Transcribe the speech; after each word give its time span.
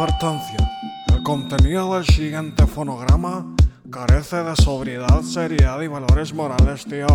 Advertencia. 0.00 0.56
El 1.14 1.22
contenido 1.22 1.94
del 1.94 2.06
siguiente 2.06 2.66
fonograma 2.66 3.44
carece 3.90 4.42
de 4.42 4.56
sobriedad, 4.56 5.20
seriedad 5.20 5.78
y 5.82 5.88
valores 5.88 6.32
morales, 6.32 6.86
tío. 6.86 7.06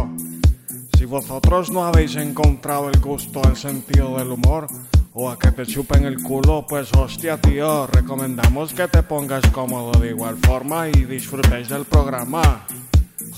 Si 0.96 1.06
vosotros 1.06 1.72
no 1.72 1.84
habéis 1.84 2.16
encontrado 2.16 2.92
el 2.92 3.00
gusto, 3.00 3.42
el 3.50 3.58
sentido 3.58 4.20
del 4.20 4.34
humor, 4.34 4.68
o 5.14 5.32
a 5.32 5.40
que 5.40 5.52
te 5.52 5.66
chupen 5.66 6.06
el 6.06 6.22
culo, 6.22 6.68
pues 6.70 6.94
hostia, 6.94 7.42
tío, 7.42 7.88
recomendamos 7.88 8.72
que 8.72 8.88
te 8.88 9.02
pongas 9.02 9.48
cómodo 9.48 10.00
de 10.00 10.10
igual 10.10 10.38
forma 10.38 10.88
y 10.88 11.06
disfrutéis 11.06 11.70
del 11.70 11.86
programa. 11.86 12.68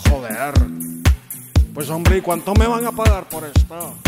Joder. 0.10 0.56
Pues 1.74 1.90
hombre, 1.90 2.18
¿y 2.18 2.22
cuánto 2.22 2.54
me 2.54 2.68
van 2.68 2.86
a 2.86 2.92
pagar 2.92 3.30
por 3.30 3.46
esto? 3.46 4.07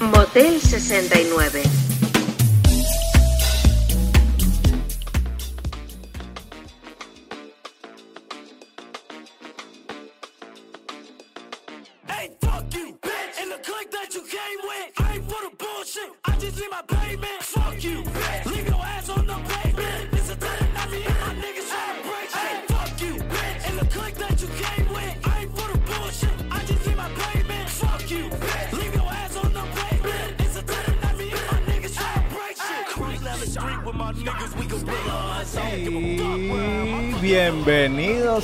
Motel 0.00 0.60
69. 0.60 1.85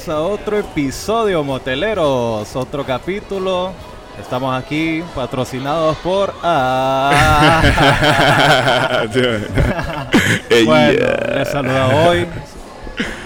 Bienvenidos 0.03 0.09
a 0.09 0.21
otro 0.21 0.59
episodio 0.59 1.45
Moteleros, 1.45 2.57
otro 2.57 2.85
capítulo. 2.85 3.73
Estamos 4.21 4.55
aquí 4.55 5.03
patrocinados 5.15 5.97
por 5.99 6.33
ah. 6.43 7.63
Bueno, 10.65 11.07
les 11.35 11.49
saluda 11.49 11.89
hoy 12.07 12.27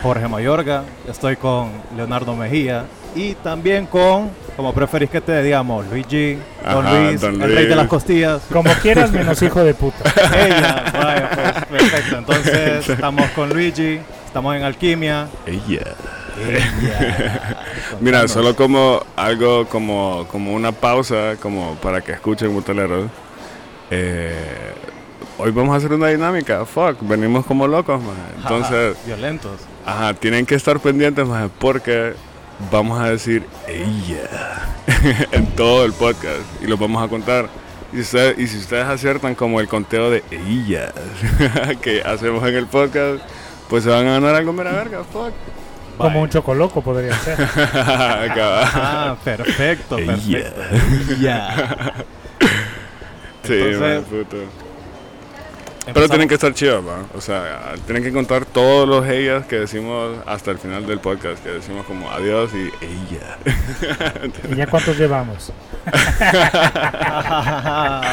Jorge 0.03 0.29
Mayorga. 0.29 0.85
Estoy 1.09 1.37
con 1.37 1.71
Leonardo 1.97 2.35
Mejía 2.35 2.85
y 3.15 3.35
también 3.35 3.87
con, 3.87 4.31
como 4.57 4.73
preferís 4.73 5.11
que 5.11 5.21
te 5.21 5.43
digamos, 5.43 5.87
Luigi, 5.89 6.39
Don 6.65 6.87
Ajá, 6.87 7.01
Luis, 7.01 7.21
Don 7.21 7.43
el 7.43 7.55
rey 7.55 7.67
de 7.67 7.77
las 7.77 7.89
costillas. 7.89 8.43
Como 8.53 8.71
quieras, 8.83 9.11
menos 9.13 9.41
hijo 9.43 9.65
de 9.65 9.75
puta. 9.75 10.05
Ella, 10.47 10.85
vaya, 10.93 11.31
pues, 11.35 11.81
perfecto. 11.81 12.19
Entonces, 12.19 12.89
estamos 12.91 13.31
con 13.31 13.49
Luigi, 13.51 14.01
estamos 14.27 14.57
en 14.57 14.63
Alquimia. 14.63 15.29
Ella. 15.47 15.95
Mira, 18.01 18.29
solo 18.29 18.55
como 18.57 19.03
algo 19.17 19.67
como, 19.69 20.27
como 20.31 20.53
una 20.55 20.73
pausa, 20.73 21.37
como 21.41 21.75
para 21.77 22.01
que 22.01 22.13
escuchen 22.13 22.53
moteleros. 22.53 23.11
Eh, 23.91 24.35
hoy 25.39 25.51
vamos 25.51 25.75
a 25.75 25.77
hacer 25.79 25.93
una 25.93 26.09
dinámica. 26.09 26.65
Fuck, 26.65 26.99
venimos 27.03 27.47
como 27.47 27.67
locos, 27.67 28.03
man. 28.03 28.17
Entonces, 28.37 28.97
Ajá, 28.97 29.07
violentos. 29.07 29.61
ajá, 29.85 30.15
tienen 30.15 30.45
que 30.47 30.55
estar 30.55 30.79
pendientes, 30.81 31.27
man, 31.27 31.51
porque 31.59 32.15
vamos 32.71 33.01
a 33.01 33.09
decir 33.11 33.45
ella 33.69 34.67
en 35.33 35.47
todo 35.49 35.85
el 35.85 35.93
podcast 35.93 36.41
y 36.63 36.67
lo 36.67 36.77
vamos 36.77 37.03
a 37.05 37.09
contar. 37.09 37.49
Y, 37.93 38.01
usted- 38.01 38.37
y 38.39 38.47
si 38.49 38.59
ustedes 38.59 38.85
aciertan 38.85 39.35
como 39.35 39.61
el 39.61 39.69
conteo 39.69 40.11
de 40.11 40.23
ellas 40.31 40.93
que 41.81 42.03
hacemos 42.03 42.47
en 42.47 42.57
el 42.57 42.67
podcast, 42.67 43.23
pues 43.71 43.85
se 43.85 43.91
van 43.91 44.07
a 44.09 44.13
ganar 44.15 44.35
algo 44.35 44.53
mera 44.53 44.73
verga. 44.73 45.03
Fuck. 45.05 45.33
Como 45.97 46.21
un 46.23 46.29
chocoloco 46.29 46.83
podría 46.83 47.15
ser. 47.19 47.37
Ah, 48.39 49.17
perfecto, 49.25 49.97
perfecto. 49.97 50.63
Ya. 51.21 51.95
Sí, 53.43 53.53
Entonces, 53.53 53.81
man, 53.81 54.05
puto. 54.05 54.66
Pero 55.93 56.09
tienen 56.09 56.29
que 56.29 56.35
estar 56.35 56.53
chidos, 56.53 56.85
man. 56.85 57.07
O 57.15 57.21
sea, 57.21 57.75
tienen 57.87 58.03
que 58.03 58.13
contar 58.13 58.45
todos 58.45 58.89
los 58.89 59.07
ellas 59.09 59.47
que 59.47 59.57
decimos 59.57 60.17
hasta 60.27 60.51
el 60.51 60.59
final 60.59 60.87
del 60.87 60.99
podcast. 60.99 61.43
Que 61.43 61.51
decimos 61.51 61.87
como 61.87 62.11
adiós 62.11 62.51
y 62.55 62.71
ella. 62.85 63.39
¿Y 64.51 64.57
ya 64.57 64.67
cuántos 64.67 64.99
llevamos? 64.99 65.53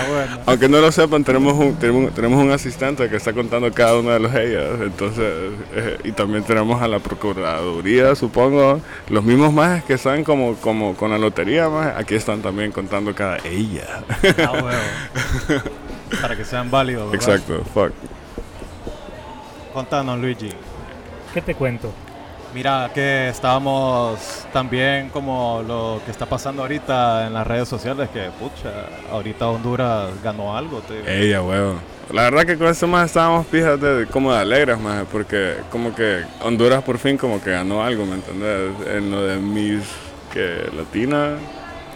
Bueno. 0.04 0.40
Aunque 0.46 0.70
no 0.70 0.80
lo 0.80 0.92
sepan, 0.92 1.24
tenemos 1.24 1.54
un, 1.54 1.76
tenemos, 1.76 2.14
tenemos 2.14 2.44
un 2.44 2.52
asistente 2.52 3.10
que 3.10 3.16
está 3.16 3.34
contando 3.34 3.72
cada 3.72 3.98
una 3.98 4.14
de 4.14 4.20
los 4.20 4.36
ellas. 4.36 4.82
Entonces, 4.82 5.26
eh, 5.74 5.98
y 6.04 6.12
también 6.12 6.44
tenemos 6.44 6.82
a 6.82 6.88
la 6.88 7.00
Procuraduría, 7.00 8.16
supongo. 8.16 8.82
Los 9.10 9.24
mismos 9.24 9.54
más 9.54 9.84
que 9.84 9.94
están 9.94 10.24
como, 10.24 10.56
como 10.56 10.96
con 10.96 11.12
la 11.12 11.18
lotería, 11.18 11.70
más 11.70 11.96
aquí 11.98 12.16
están 12.16 12.42
también 12.42 12.72
contando 12.72 13.14
cada 13.16 13.38
ella. 13.46 14.04
Ah, 14.40 14.52
huevo. 14.52 15.64
Para 16.22 16.36
que 16.36 16.46
sean 16.46 16.70
válidos. 16.72 17.12
¿verdad? 17.12 17.30
Exacto, 17.36 17.64
fuck. 17.74 17.92
Contanos, 19.74 20.20
Luigi. 20.20 20.50
¿Qué 21.34 21.42
te 21.42 21.56
cuento? 21.56 21.92
Mira 22.54 22.92
que 22.94 23.30
estábamos 23.30 24.46
también 24.54 25.10
como 25.10 25.64
lo 25.68 26.00
que 26.06 26.12
está 26.12 26.28
pasando 26.28 26.62
ahorita 26.62 27.26
en 27.26 27.34
las 27.34 27.48
redes 27.48 27.68
sociales, 27.68 28.10
que 28.14 28.30
pucha, 28.40 28.72
ahorita 29.12 29.48
Honduras 29.48 30.10
ganó 30.24 30.56
algo. 30.56 30.80
Ella, 31.08 31.42
huevo. 31.42 31.76
La 32.12 32.24
verdad 32.24 32.44
que 32.46 32.58
con 32.58 32.68
esto 32.68 32.86
más 32.86 33.08
estábamos, 33.08 33.48
fíjate, 33.48 34.06
como 34.12 34.32
de 34.32 34.40
alegres, 34.40 34.80
más, 34.80 35.04
porque 35.12 35.56
como 35.72 35.96
que 35.96 36.22
Honduras 36.44 36.84
por 36.84 37.00
fin 37.00 37.18
como 37.18 37.42
que 37.42 37.50
ganó 37.52 37.84
algo, 37.84 38.06
¿me 38.06 38.16
entendés? 38.16 38.72
En 38.88 39.10
lo 39.10 39.24
de 39.24 39.38
Miss, 39.38 39.86
que 40.32 40.70
Latina, 40.78 41.38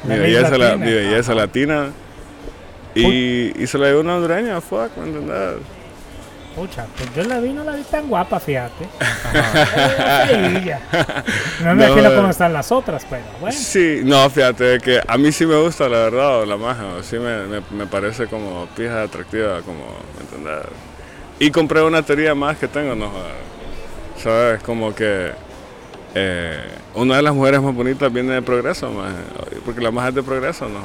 mi 0.06 0.10
La 0.16 0.22
belleza, 0.24 0.58
la- 0.58 0.76
mi 0.76 0.92
belleza 0.92 1.36
latina. 1.36 1.90
Y, 3.02 3.64
y 3.64 3.68
se 3.68 3.78
la 3.78 3.88
dio 3.88 4.00
una 4.02 4.16
hondureña, 4.16 4.60
fuck, 4.62 4.96
¿me 4.98 5.08
entendés? 5.08 5.56
Pucha, 6.56 6.88
pues 6.98 7.14
yo 7.14 7.24
la 7.24 7.40
vi, 7.40 7.54
no 7.54 7.64
la 7.64 7.76
vi 7.76 7.84
tan 7.84 8.08
guapa, 8.08 8.40
fíjate. 8.40 8.88
No 11.64 11.76
me 11.76 11.86
No, 11.86 11.86
imagino 11.86 12.10
eh. 12.10 12.16
cómo 12.16 12.30
están 12.30 12.54
las 12.54 12.72
otras, 12.72 13.06
pero 13.10 13.24
bueno. 13.40 13.56
Sí, 13.58 14.02
no, 14.04 14.30
fíjate 14.30 14.80
que 14.80 15.02
a 15.08 15.18
mí 15.18 15.32
sí 15.32 15.46
me 15.46 15.60
gusta, 15.62 15.88
la 15.88 15.98
verdad, 16.10 16.46
la 16.46 16.58
maja, 16.58 16.84
sí 17.04 17.18
me, 17.18 17.44
me, 17.46 17.62
me 17.72 17.86
parece 17.88 18.28
como 18.28 18.68
pija 18.76 19.04
atractiva, 19.04 19.62
como, 19.62 19.86
¿me 20.16 20.22
entendés? 20.22 20.66
Y 21.40 21.52
compré 21.52 21.82
una 21.84 22.02
teoría 22.02 22.34
más 22.34 22.58
que 22.58 22.68
tengo, 22.68 22.96
no. 22.96 23.12
¿Sabes? 24.18 24.62
Como 24.64 24.96
que 24.96 25.32
eh, 26.16 26.60
una 26.96 27.18
de 27.18 27.22
las 27.22 27.34
mujeres 27.34 27.62
más 27.62 27.76
bonitas 27.76 28.12
viene 28.12 28.34
de 28.34 28.42
progreso, 28.42 28.90
maje, 28.92 29.16
porque 29.66 29.82
la 29.82 29.92
más 29.92 30.10
es 30.10 30.16
de 30.16 30.24
progreso, 30.24 30.68
no. 30.68 30.80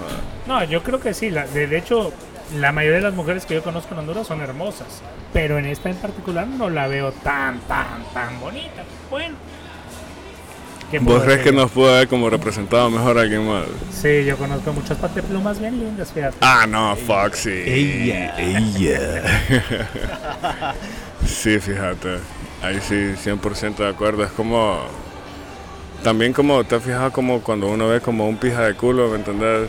No, 0.47 0.65
yo 0.65 0.83
creo 0.83 1.01
que 1.01 1.15
sí. 1.15 1.31
la- 1.31 1.47
de, 1.47 1.67
de 1.67 1.79
hecho, 1.79 2.13
la 2.59 2.73
mayoría 2.73 2.99
de 2.99 3.05
las 3.05 3.15
mujeres 3.15 3.47
que 3.47 3.55
yo 3.55 3.63
conozco 3.63 3.95
en 3.95 4.01
Honduras 4.01 4.27
son 4.27 4.41
hermosas. 4.41 5.01
Pero 5.33 5.59
en 5.59 5.65
esta 5.67 5.89
en 5.89 5.97
particular 5.97 6.47
no 6.47 6.69
la 6.69 6.87
veo 6.89 7.13
tan, 7.13 7.61
tan, 7.61 8.05
tan 8.13 8.39
bonita. 8.41 8.83
Bueno. 9.11 9.35
¿Qué 10.91 11.01
puedo 11.01 11.17
¿Vos 11.17 11.25
crees 11.25 11.39
decir 11.39 11.53
que 11.55 11.59
nos 11.59 11.71
pudo 11.71 11.95
haber 11.95 12.07
como 12.07 12.29
representado 12.29 12.91
mejor 12.91 13.17
a 13.17 13.23
alguien 13.23 13.49
más? 13.49 13.65
Sí, 13.91 14.27
yo 14.27 14.37
conozco 14.37 14.75
muchas 14.75 14.99
pateplumas 14.99 15.59
bien 15.59 15.79
lindas, 15.79 16.13
fíjate. 16.13 16.37
Ah, 16.43 16.67
no, 16.69 16.95
sí. 17.33 17.49
Ella. 17.51 18.39
Ella. 18.39 19.23
sí, 21.27 21.59
fíjate. 21.59 22.19
Ahí 22.63 22.79
sí, 22.87 23.15
100% 23.17 23.77
de 23.77 23.89
acuerdo. 23.89 24.23
Es 24.23 24.33
como... 24.33 24.81
También 26.03 26.33
como, 26.33 26.65
te 26.65 26.75
has 26.75 26.83
fijado 26.83 27.13
como 27.13 27.41
cuando 27.43 27.69
uno 27.69 27.89
ve 27.89 28.01
como 28.01 28.29
un 28.29 28.37
pija 28.37 28.63
de 28.63 28.75
culo, 28.75 29.09
¿me 29.09 29.17
entendés? 29.17 29.69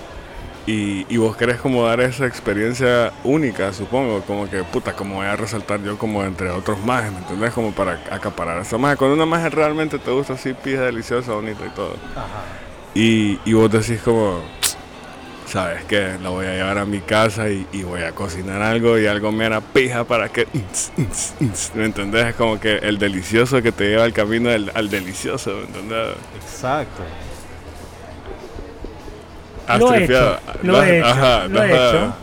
Y, 0.66 1.06
y 1.14 1.18
vos 1.18 1.36
querés 1.36 1.58
como 1.58 1.86
dar 1.86 2.00
esa 2.00 2.26
experiencia 2.26 3.12
única, 3.24 3.72
supongo. 3.74 4.22
Como 4.22 4.50
que, 4.50 4.64
puta, 4.64 4.94
como 4.94 5.16
voy 5.16 5.28
a 5.28 5.36
resaltar 5.36 5.84
yo 5.84 5.98
como 5.98 6.24
entre 6.24 6.50
otros 6.50 6.84
más, 6.84 7.12
¿me 7.12 7.20
entendés? 7.20 7.54
Como 7.54 7.72
para 7.72 8.00
acaparar 8.10 8.58
a 8.58 8.62
esa 8.62 8.78
magia. 8.78 8.96
Cuando 8.96 9.16
una 9.16 9.26
magia 9.26 9.50
realmente 9.50 10.00
te 10.00 10.10
gusta 10.10 10.34
así, 10.34 10.54
pija 10.54 10.82
deliciosa, 10.82 11.34
bonita 11.34 11.66
y 11.66 11.70
todo. 11.70 11.96
Y, 12.96 13.40
y 13.46 13.54
vos 13.54 13.72
decís 13.72 14.02
como, 14.02 14.42
¿sabes 15.54 15.84
qué? 15.86 16.18
La 16.24 16.30
voy 16.30 16.48
a 16.48 16.54
llevar 16.56 16.80
a 16.80 16.86
mi 16.86 17.00
casa 17.00 17.48
y, 17.48 17.68
y 17.72 17.84
voy 17.84 18.02
a 18.02 18.12
cocinar 18.12 18.60
algo 18.64 18.98
y 18.98 19.06
algo 19.06 19.32
mera 19.32 19.62
pija 19.62 20.04
para 20.04 20.28
que... 20.30 20.48
¿Me 21.76 21.86
entendés? 21.86 22.26
Es 22.26 22.36
como 22.36 22.60
que 22.60 22.78
el 22.78 22.98
delicioso 22.98 23.62
que 23.62 23.72
te 23.72 23.88
lleva 23.90 24.04
al 24.04 24.14
camino 24.14 24.50
del- 24.50 24.72
al 24.74 24.90
delicioso, 24.90 25.52
¿me 25.58 25.64
entendés? 25.66 26.08
Exacto. 26.42 27.04
Has 29.68 29.80
Lo 29.80 29.94
he 29.94 30.04
hecho, 30.04 30.40
lo 30.64 30.84
he 30.84 30.98
hecho, 31.00 31.08
ajá, 31.08 31.48
lo 31.48 31.64
he 31.64 31.74
ajá. 31.74 31.88
hecho. 31.90 32.14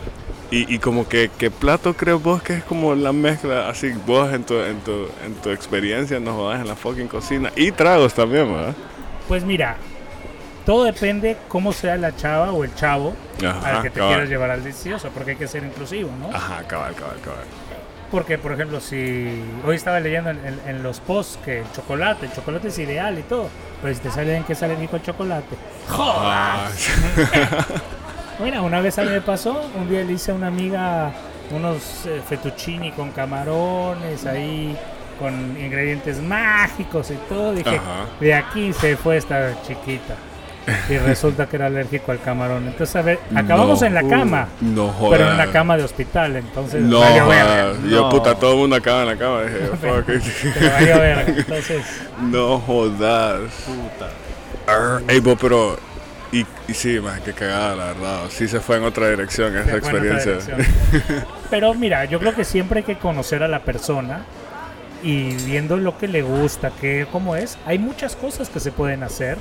Y, 0.51 0.75
y 0.75 0.79
como 0.79 1.07
que, 1.07 1.31
¿qué 1.37 1.49
plato 1.49 1.93
crees 1.93 2.21
vos 2.21 2.43
que 2.43 2.55
es 2.55 2.63
como 2.65 2.93
la 2.93 3.13
mezcla, 3.13 3.69
así 3.69 3.93
vos 4.05 4.31
en 4.33 4.43
tu, 4.43 4.55
en 4.59 4.79
tu, 4.81 5.07
en 5.25 5.33
tu 5.41 5.49
experiencia, 5.51 6.19
no 6.19 6.33
jodas 6.35 6.59
en 6.59 6.67
la 6.67 6.75
fucking 6.75 7.07
cocina? 7.07 7.49
Y 7.55 7.71
tragos 7.71 8.13
también, 8.13 8.51
¿verdad? 8.53 8.73
Pues 9.29 9.45
mira, 9.45 9.77
todo 10.71 10.85
depende 10.85 11.35
cómo 11.49 11.73
sea 11.73 11.97
la 11.97 12.15
chava 12.15 12.51
o 12.53 12.63
el 12.63 12.73
chavo 12.75 13.13
Ajá, 13.45 13.77
al 13.77 13.81
que 13.81 13.89
te 13.89 13.99
cabal. 13.99 14.13
quieras 14.13 14.29
llevar 14.29 14.51
al 14.51 14.63
delicioso, 14.63 15.09
porque 15.13 15.31
hay 15.31 15.37
que 15.37 15.47
ser 15.47 15.63
inclusivo, 15.65 16.09
¿no? 16.17 16.33
Ajá, 16.33 16.63
cabal, 16.65 16.95
cabal, 16.95 17.17
cabal. 17.21 17.43
Porque, 18.09 18.37
por 18.37 18.53
ejemplo, 18.53 18.79
si 18.79 19.43
hoy 19.65 19.75
estaba 19.75 19.99
leyendo 19.99 20.29
en, 20.29 20.37
en- 20.45 20.61
en 20.67 20.83
los 20.83 21.01
posts 21.01 21.37
que 21.43 21.59
el 21.59 21.71
chocolate, 21.73 22.25
el 22.27 22.31
chocolate 22.33 22.69
es 22.69 22.79
ideal 22.79 23.19
y 23.19 23.23
todo, 23.23 23.49
pero 23.81 23.93
si 23.93 23.99
te 23.99 24.11
sale 24.11 24.35
en 24.37 24.43
que 24.45 24.55
sale 24.55 24.75
rico 24.75 24.95
el 24.95 25.01
chocolate, 25.01 25.55
Ah, 25.89 26.69
Mira, 28.43 28.61
una 28.61 28.79
vez 28.81 28.97
a 28.97 29.03
mí 29.03 29.09
me 29.09 29.21
pasó, 29.21 29.69
un 29.75 29.89
día 29.89 30.03
le 30.03 30.13
hice 30.13 30.31
a 30.31 30.35
una 30.35 30.47
amiga 30.47 31.11
unos 31.51 32.05
eh, 32.05 32.21
fettuccini 32.27 32.91
con 32.93 33.11
camarones 33.11 34.25
ahí, 34.25 34.75
con 35.19 35.33
ingredientes 35.59 36.19
mágicos 36.21 37.11
y 37.11 37.15
todo. 37.27 37.51
Dije, 37.53 37.75
Ajá. 37.75 38.05
de 38.21 38.33
aquí 38.33 38.71
se 38.73 38.95
fue 38.97 39.17
esta 39.17 39.61
chiquita. 39.63 40.15
Y 40.89 40.97
resulta 40.97 41.47
que 41.47 41.55
era 41.55 41.65
alérgico 41.65 42.11
al 42.11 42.21
camarón. 42.21 42.67
Entonces, 42.67 42.95
a 42.95 43.01
ver, 43.01 43.19
acabamos 43.35 43.81
No. 43.81 43.87
en 43.87 43.93
la 43.95 44.03
cama, 44.07 44.47
no 44.61 44.89
jodas. 44.89 45.17
pero 45.17 45.29
en 45.29 45.35
una 45.35 45.51
cama 45.51 45.75
de 45.77 45.83
hospital. 45.83 46.35
Entonces, 46.35 46.81
No, 46.83 46.99
valió 46.99 47.27
verga. 47.27 47.63
jodas. 47.63 47.77
Yo, 47.89 48.01
No. 48.01 48.09
puta, 48.09 48.35
todo 48.35 48.51
el 48.53 48.57
mundo 48.59 48.75
acaba 48.75 49.01
en 49.01 49.07
la 49.07 49.15
cama. 49.17 49.41
Dije, 49.41 49.57
fuck 49.81 50.09
it. 50.09 50.53
Pero 50.53 50.71
valió 50.71 50.99
verga. 50.99 51.33
Entonces, 51.37 51.81
No 52.21 52.59
jodas. 52.59 53.39
Arr, 54.67 55.01
Ey, 55.07 55.19
vos, 55.19 55.37
pero. 55.41 55.77
Y, 56.31 56.45
y 56.67 56.73
sí, 56.73 56.97
más 57.01 57.19
que 57.21 57.33
cagada, 57.33 57.75
la 57.75 57.85
verdad. 57.87 58.19
Sí 58.29 58.47
se 58.47 58.61
fue 58.61 58.77
en 58.77 58.83
otra 58.83 59.09
dirección 59.09 59.57
esa 59.57 59.75
experiencia. 59.75 60.33
dirección. 60.33 60.65
Pero 61.49 61.73
mira, 61.73 62.05
yo 62.05 62.19
creo 62.19 62.33
que 62.33 62.45
siempre 62.45 62.79
hay 62.79 62.85
que 62.85 62.97
conocer 62.97 63.43
a 63.43 63.49
la 63.49 63.59
persona 63.59 64.21
y 65.03 65.33
viendo 65.43 65.75
lo 65.75 65.97
que 65.97 66.07
le 66.07 66.21
gusta, 66.21 66.71
que 66.79 67.05
cómo 67.11 67.35
es, 67.35 67.57
hay 67.65 67.79
muchas 67.79 68.15
cosas 68.15 68.49
que 68.49 68.61
se 68.61 68.71
pueden 68.71 69.03
hacer. 69.03 69.37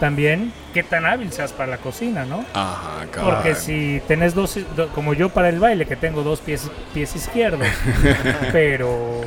También 0.00 0.52
qué 0.72 0.82
tan 0.84 1.06
hábil 1.06 1.32
seas 1.32 1.52
para 1.52 1.70
la 1.70 1.78
cocina, 1.78 2.24
¿no? 2.24 2.44
Ajá, 2.54 3.06
cabrón. 3.10 3.34
Porque 3.34 3.54
si 3.56 4.00
tenés 4.06 4.34
dos, 4.34 4.56
do- 4.76 4.88
como 4.90 5.12
yo 5.14 5.28
para 5.30 5.48
el 5.48 5.58
baile, 5.58 5.86
que 5.86 5.96
tengo 5.96 6.22
dos 6.22 6.40
pies, 6.40 6.70
pies 6.94 7.16
izquierdos, 7.16 7.66
pero 8.52 9.20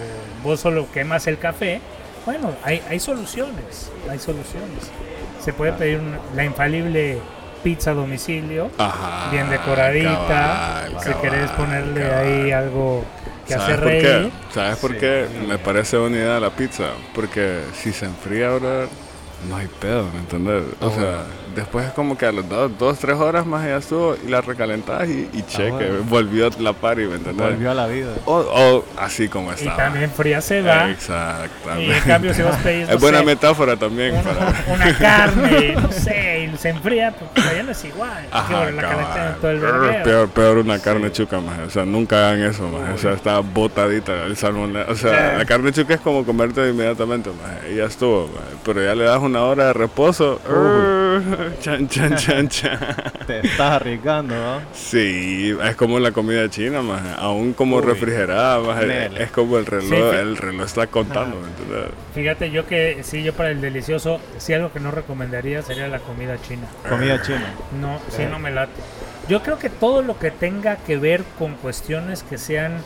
vos 0.44 0.60
solo 0.60 0.88
quemas 0.94 1.28
el 1.28 1.38
café, 1.38 1.82
bueno, 2.26 2.52
hay, 2.64 2.82
hay 2.90 3.00
soluciones, 3.00 3.92
hay 4.10 4.20
soluciones. 4.20 4.92
Se 5.44 5.54
puede 5.54 5.74
pedir 5.74 6.00
una- 6.00 6.20
la 6.36 6.44
infalible 6.46 7.18
pizza 7.64 7.92
a 7.92 7.94
domicilio, 7.94 8.72
Ajá. 8.78 9.30
bien 9.32 9.50
decoradita. 9.50 10.10
cabal, 10.28 10.96
si 11.00 11.06
cabal, 11.10 11.22
querés 11.22 11.52
ponerle 11.52 12.02
cabal. 12.02 12.26
ahí 12.26 12.52
algo 12.52 13.04
que 13.48 13.54
hace 13.56 13.66
¿Sabes 13.66 13.78
por 13.80 13.88
reír. 13.88 14.02
qué? 14.04 14.32
¿Sabes 14.54 14.78
por 14.78 14.98
qué 14.98 15.28
me 15.48 15.58
parece 15.58 15.98
buena 15.98 16.18
idea 16.18 16.40
la 16.40 16.50
pizza? 16.52 16.86
Porque 17.14 17.60
si 17.74 17.92
se 17.92 18.06
enfría, 18.06 18.50
brother, 18.52 18.88
no 19.50 19.56
hay 19.58 19.68
pedo, 19.80 20.08
¿me 20.14 20.20
entiendes? 20.20 20.64
O 20.82 20.88
Ah, 20.88 20.92
sea, 20.92 21.02
bueno. 21.02 21.24
después 21.56 21.86
es 21.88 21.92
como 21.94 22.18
que 22.18 22.26
a 22.28 22.32
las 22.32 22.48
dos, 22.48 22.72
dos 22.78 23.00
tres 23.00 23.16
horas 23.18 23.46
más 23.46 23.66
ya 23.66 23.78
estuvo 23.78 24.16
y 24.26 24.30
la 24.30 24.42
recalentás 24.42 25.08
y, 25.10 25.28
y 25.34 25.44
cheque, 25.48 25.70
bueno. 25.72 26.04
volvió 26.10 26.50
la 26.60 26.74
party, 26.74 27.02
¿me 27.02 27.16
entiendes? 27.16 27.46
Volvió 27.48 27.72
a 27.72 27.74
la 27.74 27.88
vida. 27.88 28.12
O, 28.26 28.36
o 28.38 28.86
así 28.98 29.28
como 29.28 29.52
Y 29.52 29.56
estaba. 29.56 29.78
también 29.78 30.12
fría 30.12 30.42
se 30.42 30.62
va. 30.62 30.88
Y 30.88 30.92
Exactamente. 30.92 31.98
en 31.98 32.04
cambio, 32.04 32.34
si 32.34 32.42
vos 32.44 32.56
pedís. 32.58 32.88
no 32.88 32.94
es 32.96 33.02
buena 33.02 33.20
sé, 33.20 33.26
metáfora 33.26 33.76
también. 33.78 34.14
una, 34.14 34.24
para- 34.24 34.64
una 34.74 34.98
carne, 34.98 35.76
no 35.76 35.92
sé, 35.92 36.21
se 36.58 36.70
enfría, 36.70 37.12
pues 37.12 37.46
ya 37.56 37.64
no 37.64 37.72
es 37.72 37.86
igual. 37.86 38.26
Ajá, 38.32 38.72
la 38.72 39.28
en 39.30 39.36
todo 39.42 39.52
el 39.52 39.60
vergueo. 39.60 40.04
peor, 40.04 40.30
peor 40.30 40.58
una 40.60 40.80
carne 40.80 41.12
chuca, 41.12 41.40
más. 41.40 41.60
O 41.60 41.70
sea, 41.70 41.86
nunca 41.86 42.30
hagan 42.30 42.44
eso, 42.44 42.68
más. 42.70 42.94
O 42.96 42.98
sea, 42.98 43.14
está 43.14 43.40
botadita 43.40 44.26
el 44.26 44.36
salmón. 44.38 44.76
O 44.76 44.96
sea, 44.96 45.38
la 45.38 45.46
carne 45.46 45.72
chuca 45.72 45.94
es 45.94 46.02
como 46.02 46.26
comerte 46.26 46.70
inmediatamente, 46.70 47.30
más. 47.30 47.72
Y 47.72 47.76
ya 47.76 47.86
estuvo, 47.86 48.28
maje. 48.28 48.56
Pero 48.64 48.84
ya 48.84 48.96
le 48.96 49.04
das 49.06 49.20
una 49.22 49.44
hora 49.44 49.68
de 49.68 49.74
reposo. 49.74 50.40
Chan, 51.62 51.88
chan, 51.90 52.16
chan, 52.16 52.48
chan. 52.48 52.80
Te 53.28 53.40
estás 53.46 53.74
arriesgando, 53.74 54.34
¿no? 54.36 54.62
Sí, 54.74 55.56
es 55.64 55.76
como 55.76 56.00
la 56.00 56.12
comida 56.12 56.50
china, 56.50 56.82
más. 56.82 57.02
Aún 57.18 57.54
como 57.54 57.78
Uy. 57.78 57.84
refrigerada, 57.84 58.60
más. 58.60 58.84
Es 59.20 59.32
como 59.32 59.58
el 59.58 59.66
reloj, 59.66 59.90
Sí. 59.90 59.96
el 59.96 60.38
reloj 60.38 60.66
está 60.66 60.88
contando. 60.88 61.38
Fíjate, 62.16 62.52
yo 62.52 62.66
que 62.68 63.00
sí, 63.04 63.24
yo 63.24 63.34
para 63.34 63.50
el 63.52 63.62
delicioso, 63.62 64.20
sí 64.38 64.54
algo 64.54 64.72
que 64.72 64.80
no 64.80 64.92
recomendaría 64.92 65.62
sería 65.62 65.88
la 65.88 66.00
comida 66.00 66.38
china. 66.42 66.68
Comida 66.88 67.22
china. 67.22 67.54
No, 67.80 68.00
sí, 68.10 68.24
no 68.30 68.40
me 68.40 68.52
late. 68.52 68.72
Yo 69.28 69.42
creo 69.44 69.60
que 69.60 69.70
todo 69.70 70.02
lo 70.02 70.18
que 70.20 70.32
tenga 70.32 70.78
que 70.78 70.98
ver 70.98 71.24
con 71.38 71.56
cuestiones 71.56 72.24
que 72.24 72.38
sean, 72.38 72.82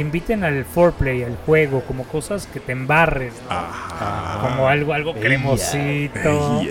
que 0.00 0.02
inviten 0.02 0.44
al 0.44 0.64
foreplay, 0.64 1.22
al 1.24 1.36
juego, 1.44 1.82
como 1.82 2.04
cosas 2.04 2.46
que 2.46 2.58
te 2.58 2.72
embarres, 2.72 3.34
¿no? 3.44 3.54
Ajá. 3.54 4.40
como 4.40 4.66
algo, 4.66 4.94
algo 4.94 5.10
Ella. 5.10 5.20
cremosito, 5.20 6.62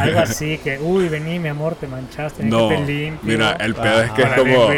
algo 0.00 0.18
así 0.18 0.58
que, 0.58 0.78
uy, 0.80 1.08
vení, 1.08 1.38
mi 1.38 1.48
amor, 1.48 1.76
te 1.76 1.86
manchaste, 1.86 2.42
No, 2.42 2.68
que 2.68 2.74
te 2.76 2.86
limpio. 2.86 3.20
mira, 3.22 3.52
el 3.52 3.76
pedo 3.76 4.02
es 4.02 4.10
que 4.10 4.22
es 4.22 4.28
como... 4.30 4.68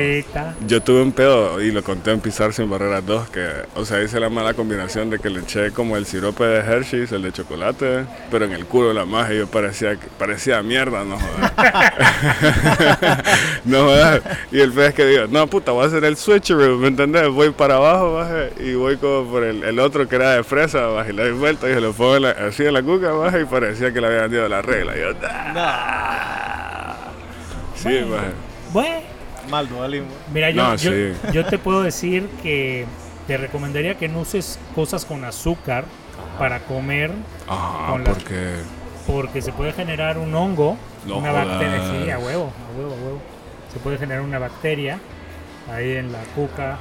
Yo 0.67 0.83
tuve 0.83 1.01
un 1.01 1.13
pedo 1.13 1.63
y 1.63 1.73
lo 1.73 1.83
conté 1.83 2.11
en 2.13 2.21
Pisar 2.21 2.53
Sin 2.53 2.69
Barreras 2.69 3.07
2, 3.07 3.31
que, 3.31 3.49
o 3.75 3.87
sea, 3.87 4.03
hice 4.03 4.21
la 4.21 4.29
mala 4.29 4.53
combinación 4.53 5.09
de 5.09 5.19
que 5.19 5.31
le 5.31 5.41
eché 5.41 5.71
como 5.71 5.97
el 5.97 6.05
sirope 6.05 6.45
de 6.45 6.59
Hershey's, 6.61 7.11
el 7.13 7.23
de 7.23 7.33
chocolate, 7.33 8.05
pero 8.31 8.45
en 8.45 8.53
el 8.53 8.67
culo 8.67 8.89
de 8.89 8.95
la 8.95 9.07
magia 9.07 9.35
yo 9.35 9.47
parecía, 9.47 9.97
parecía 10.19 10.63
mierda, 10.63 11.05
no 11.05 11.19
jodas. 11.19 11.53
no 13.65 13.85
jodas. 13.85 14.21
Y 14.51 14.61
el 14.61 14.73
pedo 14.73 14.87
es 14.87 14.95
que 14.95 15.07
digo, 15.07 15.27
no 15.29 15.47
puta, 15.47 15.73
voy 15.73 15.85
a 15.85 15.87
hacer 15.87 16.05
el 16.05 16.19
switcheroo, 16.19 16.77
¿me 16.77 16.89
entendés? 16.89 17.29
Voy 17.29 17.49
para 17.63 17.77
abajo, 17.77 18.15
baje, 18.15 18.53
y 18.59 18.75
voy 18.75 18.97
como 18.97 19.31
por 19.31 19.45
el, 19.45 19.63
el 19.63 19.79
otro 19.79 20.09
que 20.09 20.17
era 20.17 20.33
de 20.33 20.43
fresa, 20.43 20.87
baje, 20.87 21.13
y 21.13 21.13
le 21.15 21.23
doy 21.29 21.39
vuelta 21.39 21.71
y 21.71 21.75
se 21.75 21.81
lo 21.81 21.93
pongo 21.93 22.17
en 22.17 22.23
la- 22.23 22.31
así 22.31 22.65
en 22.65 22.73
la 22.75 22.83
cuca, 22.83 23.13
baje, 23.13 23.43
y 23.43 23.45
parecía 23.45 23.93
que 23.93 24.01
le 24.01 24.09
habían 24.09 24.33
dado 24.33 24.49
la 24.49 24.63
regla. 24.63 24.97
Y 24.97 25.01
yo, 25.01 25.11
"Ah". 25.55 26.97
Sí, 27.77 28.01
baje. 28.01 28.33
Bueno, 28.73 28.97
Mal 29.49 29.69
mira, 30.33 30.51
yo, 30.51 30.61
No, 30.63 30.75
yo, 30.75 30.91
sí. 30.91 31.13
yo 31.33 31.45
te 31.47 31.57
puedo 31.59 31.83
decir 31.85 32.29
que 32.43 32.85
te 33.29 33.37
recomendaría 33.37 33.97
que 33.97 34.09
no 34.09 34.21
uses 34.21 34.59
cosas 34.75 35.05
con 35.05 35.25
azúcar 35.25 35.85
para 36.41 36.61
comer 36.61 37.13
Ajá, 37.47 37.93
Con 37.93 38.03
la- 38.05 38.11
porque... 38.11 38.55
porque 39.07 39.41
se 39.41 39.53
puede 39.53 39.73
generar 39.73 40.19
un 40.19 40.35
hongo, 40.35 40.77
No 41.07 41.19
una 41.19 41.31
jodas. 41.31 41.47
bacteria, 41.47 41.81
sí, 42.05 42.11
a 42.11 42.19
huevo, 42.19 42.53
a 42.53 42.77
huevo, 42.79 42.91
a 42.93 42.97
huevo. 43.05 43.21
Se 43.73 43.79
puede 43.79 43.99
generar 43.99 44.23
una 44.23 44.41
bacteria 44.41 44.99
ahí 45.73 45.93
en 45.93 46.11
la 46.11 46.19
cuca. 46.35 46.79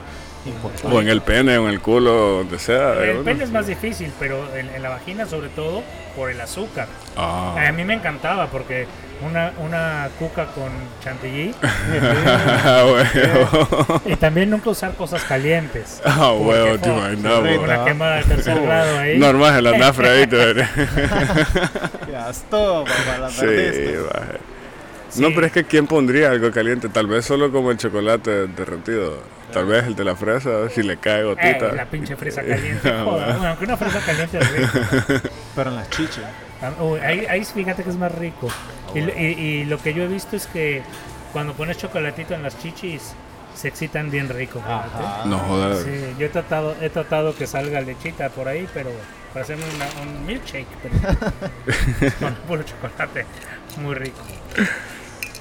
O 0.84 1.00
en 1.02 1.08
el 1.08 1.22
pene, 1.22 1.58
o 1.58 1.66
en 1.68 1.70
el 1.74 1.82
culo, 1.82 2.12
donde 2.38 2.58
sea. 2.60 2.94
El 2.94 3.18
¿no? 3.18 3.24
pene 3.24 3.44
es 3.44 3.52
más 3.52 3.68
difícil, 3.68 4.12
pero 4.20 4.44
en, 4.56 4.70
en 4.70 4.82
la 4.82 4.90
vagina 4.90 5.26
sobre 5.26 5.50
todo 5.50 5.84
por 6.16 6.30
el 6.32 6.42
azúcar. 6.42 6.88
Ah. 7.16 7.56
A 7.68 7.72
mí 7.72 7.84
me 7.84 7.94
encantaba 7.94 8.48
porque 8.48 8.88
una, 9.24 9.52
una 9.60 10.10
cuca 10.18 10.48
con 10.48 10.70
chantilly 11.04 11.54
Ah, 12.66 12.84
huevo. 12.86 14.02
y 14.06 14.16
también 14.16 14.50
nunca 14.50 14.72
usar 14.72 14.94
cosas 14.96 15.24
calientes. 15.24 16.02
Ah, 16.04 16.32
huevo, 16.34 16.78
te 16.80 16.90
imaginas. 16.90 17.60
Una 17.60 17.86
quemada 17.86 18.16
de 18.18 18.24
tercer 18.24 18.62
grado 18.62 18.98
ahí. 19.00 19.18
Normal, 19.20 19.58
en 19.58 19.64
la 19.64 19.78
nafra 19.78 20.12
ahí 20.12 20.26
te 20.28 20.52
estuvo, 22.30 22.84
papá, 22.86 23.18
la 23.20 23.30
Sí, 23.30 23.42
perdiste. 23.42 23.98
baje. 23.98 24.38
Sí. 25.12 25.22
No, 25.22 25.30
pero 25.36 25.46
es 25.48 25.52
que 25.52 25.64
¿quién 25.66 25.88
pondría 25.88 26.30
algo 26.32 26.52
caliente? 26.52 26.88
Tal 26.90 27.06
vez 27.08 27.26
solo 27.26 27.52
como 27.52 27.70
el 27.72 27.78
chocolate 27.78 28.48
derretido. 28.48 29.18
Tal 29.52 29.66
vez 29.66 29.84
el 29.86 29.96
de 29.96 30.06
la 30.06 30.16
fresa, 30.16 30.70
si 30.70 30.82
le 30.84 30.96
cae 30.98 31.24
gotita. 31.26 31.74
la 31.74 31.86
pinche 31.86 32.16
fresa 32.16 32.42
caliente. 32.46 32.90
Ah, 32.90 33.02
joda. 33.04 33.12
bueno. 33.26 33.34
Bueno, 33.34 33.48
aunque 33.50 33.66
una 33.66 33.78
fresa 33.78 34.00
caliente 34.06 34.38
es 34.40 34.52
rico. 34.52 35.30
Pero 35.56 35.70
en 35.72 35.76
las 35.76 35.90
chichas. 35.90 36.24
Uy, 36.80 37.00
ahí, 37.00 37.26
ahí 37.30 37.44
fíjate 37.44 37.84
que 37.84 37.90
es 37.90 37.98
más 37.98 38.14
rico. 38.16 38.48
y, 38.96 39.02
lo- 39.02 39.14
y- 39.20 39.34
y 39.40 39.66
lo 39.66 39.78
que 39.82 39.94
yo 39.94 40.04
he 40.04 40.08
visto 40.08 40.36
es 40.38 40.48
que 40.48 40.82
cuando 41.34 41.54
pones 41.54 41.78
chocolatito 41.78 42.34
en 42.34 42.44
las 42.44 42.58
chichis, 42.60 43.14
se 43.56 43.68
excitan 43.68 44.10
bien 44.12 44.30
rico. 44.30 44.64
No 45.26 45.38
jodas. 45.40 45.80
Sí, 45.84 45.92
yo 46.18 46.28
he 46.28 46.30
tratado, 46.30 46.76
he 46.82 46.90
tratado 46.90 47.36
que 47.36 47.48
salga 47.48 47.82
lechita 47.82 48.30
por 48.30 48.48
ahí, 48.48 48.66
pero 48.74 48.92
para 49.34 49.44
hacerme 49.44 49.64
una- 49.76 50.02
un 50.10 50.26
milkshake, 50.26 50.68
pero 50.82 52.12
con 52.20 52.34
puro 52.48 52.64
chocolate, 52.64 53.26
muy 53.78 53.96
rico. 53.96 54.20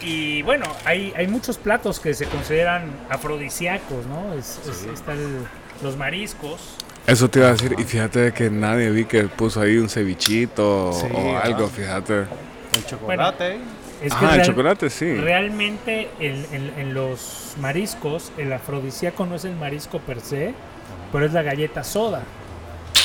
Y 0.02 0.42
bueno, 0.42 0.64
hay, 0.84 1.12
hay 1.16 1.26
muchos 1.26 1.58
platos 1.58 2.00
que 2.00 2.14
se 2.14 2.26
consideran 2.26 2.84
afrodisíacos, 3.10 4.06
¿no? 4.06 4.32
Es, 4.34 4.58
es- 4.68 4.84
está 4.92 5.12
el- 5.12 5.44
los 5.82 5.96
mariscos. 5.96 6.60
Eso 7.06 7.28
te 7.28 7.38
iba 7.40 7.48
a 7.48 7.52
decir, 7.52 7.74
y 7.78 7.82
fíjate 7.84 8.32
que 8.32 8.50
nadie 8.50 8.90
vi 8.90 9.04
que 9.04 9.24
puso 9.24 9.60
ahí 9.60 9.76
un 9.78 9.88
cevichito 9.88 10.92
Sí, 10.92 11.06
o 11.12 11.36
ah. 11.36 11.40
algo, 11.40 11.68
fíjate. 11.68 12.20
El 12.74 12.86
chocolate. 12.86 13.56
Es 14.02 14.14
que 14.14 14.24
Ah, 14.24 14.36
el 14.36 14.42
chocolate 14.42 14.88
sí. 14.88 15.14
Realmente 15.16 16.08
en, 16.20 16.46
en- 16.52 16.72
en 16.78 16.94
los 16.94 17.54
mariscos, 17.60 18.32
el 18.38 18.52
afrodisíaco 18.52 19.26
no 19.26 19.34
es 19.36 19.44
el 19.44 19.54
marisco 19.56 19.98
per 19.98 20.20
se, 20.20 20.54
pero 21.12 21.26
es 21.26 21.32
la 21.32 21.42
galleta 21.42 21.84
soda. 21.84 22.22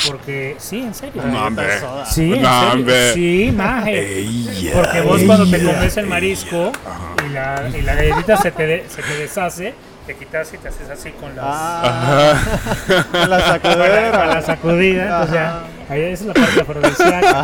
Porque, 0.06 0.56
sí, 0.58 0.78
en 0.80 0.94
serio. 0.94 1.22
No, 1.24 1.46
hombre. 1.46 1.66
Sí, 2.10 2.32
en 2.34 2.42
No, 2.42 2.60
serio. 2.60 2.72
hombre. 2.72 3.12
Sí, 3.14 3.52
maje. 3.54 4.70
Porque 4.74 5.00
vos 5.00 5.22
cuando 5.24 5.50
te 5.50 5.62
comes 5.62 5.96
el 5.96 6.06
marisco 6.06 6.72
y 7.28 7.32
la, 7.32 7.64
y 7.76 7.82
la 7.82 7.94
galletita 7.94 8.36
se 8.36 8.50
te, 8.50 8.66
de- 8.66 8.84
se 8.88 9.02
te 9.02 9.14
deshace, 9.16 9.74
te 10.06 10.14
quitas 10.14 10.52
y 10.54 10.58
te 10.58 10.68
haces 10.68 10.88
así 10.90 11.10
con 11.10 11.34
las... 11.34 11.44
Ah, 11.46 12.32
Ajá. 12.34 13.04
con 13.10 13.30
la 13.30 13.38
para 14.12 14.42
sacudida, 14.42 15.02
entonces 15.04 15.34
ya, 15.34 15.48
Ajá. 15.48 15.62
Ahí 15.88 16.00
esa 16.02 16.22
es 16.22 16.26
la 16.26 16.34
parte 16.34 16.60
afrodisíaca. 16.62 17.42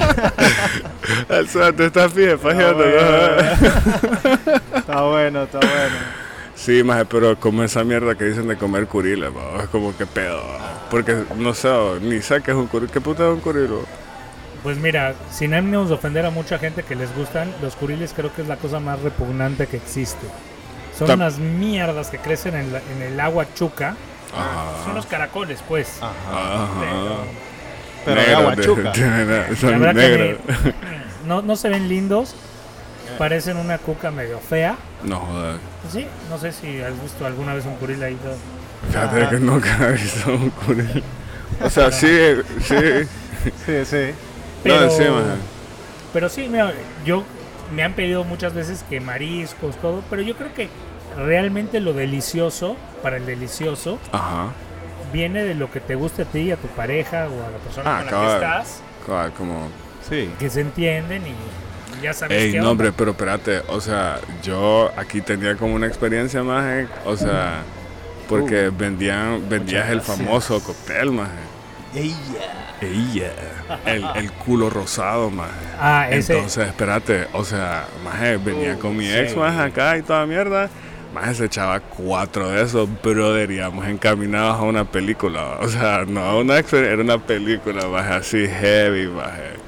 O 1.28 1.44
sea, 1.46 1.72
te 1.72 1.86
estás 1.86 2.12
fije, 2.12 2.36
pajeando, 2.36 2.84
¿no? 2.84 4.78
Está 4.78 5.00
bueno, 5.02 5.42
está 5.44 5.58
bueno. 5.58 6.21
Sí, 6.64 6.84
maje, 6.84 7.04
pero 7.06 7.38
como 7.40 7.64
esa 7.64 7.82
mierda 7.82 8.14
que 8.14 8.24
dicen 8.24 8.46
de 8.46 8.56
comer 8.56 8.86
curiles, 8.86 9.32
bo, 9.32 9.60
es 9.62 9.68
como 9.68 9.96
que 9.96 10.06
pedo. 10.06 10.36
bo. 10.40 10.58
Porque 10.90 11.24
no 11.36 11.54
sé, 11.54 11.68
bo, 11.68 11.96
ni 12.00 12.22
sé 12.22 12.40
qué 12.42 12.52
es 12.52 12.56
un 12.56 12.66
curil. 12.68 12.88
¿Qué 12.88 13.00
puta 13.00 13.24
es 13.26 13.30
un 13.34 13.40
curilo? 13.40 13.80
Pues 14.62 14.76
mira, 14.78 15.14
sin 15.32 15.54
ánimos 15.54 15.88
de 15.88 15.94
ofender 15.96 16.24
a 16.24 16.30
mucha 16.30 16.58
gente 16.60 16.84
que 16.84 16.94
les 16.94 17.12
gustan, 17.16 17.52
los 17.60 17.74
curiles 17.74 18.12
creo 18.14 18.32
que 18.32 18.42
es 18.42 18.48
la 18.48 18.56
cosa 18.56 18.78
más 18.78 19.00
repugnante 19.00 19.66
que 19.66 19.76
existe. 19.76 20.24
Son 20.96 21.10
unas 21.10 21.38
mierdas 21.38 22.10
que 22.10 22.18
crecen 22.18 22.54
en, 22.54 22.72
la- 22.72 22.82
en 22.94 23.02
el 23.02 23.18
agua 23.18 23.44
chuca. 23.54 23.96
Ajá. 24.32 24.84
Son 24.84 24.94
los 24.94 25.06
caracoles, 25.06 25.58
pues. 25.68 25.98
Ajá. 26.00 26.68
Pero 28.04 28.20
de 28.20 28.26
Negros, 28.26 28.40
agua 28.40 28.56
chuca. 28.56 28.92
Son 29.60 29.80
negros. 29.94 30.38
no, 31.26 31.42
no 31.42 31.56
se 31.56 31.68
ven 31.68 31.88
lindos. 31.88 32.36
Parecen 33.18 33.56
una 33.56 33.78
cuca 33.78 34.10
medio 34.10 34.38
fea. 34.38 34.76
No 35.02 35.16
jodas. 35.18 35.58
Sí, 35.90 36.06
no 36.30 36.38
sé 36.38 36.52
si 36.52 36.80
has 36.80 37.00
visto 37.02 37.26
alguna 37.26 37.54
vez 37.54 37.64
un 37.66 37.76
curil 37.76 38.02
ahí. 38.02 38.16
Fíjate 38.88 39.28
que 39.28 39.40
nunca 39.40 39.76
he 39.88 39.92
visto 39.92 40.30
un 40.34 40.50
curil. 40.50 41.02
O 41.64 41.70
sea, 41.70 41.90
sí, 41.92 42.08
sí. 42.62 42.76
Sí, 43.66 43.84
sí. 43.84 44.10
Pero, 44.62 44.80
No, 44.82 44.90
sí, 44.90 45.02
pero 46.12 46.28
sí, 46.28 46.46
mira, 46.48 46.72
yo 47.04 47.24
me 47.74 47.82
han 47.82 47.94
pedido 47.94 48.22
muchas 48.24 48.54
veces 48.54 48.84
que 48.88 49.00
mariscos, 49.00 49.76
todo, 49.76 50.02
pero 50.10 50.22
yo 50.22 50.36
creo 50.36 50.52
que 50.54 50.68
realmente 51.16 51.80
lo 51.80 51.92
delicioso, 51.92 52.76
para 53.02 53.16
el 53.16 53.26
delicioso, 53.26 53.98
Ajá. 54.12 54.48
viene 55.12 55.42
de 55.42 55.54
lo 55.54 55.70
que 55.70 55.80
te 55.80 55.94
guste 55.96 56.22
a 56.22 56.24
ti, 56.26 56.52
a 56.52 56.56
tu 56.56 56.68
pareja 56.68 57.26
o 57.28 57.44
a 57.46 57.50
la 57.50 57.58
persona 57.58 57.98
Ah, 57.98 58.02
con 58.04 58.12
la 58.12 58.26
que 58.28 58.34
estás, 58.34 58.80
Cabal, 59.06 59.32
Como. 59.32 59.68
Sí. 60.08 60.30
que 60.38 60.48
se 60.50 60.60
entienden 60.60 61.22
y 61.26 61.34
ya 62.02 62.12
sabes 62.12 62.42
Ey, 62.42 62.52
qué 62.52 62.60
no, 62.60 62.70
hombre, 62.70 62.92
pero 62.92 63.12
espérate. 63.12 63.62
O 63.68 63.80
sea, 63.80 64.20
yo 64.42 64.90
aquí 64.96 65.20
tenía 65.20 65.56
como 65.56 65.74
una 65.74 65.86
experiencia, 65.86 66.42
maje. 66.42 66.86
O 67.04 67.16
sea, 67.16 67.62
porque 68.28 68.70
vendían, 68.70 69.48
vendías 69.48 69.90
el 69.90 70.00
famoso 70.00 70.62
cóctel, 70.62 71.12
maje. 71.12 71.32
Ella. 71.94 73.32
El, 73.86 74.04
el 74.16 74.32
culo 74.32 74.68
rosado, 74.68 75.30
maje. 75.30 75.50
Ah, 75.78 76.08
ese. 76.10 76.34
Entonces, 76.34 76.66
espérate, 76.68 77.28
o 77.32 77.44
sea, 77.44 77.86
maje, 78.04 78.36
venía 78.38 78.76
con 78.76 78.96
mi 78.96 79.06
sí. 79.06 79.16
ex, 79.16 79.36
maje, 79.36 79.60
acá 79.60 79.96
y 79.96 80.02
toda 80.02 80.26
mierda. 80.26 80.68
Maje, 81.14 81.34
se 81.34 81.44
echaba 81.44 81.78
cuatro 81.80 82.48
de 82.48 82.62
esos, 82.62 82.88
brother, 83.02 83.50
íbamos 83.50 83.86
encaminados 83.86 84.56
a 84.56 84.62
una 84.62 84.84
película. 84.84 85.58
O 85.60 85.68
sea, 85.68 86.04
no 86.06 86.20
a 86.24 86.38
una 86.38 86.58
experiencia, 86.58 86.94
era 86.94 87.02
una 87.02 87.18
película, 87.18 87.86
maje, 87.86 88.14
así 88.14 88.48
heavy, 88.48 89.08
maje. 89.08 89.61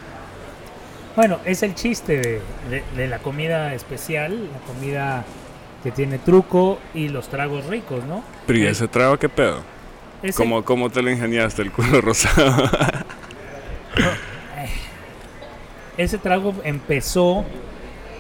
Bueno, 1.16 1.38
es 1.44 1.62
el 1.62 1.75
chiste 1.75 2.18
de, 2.21 2.40
de- 2.71 2.83
de 2.97 3.09
la 3.09 3.18
comida 3.21 3.73
especial, 3.75 4.49
la 4.52 4.59
comida 4.73 5.25
que 5.83 5.90
tiene 5.92 6.18
truco 6.18 6.78
y 6.94 7.09
los 7.09 7.28
tragos 7.28 7.66
ricos, 7.66 8.04
¿no? 8.04 8.25
Pero 8.47 8.59
¿y 8.59 8.66
ese 8.66 8.88
trago 8.88 9.16
qué 9.18 9.28
pedo? 9.28 9.61
ese- 10.23 10.37
¿Cómo, 10.37 10.64
¿Cómo 10.64 10.90
te 10.90 11.02
lo 11.02 11.11
ingeniaste 11.11 11.62
el 11.62 11.71
culo 11.73 12.00
rosado? 12.00 12.68
Ese 15.97 16.18
trago 16.18 16.52
empezó 16.64 17.44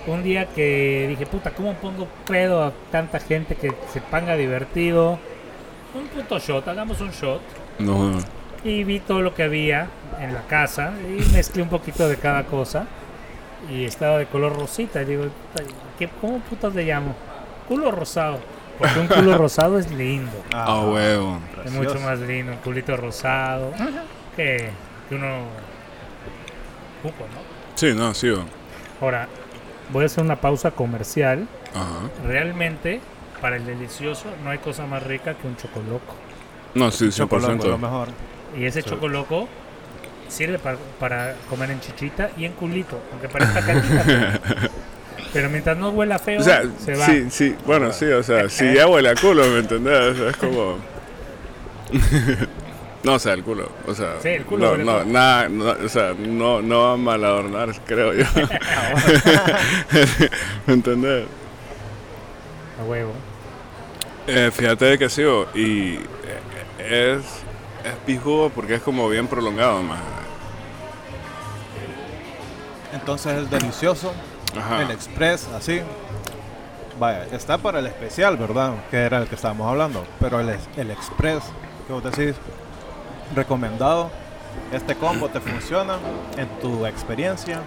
un 0.06 0.22
día 0.22 0.46
que 0.46 1.06
dije, 1.08 1.26
puta, 1.26 1.50
¿cómo 1.50 1.72
pongo 1.74 2.06
pedo 2.24 2.62
a 2.62 2.72
tanta 2.92 3.18
gente 3.18 3.56
que 3.56 3.72
se 3.92 4.00
ponga 4.00 4.36
divertido? 4.36 5.18
Un 5.94 6.06
puto 6.06 6.38
shot, 6.38 6.68
hagamos 6.68 7.00
un 7.00 7.10
shot. 7.10 7.40
no, 7.80 8.20
Y 8.64 8.82
vi 8.84 9.00
todo 9.00 9.20
lo 9.20 9.34
que 9.34 9.42
había 9.42 9.88
en 10.20 10.32
la 10.34 10.42
casa 10.46 10.92
y 11.06 11.22
mezclé 11.32 11.62
un 11.62 11.68
poquito 11.68 12.08
de 12.08 12.16
cada 12.16 12.44
cosa. 12.44 12.86
Y 13.70 13.84
estaba 13.84 14.18
de 14.18 14.26
color 14.26 14.56
rosita. 14.56 15.02
Y 15.02 15.04
digo, 15.04 15.24
¿qué, 15.98 16.08
¿cómo 16.20 16.38
putas 16.40 16.74
le 16.74 16.84
llamo? 16.84 17.14
Culo 17.68 17.90
rosado. 17.90 18.40
Porque 18.78 18.98
un 18.98 19.06
culo 19.06 19.36
rosado 19.38 19.78
es 19.78 19.90
lindo. 19.92 20.32
a 20.52 20.80
huevo. 20.80 21.38
Es 21.64 21.72
mucho 21.72 22.00
más 22.00 22.18
lindo, 22.20 22.52
un 22.52 22.58
culito 22.58 22.96
rosado. 22.96 23.72
Que, 24.36 24.70
que 25.08 25.14
uno... 25.14 25.42
Cupo, 27.02 27.24
¿no? 27.32 27.40
Sí, 27.74 27.92
no, 27.94 28.14
sí. 28.14 28.30
o- 28.30 28.44
Ahora, 29.00 29.28
voy 29.92 30.04
a 30.04 30.06
hacer 30.06 30.24
una 30.24 30.36
pausa 30.40 30.70
comercial. 30.70 31.46
Ajá. 31.74 32.08
Realmente, 32.26 33.00
para 33.40 33.56
el 33.56 33.66
delicioso, 33.66 34.24
no 34.42 34.50
hay 34.50 34.58
cosa 34.58 34.86
más 34.86 35.02
rica 35.02 35.34
que 35.34 35.46
un 35.46 35.56
chocoloco. 35.56 36.14
No, 36.74 36.90
sí, 36.90 37.10
Chocolate, 37.10 37.68
lo 37.68 37.76
100%. 37.76 37.78
mejor. 37.78 38.08
Y 38.56 38.66
ese 38.66 38.82
chocoloco 38.82 39.48
sirve 40.28 40.58
para, 40.58 40.78
para 40.98 41.34
comer 41.48 41.70
en 41.70 41.80
chichita 41.80 42.30
y 42.36 42.44
en 42.44 42.52
culito, 42.52 43.00
aunque 43.12 43.28
parezca 43.28 43.60
caquita. 43.60 44.04
pero- 45.32 45.50
mientras 45.50 45.76
no 45.76 45.90
huela 45.90 46.18
feo, 46.18 46.40
O 46.40 46.44
sea, 46.44 46.62
se 46.78 46.96
va. 46.96 47.06
sí, 47.06 47.26
sí, 47.30 47.56
bueno, 47.66 47.92
sí, 47.92 48.06
o 48.06 48.22
sea, 48.22 48.48
si 48.48 48.74
ya 48.74 48.86
huele 48.86 49.10
a 49.10 49.14
culo, 49.14 49.44
¿me 49.46 49.58
entendés? 49.60 50.00
O 50.00 50.14
sea, 50.14 50.30
es 50.30 50.36
como... 50.36 50.76
no, 53.04 53.14
o 53.14 53.18
sea, 53.18 53.34
el 53.34 53.42
culo, 53.42 53.70
o 53.86 53.94
sea... 53.94 54.14
Sí, 54.20 54.28
el 54.28 54.44
culo 54.44 54.76
No, 54.78 54.84
no, 54.84 55.04
nada, 55.04 55.48
no, 55.48 55.66
o 55.70 55.88
sea, 55.88 56.14
no, 56.18 56.62
no 56.62 56.82
va 56.82 56.92
a 56.92 56.96
mal 56.96 57.24
adornar, 57.24 57.68
creo 57.86 58.12
yo. 58.14 58.24
¿Me 60.66 60.74
entendés? 60.74 61.26
A 62.80 62.84
huevo. 62.84 63.12
Eh, 64.26 64.50
fíjate 64.52 64.98
que 64.98 65.08
sí, 65.10 65.22
y 65.54 65.98
es, 66.78 67.22
es 67.84 67.94
pijudo 68.06 68.50
porque 68.50 68.74
es 68.76 68.82
como 68.82 69.08
bien 69.08 69.26
prolongado, 69.26 69.82
más. 69.82 70.00
Entonces 72.92 73.42
es 73.42 73.50
delicioso. 73.50 74.12
Ajá. 74.56 74.82
El 74.82 74.90
express, 74.90 75.48
así. 75.56 75.80
Vaya, 76.98 77.24
está 77.32 77.58
para 77.58 77.80
el 77.80 77.86
especial, 77.86 78.36
¿verdad? 78.36 78.72
Que 78.90 78.98
era 78.98 79.18
el 79.18 79.26
que 79.26 79.34
estábamos 79.34 79.68
hablando. 79.68 80.04
Pero 80.20 80.38
el, 80.40 80.48
es- 80.50 80.68
el 80.76 80.90
express, 80.92 81.42
que 81.86 81.92
vos 81.92 82.04
decís, 82.04 82.36
recomendado. 83.34 84.10
Este 84.72 84.94
combo 84.94 85.28
te 85.28 85.40
funciona 85.40 85.96
en 86.36 86.46
tu 86.60 86.86
experiencia. 86.86 87.60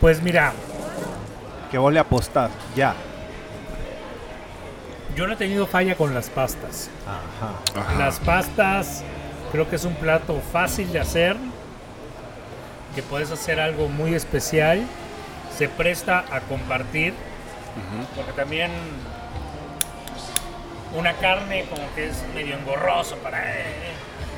Pues 0.00 0.22
mira, 0.22 0.54
Que 1.70 1.76
vos 1.78 1.92
le 1.92 2.00
apostás, 2.00 2.50
ya. 2.74 2.94
Yo 5.16 5.26
no 5.26 5.32
he 5.34 5.36
tenido 5.36 5.66
falla 5.66 5.94
con 5.96 6.14
las 6.14 6.28
pastas. 6.30 6.90
Ajá. 7.06 7.80
Ajá. 7.80 7.98
Las 7.98 8.18
pastas 8.20 9.02
creo 9.52 9.68
que 9.68 9.76
es 9.76 9.84
un 9.84 9.94
plato 9.94 10.40
fácil 10.52 10.92
de 10.92 11.00
hacer, 11.00 11.36
que 12.94 13.02
puedes 13.02 13.30
hacer 13.30 13.60
algo 13.60 13.88
muy 13.88 14.14
especial, 14.14 14.82
se 15.56 15.68
presta 15.68 16.24
a 16.30 16.40
compartir, 16.40 17.14
porque 18.16 18.32
también 18.32 18.70
una 20.96 21.12
carne 21.14 21.64
como 21.70 21.82
que 21.94 22.08
es 22.08 22.16
medio 22.34 22.56
engorroso 22.56 23.16
para 23.18 23.52
él, 23.60 23.64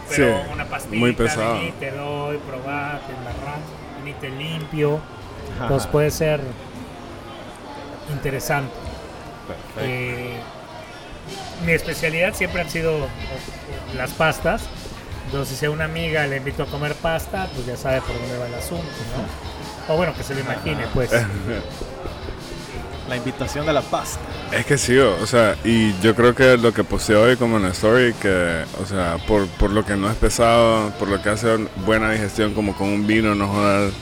pero 0.08 0.36
Sí, 0.42 0.48
una 0.52 0.64
pastita, 0.66 0.96
muy 0.96 1.12
pesado. 1.12 1.54
vení, 1.54 1.72
te 1.72 1.90
doy, 1.92 2.36
probate, 2.38 3.12
la 3.24 3.98
vení, 3.98 4.12
te 4.20 4.28
limpio, 4.28 5.00
Ajá. 5.56 5.62
entonces 5.64 5.88
puede 5.90 6.10
ser 6.10 6.40
interesante. 8.12 8.72
Perfecto. 9.46 9.80
Eh, 9.82 10.36
mi 11.64 11.72
especialidad 11.72 12.34
siempre 12.34 12.60
han 12.60 12.70
sido 12.70 13.08
las 13.96 14.10
pastas. 14.12 14.62
Entonces, 15.26 15.58
si 15.58 15.66
a 15.66 15.70
una 15.70 15.84
amiga 15.84 16.26
le 16.26 16.36
invito 16.36 16.62
a 16.62 16.66
comer 16.66 16.94
pasta, 16.94 17.48
pues 17.54 17.66
ya 17.66 17.76
sabe 17.76 18.00
por 18.02 18.18
dónde 18.18 18.38
va 18.38 18.46
el 18.46 18.54
asunto, 18.54 18.84
¿no? 19.16 19.52
O 19.88 19.96
bueno, 19.96 20.14
que 20.14 20.22
se 20.22 20.34
lo 20.34 20.40
imagine, 20.40 20.84
pues. 20.94 21.10
La 23.08 23.16
invitación 23.16 23.66
de 23.66 23.72
la 23.72 23.82
pasta. 23.82 24.20
Es 24.52 24.64
que 24.64 24.78
sí, 24.78 24.96
o 24.96 25.26
sea, 25.26 25.56
y 25.64 25.92
yo 26.00 26.14
creo 26.14 26.34
que 26.34 26.56
lo 26.56 26.72
que 26.72 26.84
puse 26.84 27.16
hoy 27.16 27.36
como 27.36 27.56
en 27.56 27.64
la 27.64 27.70
story, 27.70 28.12
que, 28.14 28.64
o 28.80 28.86
sea, 28.86 29.16
por, 29.26 29.48
por 29.48 29.70
lo 29.70 29.84
que 29.84 29.96
no 29.96 30.08
es 30.08 30.16
pesado, 30.16 30.90
por 30.98 31.08
lo 31.08 31.20
que 31.20 31.30
hace 31.30 31.56
buena 31.84 32.12
digestión 32.12 32.54
como 32.54 32.74
con 32.76 32.88
un 32.88 33.06
vino, 33.06 33.34
no 33.34 33.48
jodas. 33.48 33.92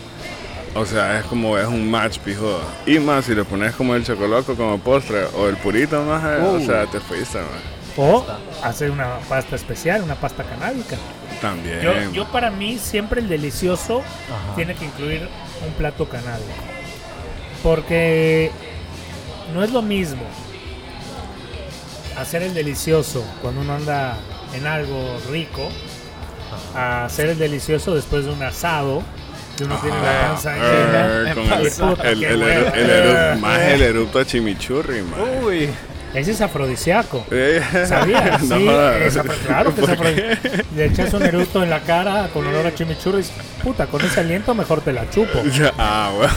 O 0.74 0.86
sea, 0.86 1.18
es 1.18 1.24
como, 1.26 1.58
es 1.58 1.66
un 1.66 1.90
match, 1.90 2.18
pijo. 2.18 2.60
Y 2.86 2.98
más, 3.00 3.24
si 3.24 3.34
le 3.34 3.44
pones 3.44 3.74
como 3.74 3.94
el 3.96 4.04
chocoloco 4.04 4.54
como 4.54 4.78
postre 4.78 5.24
o 5.36 5.48
el 5.48 5.56
purito, 5.56 6.02
más, 6.04 6.22
eh, 6.24 6.38
o 6.42 6.52
Uh. 6.54 6.64
sea, 6.66 6.86
te 6.86 7.00
fuiste, 7.00 7.38
más. 7.38 7.48
O 7.96 8.24
hacer 8.62 8.90
una 8.92 9.18
pasta 9.28 9.56
especial, 9.56 10.02
una 10.02 10.14
pasta 10.14 10.44
canábica. 10.44 10.96
También. 11.42 11.80
Yo, 11.80 11.92
yo 12.12 12.24
para 12.30 12.50
mí 12.50 12.78
siempre 12.78 13.20
el 13.20 13.28
delicioso 13.28 13.98
Ajá. 14.00 14.54
tiene 14.54 14.74
que 14.74 14.84
incluir 14.84 15.28
un 15.66 15.72
plato 15.74 16.08
canábico. 16.08 16.48
Porque 17.62 18.50
no 19.52 19.64
es 19.64 19.70
lo 19.72 19.82
mismo 19.82 20.22
hacer 22.16 22.42
el 22.42 22.54
delicioso 22.54 23.24
cuando 23.42 23.60
uno 23.62 23.74
anda 23.74 24.16
en 24.54 24.66
algo 24.66 25.18
rico 25.30 25.68
a 26.74 27.04
hacer 27.06 27.30
el 27.30 27.38
delicioso 27.38 27.94
después 27.94 28.24
de 28.24 28.32
un 28.32 28.42
asado 28.42 29.02
que 29.60 29.64
uno 29.64 29.76
tiene 29.76 30.00
la 30.00 30.28
panza. 30.28 30.54
Eh, 30.56 31.34
con 31.34 32.06
el, 32.06 33.38
más 33.40 33.60
el 33.60 33.82
erupto 33.82 34.18
a 34.20 34.24
chimichurri, 34.24 35.02
man. 35.02 35.20
Uy, 35.44 35.68
Ese 36.14 36.30
es 36.30 36.40
afrodisíaco. 36.40 37.26
Eh, 37.30 37.62
¿Sabías? 37.86 38.42
no 38.44 38.56
sí, 38.56 38.66
es 39.04 39.18
claro 39.46 39.74
que 39.74 39.82
es 39.82 39.88
afrodisíaco. 39.88 40.66
Le 40.74 40.84
echas 40.86 41.12
un 41.12 41.22
eructo 41.24 41.62
en 41.62 41.68
la 41.68 41.80
cara 41.80 42.28
con 42.32 42.46
olor 42.46 42.66
a 42.66 42.74
chimichurri 42.74 43.18
y 43.18 43.22
dices, 43.22 43.34
puta, 43.62 43.86
con 43.86 44.00
ese 44.02 44.20
aliento 44.20 44.54
mejor 44.54 44.80
te 44.80 44.92
la 44.92 45.08
chupo. 45.10 45.42
Ah, 45.78 46.10
bueno. 46.16 46.32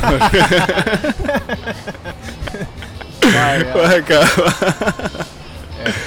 Vaya. 3.21 3.73
Vaya, 3.73 4.01
cabrón. 4.03 4.53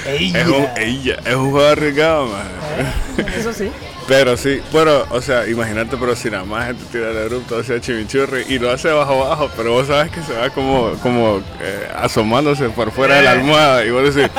Es 0.05 0.47
un, 0.47 0.67
ella, 0.77 1.17
es 1.25 1.35
un 1.35 1.51
juego 1.51 1.67
arriesgado, 1.67 2.27
man. 2.27 2.47
Eso 3.35 3.53
sí. 3.53 3.71
Pero 4.07 4.37
sí, 4.37 4.61
bueno, 4.71 5.03
o 5.09 5.21
sea, 5.21 5.45
imagínate, 5.47 5.97
pero 5.97 6.15
si 6.15 6.29
nada 6.29 6.45
más 6.45 6.67
gente 6.67 6.83
tira 6.91 7.11
el 7.11 7.17
erupto 7.17 7.59
hacia 7.59 7.81
Chimichurri 7.81 8.45
y 8.47 8.57
lo 8.57 8.71
hace 8.71 8.89
bajo 8.89 9.25
abajo, 9.25 9.49
pero 9.57 9.73
vos 9.73 9.87
sabes 9.87 10.11
que 10.11 10.21
se 10.21 10.33
va 10.33 10.49
como, 10.49 10.93
como 11.03 11.41
eh, 11.61 11.89
asomándose 11.93 12.69
por 12.69 12.91
fuera 12.91 13.15
de 13.15 13.23
la 13.23 13.31
almohada 13.31 13.83
y 13.83 13.91
vos 13.91 14.15
decís, 14.15 14.31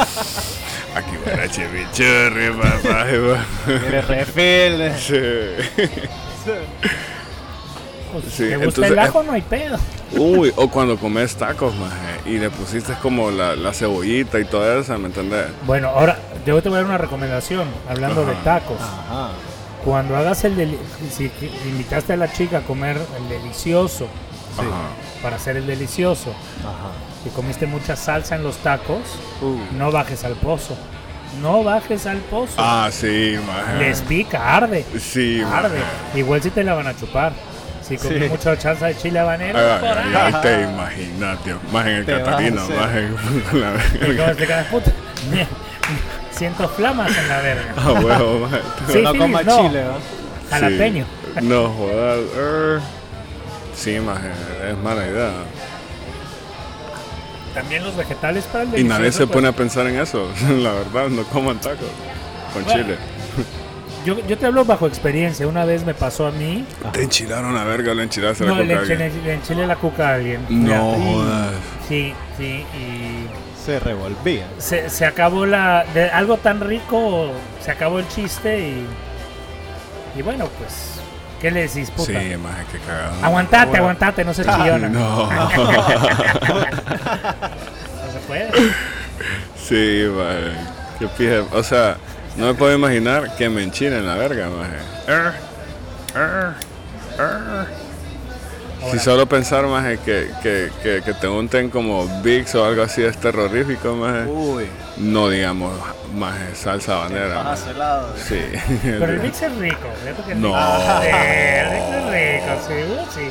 aquí 0.94 1.16
va 1.26 1.36
la 1.36 1.48
Chimichurri, 1.48 2.50
papá. 2.52 3.08
Eres 3.86 4.08
refil. 4.08 4.92
Sí. 4.98 5.20
Sí, 8.30 8.44
¿Te 8.48 8.56
gusta 8.56 8.64
entonces 8.64 8.92
el 8.92 8.98
ajo? 8.98 9.22
No 9.22 9.32
hay 9.32 9.42
pedo. 9.42 9.76
Uy, 10.16 10.50
o 10.56 10.68
cuando 10.70 10.96
comes 10.96 11.36
tacos, 11.36 11.74
maje, 11.74 12.20
y 12.24 12.38
le 12.38 12.48
pusiste 12.48 12.94
como 13.02 13.30
la, 13.30 13.54
la 13.54 13.74
cebollita 13.74 14.40
y 14.40 14.46
todo 14.46 14.80
eso, 14.80 14.98
¿me 14.98 15.08
entendés? 15.08 15.44
Bueno, 15.66 15.88
ahora 15.88 16.18
yo 16.46 16.62
te 16.62 16.70
voy 16.70 16.78
a 16.78 16.80
dar 16.80 16.86
una 16.88 16.98
recomendación, 16.98 17.68
hablando 17.86 18.24
de 18.24 18.32
tacos. 18.36 18.80
Ajá. 18.80 19.32
Cuando 19.84 20.16
hagas 20.16 20.44
el 20.44 20.56
deli- 20.56 20.78
si 21.10 21.30
invitaste 21.66 22.12
a 22.12 22.16
la 22.16 22.30
chica 22.32 22.58
a 22.58 22.60
comer 22.62 22.98
el 23.16 23.28
delicioso, 23.28 24.08
para 25.22 25.36
hacer 25.36 25.56
el 25.56 25.66
delicioso, 25.66 26.30
Ajá. 26.60 26.90
y 27.24 27.28
comiste 27.30 27.66
mucha 27.66 27.96
salsa 27.96 28.34
en 28.36 28.42
los 28.42 28.56
tacos, 28.58 29.00
Uh. 29.40 29.56
no 29.76 29.90
bajes 29.92 30.24
al 30.24 30.34
pozo. 30.34 30.76
No 31.42 31.62
bajes 31.62 32.06
al 32.06 32.18
pozo. 32.18 32.54
Ah, 32.58 32.88
sí, 32.90 33.36
maje. 33.46 33.78
Les 33.78 34.00
pica, 34.02 34.56
arde. 34.56 34.84
Sí, 34.98 35.42
Arde. 35.42 35.78
Igual 36.14 36.42
si 36.42 36.50
te 36.50 36.64
la 36.64 36.74
van 36.74 36.86
a 36.88 36.96
chupar. 36.96 37.32
Si 37.86 37.96
comes 37.96 38.22
Sí. 38.24 38.28
mucha 38.28 38.58
chanza 38.58 38.86
de 38.86 38.96
chile 38.96 39.18
habanero, 39.18 39.58
Ay, 39.58 39.78
por 39.80 39.98
ay, 39.98 40.14
ahí. 40.14 40.32
ay, 40.34 40.40
te 40.42 40.62
imaginas, 40.62 41.38
tío. 41.44 41.58
Más 41.72 41.86
en 41.86 41.92
el 41.94 42.06
Te 42.06 42.12
vas 42.14 42.22
a 42.22 42.24
Catarino, 42.24 42.62
hacer. 42.62 42.76
más 42.76 42.94
en 44.02 44.16
la 44.16 44.32
Siento 46.38 46.68
flamas 46.68 47.16
en 47.16 47.28
la 47.28 47.40
verga. 47.40 47.74
Ah, 47.76 47.92
huevo. 47.92 48.48
Sí, 48.92 49.02
no 49.02 49.14
coma 49.14 49.42
no. 49.42 49.68
chile, 49.68 49.82
¿va? 49.84 49.96
Jalapeño. 50.50 51.04
Sí. 51.04 51.44
No 51.46 51.68
jodas. 51.70 52.18
er. 52.36 52.80
Sí, 53.74 53.98
maje, 54.00 54.28
es 54.70 54.76
mala 54.78 55.06
idea. 55.06 55.30
También 57.54 57.82
los 57.84 57.96
vegetales 57.96 58.44
para 58.44 58.64
el 58.64 58.78
Y 58.78 58.84
nadie 58.84 59.10
se 59.12 59.26
pues, 59.26 59.34
pone 59.34 59.48
a 59.48 59.52
pensar 59.52 59.86
en 59.86 59.98
eso. 59.98 60.28
La 60.48 60.72
verdad, 60.72 61.08
no 61.08 61.22
coman 61.24 61.58
tacos 61.58 61.78
con 62.52 62.64
Bueno. 62.64 62.82
chile. 62.82 62.96
yo, 64.04 64.16
yo 64.26 64.38
te 64.38 64.46
hablo 64.46 64.64
bajo 64.64 64.86
experiencia. 64.86 65.46
Una 65.46 65.64
vez 65.64 65.84
me 65.84 65.94
pasó 65.94 66.26
a 66.26 66.30
mí. 66.30 66.64
Te 66.92 67.02
enchilaron 67.02 67.54
la 67.54 67.64
verga, 67.64 67.94
le 67.94 68.04
enchilaste 68.04 68.44
la 68.44 68.50
No, 68.50 68.62
le 68.62 68.74
coca 68.74 68.78
a 68.78 68.82
enchilé, 68.82 69.04
alguien. 69.04 69.24
le 69.24 69.34
enchilé 69.34 69.66
la 69.66 69.76
cuca 69.76 70.08
a 70.08 70.14
alguien. 70.14 70.46
No 70.48 70.92
jodas. 70.94 71.52
Sí, 71.88 72.12
sí. 72.36 72.64
Y 72.76 73.26
Se 73.68 73.78
revolvía. 73.80 74.46
se, 74.56 74.88
se 74.88 75.04
acabó 75.04 75.44
la. 75.44 75.84
De 75.92 76.08
algo 76.08 76.38
tan 76.38 76.58
rico, 76.60 77.32
se 77.62 77.70
acabó 77.70 77.98
el 77.98 78.08
chiste 78.08 78.58
y. 78.60 78.86
Y 80.16 80.22
bueno, 80.22 80.46
pues. 80.58 80.94
¿Qué 81.38 81.50
le 81.50 81.68
decís, 81.68 81.90
puta? 81.90 82.18
Sí, 82.18 82.36
maje, 82.38 82.64
qué 82.72 82.78
cagado. 82.78 83.12
Aguantate, 83.22 83.66
Bueno. 83.66 83.84
aguantate, 83.84 84.24
no 84.24 84.32
se 84.32 84.42
chillona. 84.42 84.88
No. 84.88 85.28
No. 85.30 85.50
se 88.12 88.18
puede. 88.26 88.50
Sí, 89.62 90.08
maje. 90.16 90.52
Qué 90.98 91.08
pije. 91.08 91.40
O 91.52 91.62
sea, 91.62 91.98
no 92.38 92.46
me 92.46 92.54
puedo 92.54 92.74
imaginar 92.74 93.36
que 93.36 93.50
me 93.50 93.62
enchinen 93.62 94.06
la 94.06 94.14
verga, 94.14 94.48
maje. 94.48 94.78
Er, 95.06 95.34
er, 96.14 96.54
er. 97.18 97.66
Si 98.90 98.98
solo 98.98 99.26
pensar, 99.26 99.66
maje, 99.66 99.98
que, 99.98 100.30
que, 100.42 100.70
que, 100.82 101.02
que 101.02 101.14
te 101.14 101.28
unten 101.28 101.70
como 101.70 102.06
Vicks 102.22 102.54
o 102.54 102.64
algo 102.64 102.82
así 102.82 103.02
es 103.02 103.16
terrorífico. 103.18 103.92
Uy. 103.92 104.66
No 104.96 105.28
digamos, 105.28 105.72
maje, 106.14 106.54
salsa. 106.54 107.08
Bajas 107.08 107.66
helado. 107.66 108.14
Sí. 108.16 108.40
Pero 108.82 109.06
el 109.06 109.20
mix 109.20 109.42
es 109.42 109.56
rico, 109.56 109.88
que 110.26 110.32
es 110.32 110.38
No. 110.38 110.52
Sí, 111.00 111.08
el 111.08 111.70
mix 111.70 111.86
es 111.94 112.04
rico, 112.12 112.52
sí, 112.66 112.74
uh, 112.92 113.06
sí. 113.14 113.28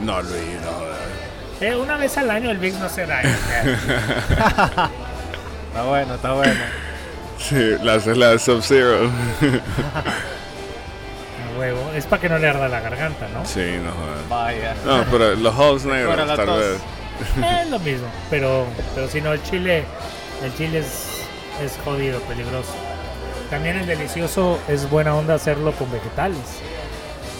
No, 0.00 0.22
Luis, 0.22 0.60
no. 0.64 1.66
Eh, 1.66 1.76
una 1.76 1.96
vez 1.96 2.16
al 2.16 2.30
año 2.30 2.50
el 2.50 2.58
mix 2.58 2.78
no 2.78 2.88
se 2.88 3.04
o 3.04 3.06
sea, 3.06 3.22
Está 5.68 5.82
bueno, 5.84 6.14
está 6.14 6.32
bueno. 6.32 6.60
Sí, 7.38 7.76
la 7.82 7.96
la 7.96 8.30
de 8.30 8.38
Sub-Zero. 8.38 9.10
huevo. 11.60 11.90
Es 11.94 12.06
para 12.06 12.22
que 12.22 12.28
no 12.28 12.38
le 12.38 12.48
arda 12.48 12.68
la 12.68 12.80
garganta, 12.80 13.28
¿no? 13.28 13.44
Sí, 13.44 13.78
no 13.84 13.92
jodas. 13.92 14.28
Vaya. 14.28 14.74
No, 14.84 15.04
pero 15.10 15.34
los 15.34 15.54
Fuera 15.54 15.96
negros, 15.96 16.36
tal 16.36 16.46
tos. 16.46 16.58
vez. 16.58 16.80
Es 17.62 17.70
lo 17.70 17.78
mismo. 17.78 18.06
Pero, 18.30 18.66
pero 18.94 19.08
si 19.08 19.20
no, 19.20 19.32
el 19.32 19.42
chile, 19.42 19.84
el 20.42 20.54
chile 20.56 20.78
es, 20.78 21.26
es 21.62 21.78
jodido, 21.84 22.20
peligroso. 22.20 22.74
También 23.50 23.76
el 23.76 23.86
delicioso 23.86 24.58
es 24.68 24.88
buena 24.88 25.14
onda 25.14 25.34
hacerlo 25.34 25.72
con 25.72 25.90
vegetales. 25.92 26.38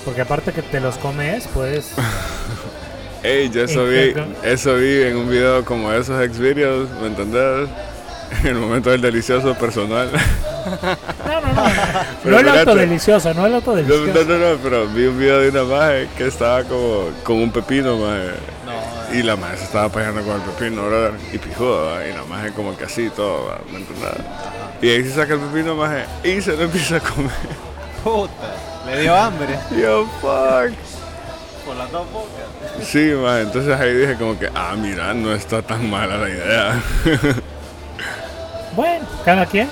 Porque 0.05 0.21
aparte 0.23 0.53
que 0.53 0.63
te 0.63 0.81
los 0.81 0.99
comes, 0.99 1.47
puedes... 1.49 1.93
Ey, 3.23 3.51
yo 3.51 3.65
eso 3.65 3.85
vi, 3.85 4.15
eso 4.43 4.77
vi 4.77 5.03
en 5.03 5.17
un 5.17 5.29
video 5.29 5.63
como 5.65 5.93
esos 5.93 6.23
ex 6.23 6.39
videos, 6.39 6.89
¿me 7.01 7.09
entendés? 7.09 7.69
En 8.43 8.47
el 8.47 8.55
momento 8.55 8.91
del 8.91 9.01
delicioso 9.01 9.55
personal. 9.55 10.09
No, 11.27 11.41
no, 11.41 11.53
no. 11.53 11.63
Pero 12.23 12.35
no 12.35 12.39
el 12.41 12.49
auto 12.59 12.75
delicioso, 12.75 13.35
no 13.35 13.47
el 13.47 13.55
auto 13.55 13.71
No, 13.71 13.77
delicioso. 13.77 14.25
no, 14.29 14.39
no, 14.39 14.51
no, 14.53 14.57
pero 14.63 14.87
vi 14.89 15.07
un 15.07 15.19
video 15.19 15.39
de 15.41 15.49
una 15.51 15.63
maje 15.65 16.09
que 16.17 16.27
estaba 16.27 16.65
como 16.65 17.11
con 17.25 17.37
un 17.37 17.51
pepino, 17.51 17.97
maje. 17.97 18.31
No, 18.67 19.19
Y 19.19 19.23
la 19.23 19.37
maje 19.37 19.57
se 19.59 19.65
estaba 19.65 19.89
pegando 19.89 20.23
con 20.23 20.35
el 20.37 20.43
pepino, 20.43 20.87
brother. 20.87 21.13
Y 21.33 21.39
pijudo, 21.39 21.87
¿va? 21.87 22.07
y 22.07 22.13
la 22.13 22.25
maje 22.25 22.53
como 22.53 22.77
que 22.77 22.85
así 22.85 23.11
todo. 23.11 23.55
¿me 23.71 23.79
entendés? 23.79 24.11
Y 24.83 24.89
ahí 24.91 25.03
se 25.05 25.13
saca 25.15 25.35
el 25.35 25.41
pepino, 25.41 25.75
maje, 25.75 26.05
y 26.25 26.41
se 26.41 26.57
lo 26.57 26.63
empieza 26.65 26.97
a 26.97 27.01
comer. 27.01 27.31
puta. 28.05 28.33
Le 28.87 29.01
dio 29.03 29.15
hambre. 29.15 29.59
Yo, 29.81 30.07
fuck. 30.21 30.73
Por 31.67 31.77
las 31.77 31.91
dos 31.93 32.11
bocas. 32.13 32.87
Sí, 32.87 33.13
maje, 33.23 33.43
entonces 33.43 33.79
ahí 33.79 33.95
dije 33.95 34.15
como 34.17 34.39
que, 34.39 34.49
ah, 34.55 34.75
mira, 34.77 35.13
no 35.15 35.33
está 35.35 35.61
tan 35.63 35.89
mala 35.91 36.17
la 36.19 36.29
idea. 36.29 36.83
Bueno, 38.77 39.05
cada 39.25 39.47
quien. 39.47 39.69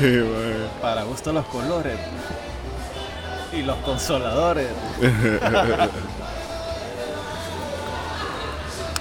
Sí. 0.00 0.20
Para 0.82 1.04
gusto 1.04 1.32
los 1.32 1.46
colores. 1.46 1.98
Y 3.52 3.62
los 3.62 3.76
consoladores. 3.78 4.68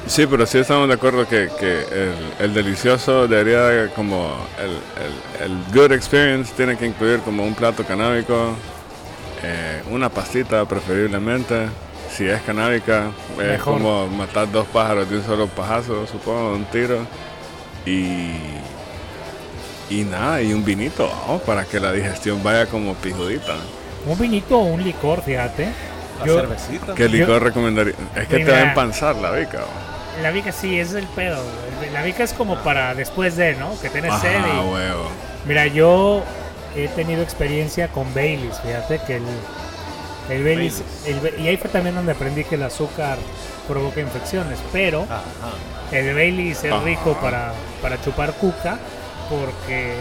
Sí, 0.07 0.25
pero 0.25 0.45
sí 0.47 0.57
estamos 0.57 0.87
de 0.87 0.95
acuerdo 0.95 1.27
que, 1.27 1.49
que 1.59 1.81
el, 1.83 2.15
el 2.39 2.53
delicioso 2.55 3.27
debería 3.27 3.61
de 3.61 3.89
como 3.91 4.35
el, 4.57 4.71
el, 4.71 5.51
el 5.51 5.63
good 5.71 5.91
experience 5.91 6.51
tiene 6.55 6.75
que 6.77 6.87
incluir 6.87 7.19
como 7.19 7.43
un 7.43 7.53
plato 7.53 7.83
canábico, 7.83 8.55
eh, 9.43 9.83
una 9.91 10.09
pastita 10.09 10.65
preferiblemente, 10.65 11.69
si 12.09 12.27
es 12.27 12.41
canábica, 12.41 13.11
es 13.33 13.37
Mejor. 13.37 13.75
como 13.75 14.07
matar 14.07 14.51
dos 14.51 14.65
pájaros 14.69 15.07
de 15.09 15.17
un 15.17 15.23
solo 15.23 15.47
pajazo, 15.47 16.07
supongo, 16.07 16.55
un 16.55 16.65
tiro. 16.65 17.05
Y, 17.85 18.31
y 19.89 20.03
nada, 20.03 20.41
y 20.41 20.53
un 20.53 20.63
vinito 20.63 21.07
vamos, 21.07 21.41
para 21.43 21.65
que 21.65 21.79
la 21.79 21.91
digestión 21.91 22.41
vaya 22.43 22.65
como 22.67 22.93
pijudita. 22.95 23.55
Un 24.05 24.17
vinito 24.17 24.57
o 24.59 24.63
un 24.65 24.83
licor, 24.83 25.21
fíjate. 25.23 25.69
La 26.19 26.25
Yo- 26.25 26.35
cervecita. 26.39 26.93
¿Qué 26.95 27.07
licor 27.07 27.41
recomendaría? 27.43 27.93
Es 28.15 28.27
que 28.27 28.39
te 28.43 28.51
va 28.51 28.57
a 28.57 28.61
empanzar 28.63 29.15
la 29.15 29.31
bica. 29.31 29.61
La 30.21 30.31
vica 30.31 30.51
sí, 30.51 30.77
es 30.79 30.93
el 30.93 31.05
pedo. 31.07 31.41
La 31.93 32.01
vica 32.03 32.23
es 32.23 32.33
como 32.33 32.57
para 32.63 32.93
después 32.93 33.35
de, 33.37 33.55
¿no? 33.55 33.79
Que 33.81 33.89
tienes 33.89 34.13
sed 34.19 34.37
y- 34.39 34.69
huevo. 34.73 35.05
Mira, 35.45 35.67
yo 35.67 36.23
he 36.75 36.87
tenido 36.89 37.21
experiencia 37.23 37.87
con 37.87 38.13
Baileys, 38.13 38.59
fíjate 38.59 38.99
que 39.07 39.15
el, 39.17 39.23
el 40.29 40.43
Baileys, 40.43 40.83
el 41.05 41.39
y 41.41 41.47
ahí 41.47 41.57
fue 41.57 41.69
también 41.69 41.95
donde 41.95 42.11
aprendí 42.11 42.43
que 42.43 42.55
el 42.55 42.63
azúcar 42.63 43.17
provoca 43.67 44.01
infecciones, 44.01 44.59
pero 44.73 45.03
Ajá. 45.03 45.21
el 45.91 46.13
Baileys 46.13 46.63
es 46.63 46.71
Ajá. 46.71 46.83
rico 46.83 47.17
para, 47.21 47.53
para 47.81 47.99
chupar 48.01 48.33
cuca 48.33 48.77
porque 49.29 49.95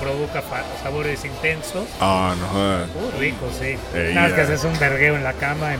provoca 0.00 0.42
fa- 0.42 0.64
sabores 0.82 1.24
intensos. 1.24 1.84
Ah, 2.00 2.34
no. 2.38 3.08
Uh, 3.08 3.20
rico, 3.20 3.46
sí. 3.58 3.76
Nada, 4.14 4.28
más 4.28 4.32
que 4.32 4.40
haces 4.42 4.64
un 4.64 4.78
vergueo 4.78 5.16
en 5.16 5.24
la 5.24 5.32
cama, 5.32 5.70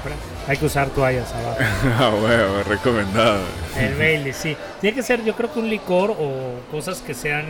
hay 0.48 0.56
que 0.56 0.66
usar 0.66 0.88
toallas 0.90 1.32
abajo. 1.32 1.58
Ah, 1.98 2.10
huevo, 2.10 2.62
recomendado. 2.68 3.40
El 3.78 3.94
Bailey, 3.94 4.32
sí. 4.32 4.56
Tiene 4.80 4.94
que 4.96 5.02
ser, 5.02 5.24
yo 5.24 5.34
creo 5.34 5.52
que 5.52 5.60
un 5.60 5.68
licor 5.70 6.10
o 6.18 6.60
cosas 6.70 7.00
que 7.00 7.14
sean 7.14 7.46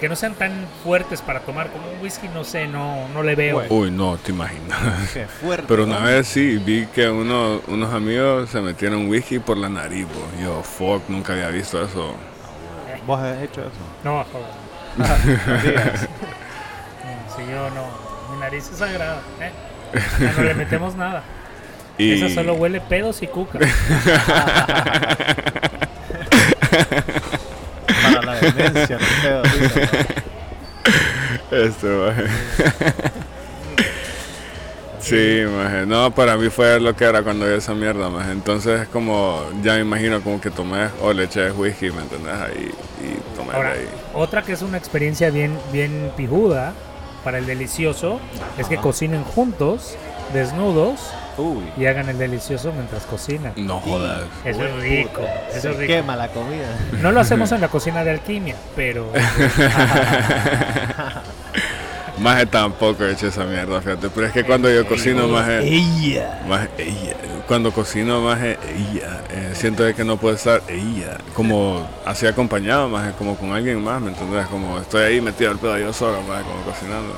que 0.00 0.10
no 0.10 0.16
sean 0.16 0.34
tan 0.34 0.52
fuertes 0.84 1.22
para 1.22 1.40
tomar 1.40 1.70
como 1.70 1.90
un 1.90 2.02
whisky, 2.02 2.28
no 2.28 2.44
sé, 2.44 2.66
no, 2.68 3.08
no 3.14 3.22
le 3.22 3.34
veo. 3.34 3.54
Bueno. 3.56 3.74
Uy, 3.74 3.90
no, 3.90 4.18
te 4.18 4.30
imaginas. 4.30 5.10
Qué 5.14 5.26
fuerte. 5.26 5.64
Pero 5.68 5.84
una 5.84 6.00
¿no? 6.00 6.06
vez 6.06 6.26
sí, 6.28 6.58
vi 6.58 6.84
que 6.94 7.08
uno, 7.08 7.62
unos 7.68 7.94
amigos 7.94 8.50
se 8.50 8.60
metieron 8.60 9.08
whisky 9.08 9.38
por 9.38 9.56
la 9.56 9.70
nariz, 9.70 10.04
bo. 10.06 10.42
Yo, 10.42 10.62
fuck, 10.62 11.08
nunca 11.08 11.32
había 11.32 11.48
visto 11.48 11.82
eso. 11.82 12.14
¿Vos 13.06 13.20
has 13.20 13.40
hecho 13.42 13.60
eso? 13.60 13.70
No, 14.02 14.24
joder. 14.32 14.48
Si 17.36 17.42
yo 17.50 17.70
no, 17.70 17.86
mi 18.32 18.40
nariz 18.40 18.68
es 18.70 18.78
sagrada, 18.78 19.20
¿eh? 19.40 19.52
No 20.36 20.42
le 20.42 20.54
metemos 20.54 20.96
nada. 20.96 21.22
Y 21.98 22.12
Esa 22.12 22.34
solo 22.34 22.54
huele 22.54 22.80
pedos 22.80 23.22
y 23.22 23.26
cuca. 23.26 23.58
Para 28.02 28.22
la 28.22 28.34
demencia, 28.34 28.98
no 28.98 29.06
pedo, 29.22 29.42
dice, 29.42 29.88
¿no? 31.50 31.56
Esto, 31.56 31.86
maje. 31.86 32.24
Sí, 35.00 35.44
maje. 35.56 35.86
No, 35.86 36.10
para 36.10 36.36
mí 36.36 36.50
fue 36.50 36.80
lo 36.80 36.96
que 36.96 37.04
era 37.04 37.22
cuando 37.22 37.46
vi 37.46 37.54
esa 37.54 37.74
mierda, 37.74 38.10
maje. 38.10 38.32
Entonces, 38.32 38.88
como, 38.88 39.40
ya 39.62 39.74
me 39.74 39.80
imagino 39.80 40.20
como 40.20 40.40
que 40.40 40.50
tomé 40.50 40.88
o 41.00 41.12
le 41.12 41.24
eché 41.24 41.52
whisky, 41.52 41.92
¿me 41.92 42.02
entendés? 42.02 42.34
Ahí, 42.34 42.72
Ahora, 43.54 43.72
ahí. 43.72 43.88
otra 44.14 44.42
que 44.42 44.52
es 44.52 44.62
una 44.62 44.78
experiencia 44.78 45.30
bien, 45.30 45.58
bien 45.72 46.12
pijuda 46.16 46.72
para 47.24 47.38
el 47.38 47.46
delicioso 47.46 48.20
es 48.58 48.66
que 48.68 48.76
cocinen 48.76 49.24
juntos, 49.24 49.96
desnudos, 50.32 51.00
Uy. 51.38 51.64
y 51.76 51.86
hagan 51.86 52.08
el 52.08 52.18
delicioso 52.18 52.72
mientras 52.72 53.04
cocinan. 53.04 53.52
No 53.56 53.80
jodas. 53.80 54.22
Eso 54.44 54.64
es 54.64 54.74
rico, 54.82 55.20
eso 55.50 55.60
Se 55.60 55.70
es 55.70 55.76
rico. 55.76 55.92
quema 55.92 56.14
la 56.16 56.28
comida. 56.28 56.66
No 57.02 57.10
lo 57.12 57.20
hacemos 57.20 57.50
en 57.52 57.60
la 57.60 57.68
cocina 57.68 58.04
de 58.04 58.10
alquimia, 58.12 58.54
pero 58.76 59.06
Maje 62.18 62.46
tampoco 62.46 63.04
he 63.04 63.12
hecho 63.12 63.26
esa 63.26 63.44
mierda, 63.44 63.80
fíjate. 63.82 64.08
Pero 64.08 64.26
es 64.26 64.32
que 64.32 64.44
cuando 64.44 64.70
yo 64.70 64.86
cocino, 64.86 65.28
maje, 65.28 65.58
Ella. 65.66 66.40
maje, 66.48 66.68
ella. 66.78 67.14
Cuando 67.46 67.72
cocino, 67.72 68.20
maje, 68.22 68.58
ella. 68.74 69.20
eh, 69.30 69.50
siento 69.54 69.82
de 69.84 69.94
que 69.94 70.02
no 70.04 70.16
puedo 70.16 70.34
estar 70.34 70.62
ella. 70.68 71.18
Como 71.34 71.86
así 72.06 72.26
acompañado, 72.26 72.88
maje, 72.88 73.12
como 73.18 73.36
con 73.36 73.52
alguien 73.52 73.82
más, 73.84 74.00
¿me 74.00 74.08
entendés? 74.08 74.46
Como 74.46 74.78
estoy 74.78 75.02
ahí 75.04 75.20
metido 75.20 75.50
al 75.50 75.58
pedo 75.58 75.78
yo 75.78 75.92
solo, 75.92 76.22
maje, 76.22 76.42
como 76.44 76.62
cocinando. 76.62 77.14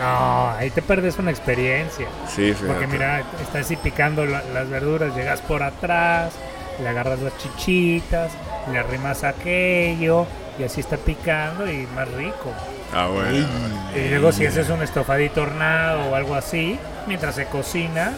no, 0.00 0.50
ahí 0.50 0.70
te 0.70 0.82
perdes 0.82 1.18
una 1.18 1.30
experiencia. 1.30 2.06
Sí, 2.28 2.52
fíjate. 2.54 2.66
Porque 2.66 2.86
mira, 2.88 3.20
estás 3.40 3.66
así 3.66 3.76
picando 3.76 4.26
la- 4.26 4.42
las 4.52 4.68
verduras, 4.68 5.14
llegas 5.14 5.40
por 5.42 5.62
atrás, 5.62 6.32
le 6.82 6.88
agarras 6.88 7.20
las 7.20 7.36
chichitas, 7.38 8.32
le 8.72 8.78
arrimas 8.78 9.22
aquello 9.22 10.26
y 10.58 10.64
así 10.64 10.80
está 10.80 10.96
picando 10.96 11.70
y 11.70 11.86
más 11.94 12.08
rico. 12.12 12.52
Ah, 12.94 13.06
bueno. 13.06 13.46
Y 13.96 14.08
luego 14.10 14.32
si 14.32 14.46
haces 14.46 14.68
un 14.70 14.82
estofadito 14.82 15.42
hornado 15.42 16.10
o 16.10 16.14
algo 16.14 16.34
así, 16.34 16.78
mientras 17.06 17.34
se 17.34 17.46
cocina, 17.46 18.12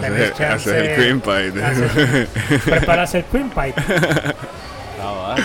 tenés 0.00 0.30
Haces, 0.30 0.36
chance- 0.36 0.70
haces 0.70 0.88
el 0.88 0.94
cream 0.96 1.20
pie. 1.20 2.26
preparas 2.64 3.14
el 3.14 3.24
cream 3.24 3.50
pie. 3.50 3.74
Ah, 5.02 5.12
va. 5.12 5.36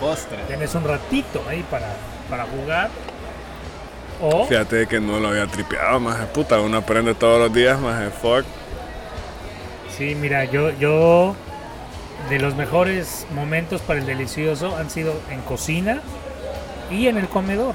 Postre. 0.00 0.38
Tienes 0.48 0.74
un 0.74 0.84
ratito 0.84 1.42
ahí 1.48 1.64
para, 1.70 1.88
para 2.30 2.44
jugar. 2.44 2.88
O 4.20 4.46
Fíjate 4.46 4.86
que 4.86 5.00
no 5.00 5.18
lo 5.18 5.28
había 5.28 5.46
tripeado, 5.46 5.98
maje. 6.00 6.24
Puta, 6.26 6.60
uno 6.60 6.78
aprende 6.78 7.14
todos 7.14 7.38
los 7.40 7.52
días, 7.52 7.78
maje. 7.80 8.10
Fuck. 8.10 8.44
Sí, 9.96 10.14
mira, 10.14 10.44
yo, 10.44 10.70
yo 10.78 11.34
de 12.30 12.38
los 12.38 12.54
mejores 12.54 13.26
momentos 13.34 13.80
para 13.82 13.98
el 14.00 14.06
delicioso 14.06 14.76
han 14.76 14.88
sido 14.90 15.14
en 15.30 15.40
cocina 15.42 16.00
y 16.90 17.08
en 17.08 17.18
el 17.18 17.28
comedor. 17.28 17.74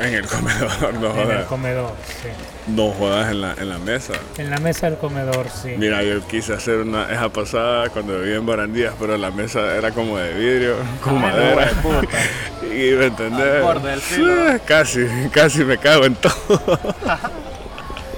En 0.00 0.14
el 0.14 0.26
comedor, 0.26 0.94
no 0.94 1.10
En 1.12 1.18
el 1.18 1.26
jodas. 1.26 1.46
comedor, 1.46 1.92
sí. 2.22 2.28
No 2.68 2.90
jodas 2.92 3.30
en 3.32 3.40
la, 3.40 3.54
en 3.54 3.68
la 3.68 3.78
mesa. 3.78 4.12
En 4.36 4.48
la 4.50 4.58
mesa 4.58 4.88
del 4.88 4.98
comedor, 4.98 5.46
sí. 5.50 5.74
Mira, 5.76 6.02
yo 6.04 6.24
quise 6.26 6.52
hacer 6.54 6.76
una 6.80 7.10
esa 7.12 7.28
pasada 7.30 7.88
cuando 7.88 8.18
vivía 8.20 8.36
en 8.36 8.46
Barandías, 8.46 8.94
pero 9.00 9.16
la 9.16 9.30
mesa 9.32 9.74
era 9.76 9.90
como 9.90 10.16
de 10.18 10.34
vidrio, 10.34 10.76
con 11.02 11.16
Ah, 11.18 11.20
madera. 11.20 11.70
no, 11.74 11.82
puta. 11.82 12.16
Y 12.62 12.92
me 12.92 13.06
entendés. 13.06 13.64
Sí, 14.02 14.22
Casi, 14.66 15.06
casi 15.32 15.64
me 15.64 15.78
cago 15.78 16.04
en 16.04 16.14
todo. 16.14 16.34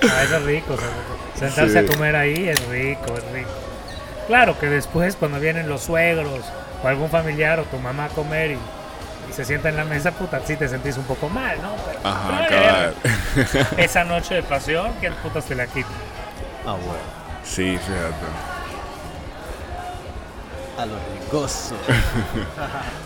Ah, 0.03 0.23
eso 0.25 0.37
es 0.37 0.43
rico. 0.45 0.77
sentarse 1.38 1.73
Sí. 1.73 1.79
a 1.79 1.87
comer 1.87 2.16
ahí 2.16 2.49
es 2.49 2.66
rico, 2.69 3.14
es 3.19 3.25
rico. 3.33 3.51
Claro 4.27 4.59
que 4.59 4.66
después 4.66 5.14
cuando 5.16 5.38
vienen 5.40 5.69
los 5.69 5.83
suegros 5.83 6.40
o 6.83 6.88
algún 6.88 7.11
familiar 7.11 7.61
o 7.61 7.64
tu 7.64 7.77
mamá 7.79 8.07
a 8.07 8.09
comer 8.09 8.53
y, 8.53 8.59
y 9.31 9.33
se 9.33 9.45
sienta 9.45 9.69
en 9.69 9.77
la 9.77 9.85
mesa, 9.85 10.11
puta, 10.12 10.40
sí 10.45 10.57
te 10.57 10.69
sentís 10.69 10.97
un 10.97 11.05
poco 11.05 11.29
mal, 11.29 11.61
¿no? 11.62 11.75
Pero, 11.87 12.01
Ajá, 12.05 12.47
pero, 12.49 12.62
cabal. 12.62 12.95
Esa 13.77 14.05
noche 14.05 14.35
de 14.35 14.43
pasión, 14.43 14.93
¿quién 15.01 15.14
putas 15.14 15.45
te 15.45 15.55
la 15.55 15.66
quita? 15.66 15.88
Ah, 16.66 16.73
bueno. 16.73 17.21
Sí, 17.45 17.79
fíjate. 17.79 18.27
A 20.79 20.87
lo 20.87 20.95
rigoso. 21.31 21.75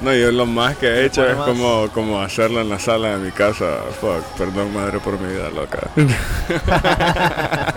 No, 0.01 0.13
yo 0.13 0.31
lo 0.33 0.45
más 0.45 0.77
que 0.77 0.87
he 0.87 1.07
hecho 1.07 1.27
es 1.27 1.37
más. 1.37 1.47
como, 1.47 1.89
como 1.91 2.21
hacerlo 2.21 2.61
en 2.61 2.69
la 2.69 2.79
sala 2.79 3.17
de 3.17 3.25
mi 3.25 3.31
casa. 3.31 3.79
Fuck, 4.01 4.23
perdón 4.37 4.75
madre 4.75 4.99
por 5.01 5.19
mi 5.19 5.33
vida 5.33 5.49
loca. 5.51 5.79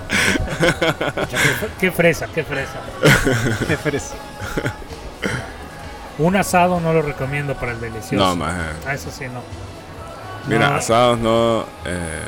Qué 1.80 1.92
fresa, 1.92 2.28
qué 2.34 2.44
fresa. 2.44 2.82
Qué 3.68 3.78
fresa. 3.78 4.16
Un 6.20 6.36
asado 6.36 6.80
no 6.80 6.94
lo 6.94 7.02
recomiendo 7.02 7.54
para 7.56 7.74
el 7.74 7.80
delicioso. 7.82 8.16
No, 8.26 8.36
maje. 8.36 8.60
Ah, 8.88 8.94
eso 8.94 9.12
sí, 9.12 9.26
no. 9.26 9.42
Mira, 10.48 10.70
No, 10.70 10.76
asados 10.78 11.20
no. 11.20 11.62
eh, 11.86 12.22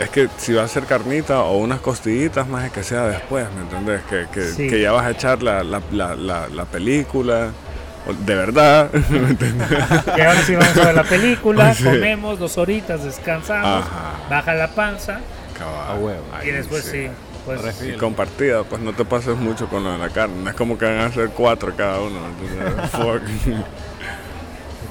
es 0.00 0.08
que 0.10 0.28
si 0.38 0.52
va 0.54 0.62
a 0.62 0.68
ser 0.68 0.84
carnita 0.84 1.40
o 1.42 1.58
unas 1.58 1.80
costillitas, 1.80 2.46
más 2.46 2.70
que 2.70 2.82
sea 2.82 3.02
después, 3.06 3.46
¿me 3.54 3.62
entendés? 3.62 4.00
Que, 4.08 4.26
que, 4.32 4.44
Sí. 4.48 4.68
que 4.68 4.80
ya 4.80 4.92
vas 4.92 5.04
a 5.06 5.10
echar 5.10 5.42
la, 5.42 5.62
la, 5.62 5.82
la, 5.90 6.14
la, 6.14 6.48
la 6.48 6.64
película. 6.64 7.48
De 8.24 8.34
verdad, 8.34 8.90
¿me 9.10 9.18
entendés? 9.30 9.68
Que 10.14 10.22
ahora 10.24 10.42
sí 10.42 10.54
vamos 10.56 10.76
a 10.78 10.84
ver 10.86 10.94
la 10.94 11.04
película, 11.04 11.74
Sí. 11.74 11.84
comemos 11.84 12.38
dos 12.38 12.56
horitas, 12.56 13.04
descansamos, 13.04 13.84
Ajá. 13.84 14.12
baja 14.30 14.54
la 14.54 14.68
panza 14.68 15.20
Cabal. 15.58 15.90
A 15.90 15.94
huevo. 16.00 16.24
Ahí 16.34 16.48
y 16.48 16.52
después 16.52 16.82
sí, 16.84 17.08
pues 17.56 17.62
Refil. 17.62 17.94
Y 17.94 17.98
compartida, 17.98 18.62
pues 18.64 18.80
no 18.82 18.92
te 18.92 19.04
pases 19.04 19.36
mucho 19.36 19.68
con 19.68 19.84
lo 19.84 19.92
de 19.92 19.98
la 19.98 20.08
carne. 20.10 20.42
No 20.42 20.50
es 20.50 20.56
como 20.56 20.76
que 20.78 20.84
van 20.86 20.98
a 20.98 21.12
ser 21.12 21.30
cuatro 21.30 21.72
cada 21.76 22.00
uno. 22.00 22.18
¿me 22.20 22.48
entendés? 22.48 22.90
Fuck. 22.92 23.22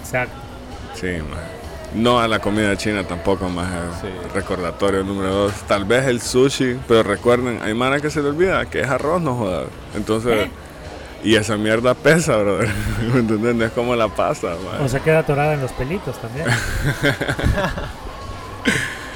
exacto. 0.02 0.36
Sí, 0.96 1.08
maje. 1.30 1.44
No 1.96 2.20
a 2.20 2.28
la 2.28 2.40
comida 2.40 2.76
china 2.78 3.04
tampoco, 3.04 3.50
más 3.50 3.68
Sí. 4.02 4.08
recordatorio 4.34 5.04
número 5.04 5.30
dos. 5.34 5.54
Tal 5.68 5.86
vez 5.86 6.06
el 6.06 6.22
sushi, 6.22 6.80
pero 6.88 7.02
recuerden, 7.04 7.62
hay 7.64 7.74
mana 7.74 8.00
que 8.00 8.12
se 8.12 8.22
le 8.22 8.30
olvida 8.30 8.66
que 8.68 8.82
es 8.82 8.88
arroz, 8.88 9.20
no 9.22 9.36
jodas. 9.36 9.68
Entonces, 9.96 10.46
¿Eh? 10.48 10.52
y 11.24 11.36
esa 11.36 11.58
mierda 11.58 11.96
pesa, 11.96 12.38
brother. 12.38 12.70
¿Me 13.14 13.20
entiendes? 13.22 13.56
No 13.56 13.66
es 13.66 13.72
como 13.72 13.96
la 13.96 14.08
pasta, 14.08 14.50
maje. 14.64 14.84
O 14.84 14.88
se 14.88 15.00
queda 15.02 15.20
atorada 15.20 15.56
en 15.56 15.62
los 15.62 15.72
pelitos 15.72 16.16
también. 16.20 16.46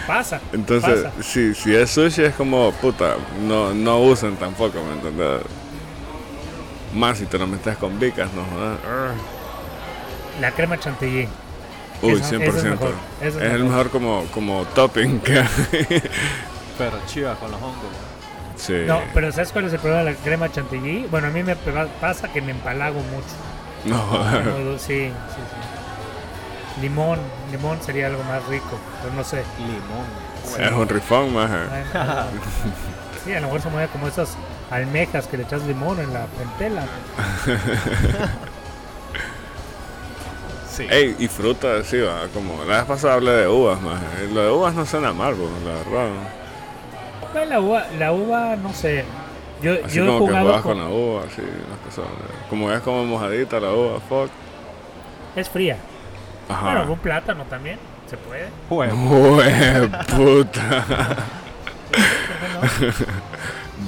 pasa. 0.08 0.40
Entonces, 0.52 1.04
pasa. 1.04 1.24
si, 1.24 1.54
si 1.54 1.76
es 1.76 1.90
sushi 1.92 2.24
es 2.24 2.36
como, 2.36 2.72
puta, 2.74 3.16
no, 3.42 3.74
no 3.74 4.00
usen 4.02 4.36
tampoco, 4.38 4.82
¿me 4.84 4.94
entiendes? 4.94 5.42
Más 6.94 7.18
si 7.18 7.26
te 7.26 7.38
lo 7.40 7.48
metes 7.48 7.76
con 7.78 8.00
vicas, 8.00 8.30
no 8.34 8.44
jodas. 8.46 8.78
La 10.40 10.52
crema 10.52 10.80
chantilly. 10.80 11.28
Uy, 12.02 12.14
Eso- 12.14 12.24
100%. 12.36 12.42
eso 12.44 12.58
es 12.58 12.64
mejor, 12.66 12.94
eso 13.22 13.40
es 13.40 13.46
es 13.46 13.54
el 13.54 13.64
mejor. 13.64 13.90
como, 13.90 14.26
como 14.34 14.66
topping 14.76 15.20
que 15.22 15.40
hay. 15.40 15.48
Pero 16.78 16.98
chiva 17.08 17.36
con 17.36 17.52
los 17.52 17.62
hongos. 17.62 17.78
Sí. 18.56 18.84
No, 18.86 19.02
pero 19.14 19.32
¿sabes 19.32 19.52
cuál 19.52 19.66
es 19.66 19.74
el 19.74 19.80
problema 19.80 20.04
de 20.04 20.12
la 20.12 20.18
crema 20.18 20.52
chantilly? 20.52 21.08
Bueno, 21.10 21.28
a 21.28 21.30
mí 21.32 21.44
me 21.44 21.56
pasa 21.56 22.32
que 22.32 22.42
me 22.42 22.52
empalago 22.52 23.00
mucho. 23.00 23.34
No 23.86 24.78
sí, 24.78 24.86
sí, 24.88 25.12
sí. 25.12 25.73
Limón, 26.82 27.20
limón 27.52 27.82
sería 27.82 28.08
algo 28.08 28.24
más 28.24 28.46
rico, 28.48 28.78
pero 29.02 29.14
no 29.14 29.24
sé. 29.24 29.44
Limón. 29.60 30.66
Es 30.66 30.72
un 30.72 30.90
rifón. 30.90 31.34
Bueno, 31.34 31.56
sí, 33.24 33.34
a 33.34 33.40
lo 33.40 33.48
mejor 33.48 33.62
se 33.62 33.70
mueve 33.70 33.88
como 33.90 34.08
esas 34.08 34.36
almejas 34.72 35.28
que 35.28 35.38
le 35.38 35.44
echas 35.44 35.64
limón 35.64 36.00
en 36.00 36.14
la 36.14 36.22
en 36.22 36.50
tela. 36.58 36.84
Sí. 40.70 40.88
Ey, 40.90 41.16
y 41.20 41.28
fruta, 41.28 41.84
sí, 41.84 42.00
va, 42.00 42.28
como 42.34 42.64
la 42.66 42.78
vez 42.78 42.86
pasada 42.86 43.14
hablé 43.14 43.30
de 43.32 43.48
uvas, 43.48 43.80
maje. 43.80 44.28
Lo 44.34 44.42
de 44.42 44.50
uvas 44.52 44.74
no 44.74 44.84
suena 44.88 45.14
mal, 45.14 45.36
bro, 45.36 45.48
la 45.64 45.74
verdad. 45.74 46.10
Bueno, 47.32 47.46
la 47.52 47.60
uva, 47.60 47.86
la 48.00 48.12
uva, 48.12 48.56
no 48.56 48.74
sé. 48.74 49.06
Yo, 49.62 49.74
Así 49.86 49.98
yo 49.98 50.04
he 50.04 50.08
como 50.08 50.20
que 50.22 50.26
jugado 50.26 50.46
juegas 50.48 50.62
con- 50.64 50.72
con 50.80 50.82
la 50.84 50.90
uva, 50.90 51.22
así, 51.32 51.42
las 51.42 51.96
cosas. 51.96 52.12
Como 52.50 52.72
es 52.72 52.82
como 52.82 53.06
mojadita 53.06 53.60
la 53.60 53.72
uva, 53.72 54.00
fuck. 54.10 54.32
Es 55.36 55.48
fría. 55.48 55.78
Ajá. 56.50 56.62
Bueno, 56.74 56.92
un 56.92 57.00
plátano 57.00 57.44
también, 57.46 57.80
se 58.10 58.18
puede. 58.18 58.48
Huevo. 58.70 58.96
Jue 58.96 59.90
puta. 60.16 61.16
¿por 61.92 62.70
qué 62.80 62.86
no? 62.88 62.94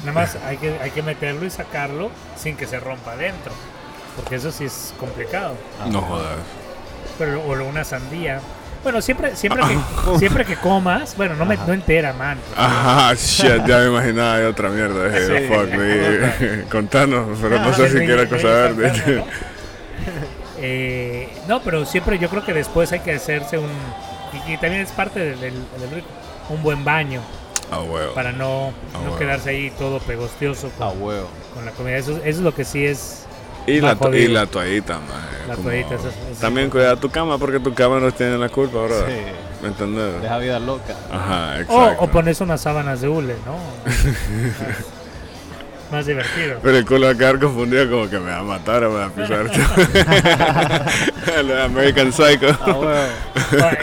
Nada 0.05 0.11
más 0.13 0.37
hay 0.45 0.57
que, 0.57 0.77
hay 0.81 0.91
que 0.91 1.01
meterlo 1.01 1.45
y 1.45 1.49
sacarlo 1.49 2.11
sin 2.35 2.55
que 2.55 2.67
se 2.67 2.79
rompa 2.79 3.13
adentro. 3.13 3.51
Porque 4.15 4.35
eso 4.35 4.51
sí 4.51 4.65
es 4.65 4.93
complicado. 4.99 5.55
No 5.91 6.01
jodas. 6.01 6.37
pero, 7.17 7.41
o 7.41 7.53
una 7.65 7.83
sandía. 7.83 8.39
Bueno, 8.83 9.01
siempre, 9.01 9.35
siempre, 9.35 9.63
que, 9.63 10.19
siempre 10.19 10.45
que 10.45 10.55
comas, 10.57 11.17
bueno, 11.17 11.35
no, 11.35 11.45
me, 11.45 11.57
no 11.57 11.73
entera, 11.73 12.13
man. 12.13 12.37
Ajá, 12.55 13.13
shit, 13.15 13.65
ya 13.65 13.79
me 13.79 13.87
imaginaba 13.87 14.37
de 14.37 14.45
otra 14.45 14.69
mierda. 14.69 15.09
Sí. 15.11 15.47
fuck, 15.47 15.69
me- 15.73 16.63
contanos, 16.71 17.37
pero 17.41 17.59
no 17.59 17.69
Ah, 17.69 17.73
sé 17.73 17.89
si 17.89 17.97
quiero 18.05 18.21
ven, 18.29 18.77
ven, 18.77 19.23
Eh, 20.67 21.29
no, 21.47 21.61
pero 21.61 21.85
siempre 21.85 22.17
yo 22.17 22.27
creo 22.29 22.43
que 22.43 22.53
después 22.53 22.91
hay 22.91 22.99
que 23.01 23.13
hacerse 23.13 23.57
un. 23.59 23.69
Y, 24.47 24.53
y 24.53 24.57
también 24.57 24.81
es 24.81 24.91
parte 24.91 25.19
del, 25.19 25.39
del- 25.39 25.65
del 25.79 25.91
rico, 25.91 26.07
un 26.49 26.61
buen 26.63 26.83
baño 26.83 27.21
Ah, 27.71 27.81
huevo. 27.81 28.13
para 28.13 28.31
no, 28.31 28.73
no 29.05 29.15
quedarse 29.17 29.51
ahí 29.51 29.71
todo 29.77 29.99
pegostioso 29.99 30.71
A 30.79 30.89
con, 30.89 31.01
huevo. 31.03 31.27
con 31.53 31.65
la 31.65 31.71
comida. 31.71 31.97
Eso, 31.97 32.13
eso 32.17 32.23
es 32.25 32.37
lo 32.39 32.53
que 32.53 32.65
sí 32.65 32.83
es. 32.85 33.25
Y 33.67 33.79
la, 33.81 33.95
to- 33.95 34.13
y 34.13 34.27
la 34.27 34.45
toallita, 34.47 34.95
maje, 34.99 35.47
La 35.47 35.55
como- 35.55 35.69
toallita, 35.69 35.95
eso 35.95 36.09
eso 36.09 36.41
También 36.41 36.69
cuida 36.69 36.95
tu 36.95 37.09
cama 37.09 37.37
porque 37.37 37.59
tu 37.59 37.73
cama 37.73 37.99
no 37.99 38.11
tiene 38.11 38.37
la 38.37 38.49
culpa, 38.49 38.79
bro. 38.79 38.99
Sí. 39.07 39.13
¿Me 39.61 39.69
entiendes? 39.69 40.21
Deja 40.21 40.37
vida 40.39 40.59
loca. 40.59 40.95
Ajá, 41.11 41.53
O, 41.55 41.61
exacto. 41.61 42.03
o 42.03 42.07
pones 42.07 42.41
unas 42.41 42.61
sábanas 42.61 43.01
de 43.01 43.07
hule, 43.07 43.35
¿no? 43.45 43.55
más, 45.91 46.05
divertido. 46.05 46.59
Pero 46.61 46.77
el 46.77 46.85
culo 46.85 47.05
va 47.07 47.11
a 47.13 47.15
quedar 47.15 47.39
confundido 47.39 47.89
como 47.89 48.09
que 48.09 48.19
me 48.19 48.31
va 48.31 48.39
a 48.39 48.43
matar 48.43 48.83
o 48.83 48.91
me 48.91 48.97
va 48.99 49.05
a 49.05 49.09
pisar. 49.09 49.45
Lo 51.45 51.55
de 51.55 51.63
American 51.63 52.11
Psycho. 52.13 52.47
Ah, 52.61 53.07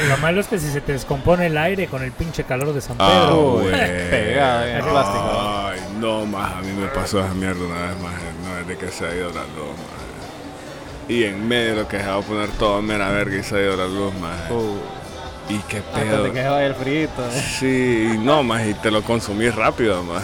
lo 0.09 0.17
malo 0.19 0.41
es 0.41 0.47
que 0.49 0.59
si 0.59 0.69
se 0.71 0.81
te 0.81 0.93
descompone 0.93 1.47
el 1.47 1.57
aire 1.59 1.87
con 1.87 2.03
el 2.03 2.13
pinche 2.13 2.45
calor 2.45 2.73
de 2.73 2.81
San 2.81 2.97
Ah, 2.99 3.27
Pedro. 3.29 3.63
Pegada 4.11 4.71
en 4.71 4.77
el 4.77 4.83
plástico. 4.83 5.69
Ay, 5.71 5.81
no, 5.99 6.27
más. 6.27 6.53
A 6.57 6.61
mí 6.63 6.73
me 6.73 6.87
pasó 6.89 7.21
esa 7.21 7.35
mierda 7.35 7.61
una 7.65 7.81
vez 7.89 8.01
más. 8.01 8.13
No 8.45 8.59
es 8.61 8.67
de 8.69 8.77
que 8.77 8.89
se 8.91 9.07
ha 9.07 9.15
ido 9.15 9.29
la 9.29 9.43
luz, 9.43 9.69
más. 9.69 11.09
Y 11.09 11.25
en 11.25 11.47
medio 11.47 11.75
lo 11.75 11.89
que 11.89 11.99
se 11.99 12.07
va 12.07 12.17
a 12.17 12.21
poner 12.21 12.49
todo 12.51 12.81
mera 12.81 13.11
verga 13.11 13.37
y 13.37 13.43
se 13.43 13.57
ha 13.57 13.61
ido 13.61 13.77
la 13.77 13.87
luz, 13.87 14.15
más. 14.15 14.51
Uh, 14.51 14.79
Y 15.49 15.59
qué 15.69 15.79
antes 15.79 15.93
pedo. 16.05 16.25
se 16.33 16.49
vaya 16.49 16.67
el 16.67 16.75
frito. 16.75 17.23
eh. 17.27 17.43
Sí, 17.59 18.19
no, 18.21 18.43
más 18.43 18.67
y 18.67 18.75
te 18.75 18.91
lo 18.91 19.03
consumís 19.03 19.55
rápido, 19.55 20.03
más. 20.05 20.23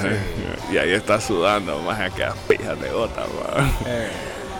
Y 0.72 0.78
ahí 0.78 0.92
estás 0.92 1.24
sudando, 1.24 1.80
más, 1.80 1.98
aquellas 2.00 2.34
pijas 2.46 2.80
de 2.80 2.88
gota, 2.90 3.20
más. 3.22 3.70
Eh, 3.86 4.08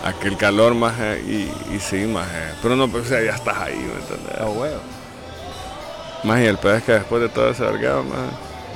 Aquel 0.03 0.37
calor, 0.37 0.75
más, 0.75 0.93
y, 1.27 1.51
y 1.73 1.79
sí, 1.79 2.05
más. 2.05 2.27
Pero 2.61 2.75
no, 2.75 2.87
pues, 2.87 3.05
o 3.05 3.09
sea, 3.09 3.21
ya 3.21 3.35
estás 3.35 3.57
ahí, 3.57 3.75
¿me 3.75 3.99
entendés? 4.01 4.39
a 4.39 4.45
huevo. 4.49 4.79
Más 6.23 6.39
y 6.41 6.45
el 6.45 6.57
pedo 6.57 6.75
es 6.75 6.83
que 6.83 6.91
después 6.93 7.21
de 7.21 7.29
todo 7.29 7.49
ese 7.49 7.63
vergado, 7.63 8.03
más, 8.03 8.17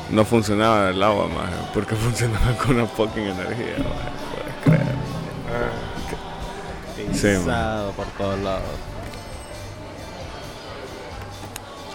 no 0.10 0.26
funcionaba 0.26 0.90
el 0.90 1.02
agua, 1.04 1.28
más, 1.28 1.50
porque 1.74 1.96
funcionaba 1.98 2.54
con 2.58 2.76
una 2.76 2.88
fucking 2.88 3.24
energía, 3.24 3.78
más, 3.80 4.64
puedes 4.66 4.82
creer. 4.82 4.94
Sí, 7.14 7.28
man. 7.28 7.40
Pisado 7.46 7.92
por 7.92 8.06
todos 8.18 8.40
lados. 8.40 8.62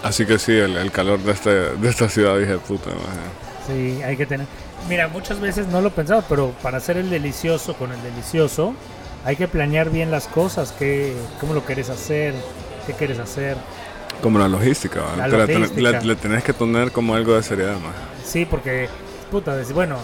Así 0.03 0.25
que 0.25 0.39
sí, 0.39 0.53
el, 0.53 0.77
el 0.77 0.91
calor 0.91 1.19
de, 1.19 1.31
este, 1.31 1.49
de 1.49 1.89
esta 1.89 2.07
ciudad, 2.09 2.37
dije, 2.37 2.57
puta, 2.57 2.89
más. 2.91 3.67
Sí, 3.67 4.01
hay 4.03 4.15
que 4.15 4.25
tener. 4.25 4.47
Mira, 4.87 5.07
muchas 5.09 5.39
veces 5.39 5.67
no 5.67 5.81
lo 5.81 5.91
pensaba, 5.91 6.23
pero 6.27 6.51
para 6.63 6.77
hacer 6.77 6.97
el 6.97 7.09
delicioso 7.09 7.73
con 7.75 7.91
el 7.91 8.01
delicioso, 8.01 8.73
hay 9.25 9.35
que 9.35 9.47
planear 9.47 9.89
bien 9.89 10.09
las 10.09 10.27
cosas, 10.27 10.73
qué, 10.79 11.13
cómo 11.41 11.53
lo 11.53 11.65
quieres 11.65 11.89
hacer, 11.89 12.33
qué 12.87 12.93
quieres 12.93 13.19
hacer. 13.19 13.57
Como 14.21 14.39
la 14.39 14.47
logística, 14.47 15.01
¿va? 15.01 15.15
La 15.17 15.25
Te 15.25 15.37
la 15.37 15.45
logística. 15.59 15.81
le- 15.91 16.01
le 16.05 16.15
tenés 16.15 16.43
que 16.43 16.53
tener 16.53 16.91
como 16.91 17.13
algo 17.15 17.35
de 17.35 17.43
seriedad, 17.43 17.73
más. 17.75 17.93
Sí, 18.25 18.45
porque, 18.45 18.87
puta, 19.29 19.55
decir, 19.55 19.73
bueno, 19.75 19.97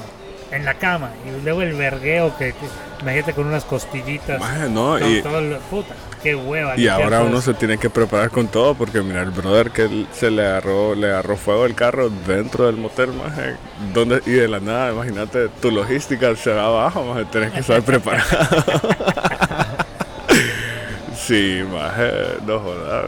en 0.56 0.66
la 0.66 0.76
cama, 0.76 1.12
y 1.26 1.44
luego 1.44 1.62
el 1.62 1.74
vergueo 1.74 2.36
que, 2.38 2.54
que 2.54 2.66
imagínate 3.02 3.34
con 3.34 3.48
unas 3.48 3.66
costillitas. 3.66 4.42
No, 4.70 4.98
y, 5.00 5.22
todo 5.22 5.42
lo- 5.42 5.60
puta, 5.60 5.94
qué 6.24 6.36
hueva. 6.36 6.74
y 6.76 6.80
limpiar 6.80 7.02
ahora 7.04 7.22
uno 7.24 7.42
se 7.42 7.54
tiene 7.54 7.78
que 7.78 7.90
preparar 7.90 8.30
con 8.32 8.48
todo 8.48 8.74
porque 8.76 9.02
mira 9.02 9.22
el 9.22 9.32
brother 9.32 9.72
que 9.72 9.84
él 9.84 10.08
se 10.14 10.32
le 10.32 10.46
agarró 10.46 10.96
le 10.96 11.08
agarró 11.08 11.38
fuego 11.38 11.66
el 11.66 11.76
carro 11.76 12.10
dentro 12.10 12.66
del 12.66 12.78
motel 12.78 13.12
maje, 13.14 13.56
donde 13.94 14.22
y 14.26 14.32
de 14.32 14.48
la 14.48 14.60
nada 14.60 14.92
imagínate 14.92 15.50
tu 15.62 15.72
logística 15.72 16.36
se 16.36 16.52
va 16.52 16.66
abajo 16.66 17.04
maje, 17.04 17.26
tenés 17.26 17.52
que 17.52 17.60
estar 17.60 17.82
preparado 17.84 18.26
sí 21.16 21.64
maje, 21.72 22.12
no 22.46 22.60
jodas 22.60 23.06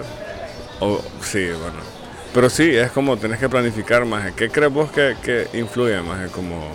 O- 0.79 1.01
sí 1.21 1.45
bueno 1.47 1.97
pero 2.33 2.49
sí 2.51 2.75
es 2.75 2.91
como 2.91 3.17
tenés 3.17 3.39
que 3.39 3.49
planificar 3.49 4.05
maje. 4.05 4.31
¿qué 4.35 4.49
crees 4.49 4.71
vos 4.71 4.91
que, 4.91 5.15
que 5.23 5.47
influye 5.57 5.99
maje, 6.01 6.27
como 6.27 6.67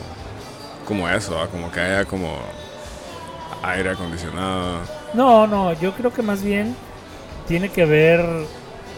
como 0.86 1.08
eso 1.08 1.40
ah? 1.40 1.48
como 1.48 1.70
que 1.70 1.80
haya 1.80 2.04
como 2.04 2.36
aire 3.62 3.90
acondicionado 3.90 4.80
No, 5.14 5.46
no, 5.46 5.72
yo 5.74 5.92
creo 5.92 6.12
que 6.12 6.22
más 6.22 6.42
bien 6.42 6.74
tiene 7.46 7.68
que 7.70 7.84
ver 7.84 8.24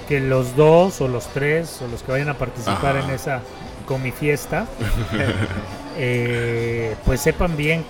que 0.08 0.20
los 0.20 0.54
dos 0.56 1.00
o 1.00 1.08
los 1.08 1.26
tres 1.28 1.80
o 1.82 1.88
los 1.88 2.02
que 2.02 2.12
vayan 2.12 2.28
a 2.28 2.34
participar 2.34 2.96
Ajá. 2.96 3.08
en 3.08 3.10
esa 3.14 3.40
comifiesta, 3.86 4.66
eh, 5.96 6.94
pues 7.04 7.20
sepan 7.20 7.56
bien 7.56 7.84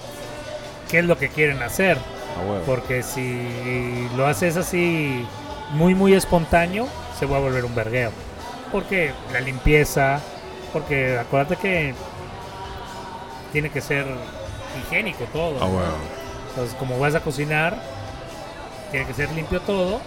qué 0.90 1.00
es 1.00 1.04
lo 1.04 1.18
que 1.18 1.28
quieren 1.28 1.62
hacer. 1.62 1.98
Porque 2.66 3.04
si 3.04 4.08
lo 4.16 4.26
haces 4.26 4.56
así 4.56 5.24
muy, 5.70 5.94
muy 5.94 6.14
espontáneo, 6.14 6.88
se 7.18 7.26
va 7.26 7.36
a 7.36 7.40
volver 7.40 7.64
un 7.64 7.74
vergueo. 7.74 8.10
Porque 8.72 9.12
la 9.32 9.40
limpieza, 9.40 10.20
porque 10.72 11.16
acuérdate 11.16 11.56
que 11.56 11.94
tiene 13.54 13.70
que 13.70 13.80
ser 13.80 14.04
higiénico 14.80 15.24
todo. 15.32 15.56
ah 15.62 15.66
¿no? 15.66 15.70
bueno 15.70 15.92
Entonces, 16.50 16.74
como 16.76 16.98
vas 16.98 17.14
a 17.14 17.20
cocinar, 17.20 17.78
tiene 18.90 19.06
que 19.06 19.14
ser 19.14 19.30
limpio 19.30 19.60
todo. 19.60 20.00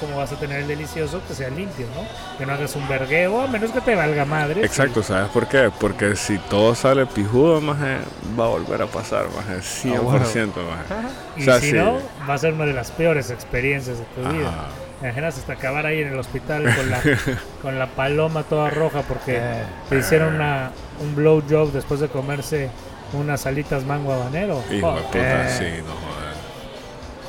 Como 0.00 0.16
vas 0.16 0.32
a 0.32 0.36
tener 0.36 0.60
el 0.62 0.66
delicioso, 0.66 1.20
que 1.28 1.34
sea 1.34 1.50
limpio, 1.50 1.86
¿no? 1.94 2.06
Que 2.38 2.46
no 2.46 2.54
hagas 2.54 2.74
un 2.74 2.88
vergueo, 2.88 3.42
a 3.42 3.46
menos 3.46 3.70
que 3.70 3.82
te 3.82 3.94
valga 3.94 4.24
madre. 4.24 4.64
Exacto, 4.64 5.02
¿sabes 5.02 5.28
por 5.28 5.46
qué? 5.46 5.70
Porque 5.78 6.16
si 6.16 6.38
todo 6.38 6.74
sale 6.74 7.04
pijudo, 7.04 7.60
maje, 7.60 7.98
va 8.38 8.46
a 8.46 8.48
volver 8.48 8.80
a 8.80 8.86
pasar, 8.86 9.26
maje, 9.36 9.58
100%, 9.60 10.00
maje. 10.02 10.94
Y 11.36 11.42
O 11.42 11.44
sea, 11.44 11.60
si 11.60 11.70
sí. 11.70 11.76
no, 11.76 11.98
va 12.28 12.32
a 12.34 12.38
ser 12.38 12.54
una 12.54 12.64
de 12.64 12.72
las 12.72 12.90
peores 12.92 13.30
experiencias 13.30 13.98
de 13.98 14.04
tu 14.04 14.22
vida. 14.32 14.48
Ajá. 14.48 14.68
Imaginas 15.02 15.38
hasta 15.38 15.54
acabar 15.54 15.86
ahí 15.86 16.00
en 16.02 16.08
el 16.08 16.18
hospital 16.18 16.62
con 16.74 16.90
la, 16.90 17.00
con 17.62 17.78
la 17.78 17.86
paloma 17.86 18.42
toda 18.44 18.70
roja 18.70 19.02
porque 19.02 19.38
Eh. 19.38 19.62
te 19.88 19.98
hicieron 19.98 20.34
una, 20.34 20.70
un 21.00 21.14
blow 21.14 21.42
job 21.48 21.72
después 21.72 22.00
de 22.00 22.08
comerse 22.08 22.70
unas 23.12 23.44
alitas 23.46 23.84
mango 23.84 24.12
habanero. 24.12 24.62
Hijo 24.70 24.94
puta, 24.96 25.18
Eh, 25.18 25.48
sí, 25.58 25.82
no 25.82 25.92
joder. 25.94 26.30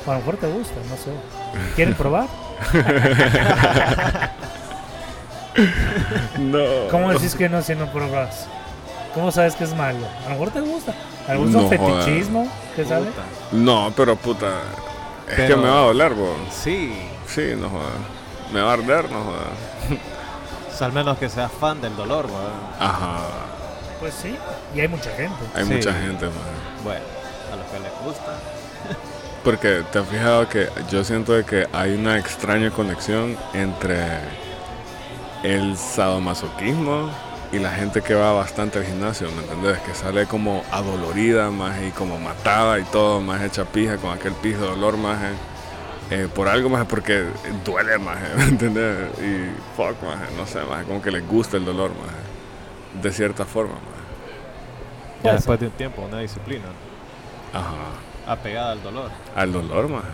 A 0.06 0.10
lo 0.12 0.18
mejor 0.18 0.36
te 0.36 0.46
gusta, 0.48 0.74
no 0.90 0.96
sé. 0.96 1.10
¿Quieren 1.76 1.94
probar? 1.94 2.26
No. 6.38 6.88
¿Cómo 6.90 7.12
decís 7.12 7.34
que 7.34 7.48
no 7.48 7.62
si 7.62 7.74
no 7.74 7.86
probas? 7.92 8.46
¿Cómo 9.14 9.30
sabes 9.30 9.54
que 9.54 9.64
es 9.64 9.74
malo? 9.76 9.98
A 10.20 10.24
lo 10.24 10.30
mejor 10.30 10.50
te 10.50 10.60
gusta. 10.60 10.94
¿Algún 11.28 11.52
No 11.52 11.68
fetichismo? 11.68 12.48
¿Qué 12.74 12.84
sabe? 12.84 13.06
No, 13.52 13.92
pero 13.94 14.16
puta, 14.16 14.48
es 15.28 15.34
Pero- 15.36 15.56
que 15.56 15.62
me 15.62 15.68
va 15.68 15.78
a 15.78 15.84
doler, 15.86 16.14
bo. 16.14 16.34
Sí. 16.50 16.92
Sí, 17.26 17.52
no 17.56 17.68
joder. 17.68 17.86
Me 18.52 18.60
va 18.60 18.70
a 18.70 18.74
arder, 18.74 19.10
no 19.10 19.22
sea, 20.76 20.86
al 20.86 20.92
menos 20.92 21.18
que 21.18 21.28
seas 21.28 21.50
fan 21.52 21.80
del 21.80 21.96
dolor, 21.96 22.26
weón. 22.26 22.52
Ajá. 22.80 23.18
Pues 24.00 24.14
sí. 24.14 24.36
Y 24.74 24.80
hay 24.80 24.88
mucha 24.88 25.10
gente. 25.10 25.36
Hay 25.54 25.64
Sí. 25.64 25.74
mucha 25.74 25.92
gente, 25.92 26.26
maje. 26.26 26.82
Bueno, 26.84 27.00
a 27.52 27.56
los 27.56 27.66
que 27.66 27.78
les 27.80 27.92
gusta. 28.04 28.32
Porque 29.44 29.82
te 29.92 29.98
has 29.98 30.08
fijado 30.08 30.48
que 30.48 30.68
yo 30.90 31.02
siento 31.04 31.32
de 31.32 31.44
que 31.44 31.66
hay 31.72 31.94
una 31.94 32.18
extraña 32.18 32.70
conexión 32.70 33.36
entre 33.54 34.18
el 35.42 35.76
sadomasoquismo 35.76 37.10
y 37.52 37.58
la 37.58 37.70
gente 37.70 38.00
que 38.00 38.14
va 38.14 38.32
bastante 38.32 38.78
al 38.78 38.86
gimnasio, 38.86 39.30
¿me 39.30 39.42
entendés? 39.42 39.78
Que 39.80 39.94
sale 39.94 40.26
como 40.26 40.64
adolorida 40.72 41.50
más 41.50 41.80
y 41.82 41.90
como 41.90 42.18
matada 42.18 42.78
y 42.78 42.84
todo, 42.84 43.20
más 43.20 43.42
hecha 43.42 43.64
pija 43.66 43.98
con 43.98 44.10
aquel 44.10 44.32
pijo 44.32 44.62
de 44.62 44.68
dolor 44.68 44.96
más 44.96 45.18
eh, 46.10 46.28
por 46.34 46.48
algo 46.48 46.68
más 46.68 46.86
porque 46.86 47.26
duele 47.64 47.98
más, 47.98 48.18
¿me 48.36 48.44
entendés? 48.44 49.08
Y 49.18 49.50
fuck 49.76 50.02
más, 50.02 50.18
no 50.36 50.46
sé, 50.46 50.60
más 50.64 50.84
como 50.84 51.00
que 51.00 51.10
les 51.10 51.26
gusta 51.26 51.56
el 51.58 51.64
dolor 51.64 51.90
más, 51.90 53.02
de 53.02 53.12
cierta 53.12 53.44
forma 53.44 53.74
más. 53.74 55.22
Ya 55.24 55.34
después 55.34 55.60
de 55.60 55.66
un 55.66 55.72
tiempo, 55.72 56.02
una 56.02 56.18
disciplina. 56.18 56.64
Ajá, 57.52 58.32
Apegada 58.32 58.72
al 58.72 58.82
dolor. 58.82 59.10
al 59.34 59.52
dolor 59.52 59.88
más. 59.88 60.04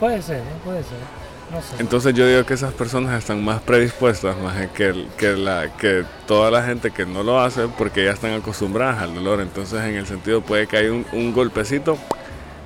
Puede 0.00 0.22
ser, 0.22 0.38
¿eh? 0.38 0.56
puede 0.64 0.82
ser. 0.82 1.17
No 1.50 1.62
sé. 1.62 1.76
Entonces 1.78 2.14
yo 2.14 2.26
digo 2.26 2.44
que 2.44 2.54
esas 2.54 2.74
personas 2.74 3.18
están 3.18 3.42
más 3.44 3.60
predispuestas 3.60 4.36
más 4.38 4.54
que, 4.68 5.06
que, 5.16 5.36
la, 5.36 5.74
que 5.76 6.04
toda 6.26 6.50
la 6.50 6.62
gente 6.62 6.90
que 6.90 7.06
no 7.06 7.22
lo 7.22 7.40
hace 7.40 7.68
porque 7.68 8.04
ya 8.04 8.12
están 8.12 8.32
acostumbradas 8.32 9.02
al 9.02 9.14
dolor. 9.14 9.40
Entonces 9.40 9.82
en 9.82 9.94
el 9.94 10.06
sentido 10.06 10.42
puede 10.42 10.66
que 10.66 10.76
haya 10.76 10.92
un, 10.92 11.06
un 11.12 11.32
golpecito 11.32 11.98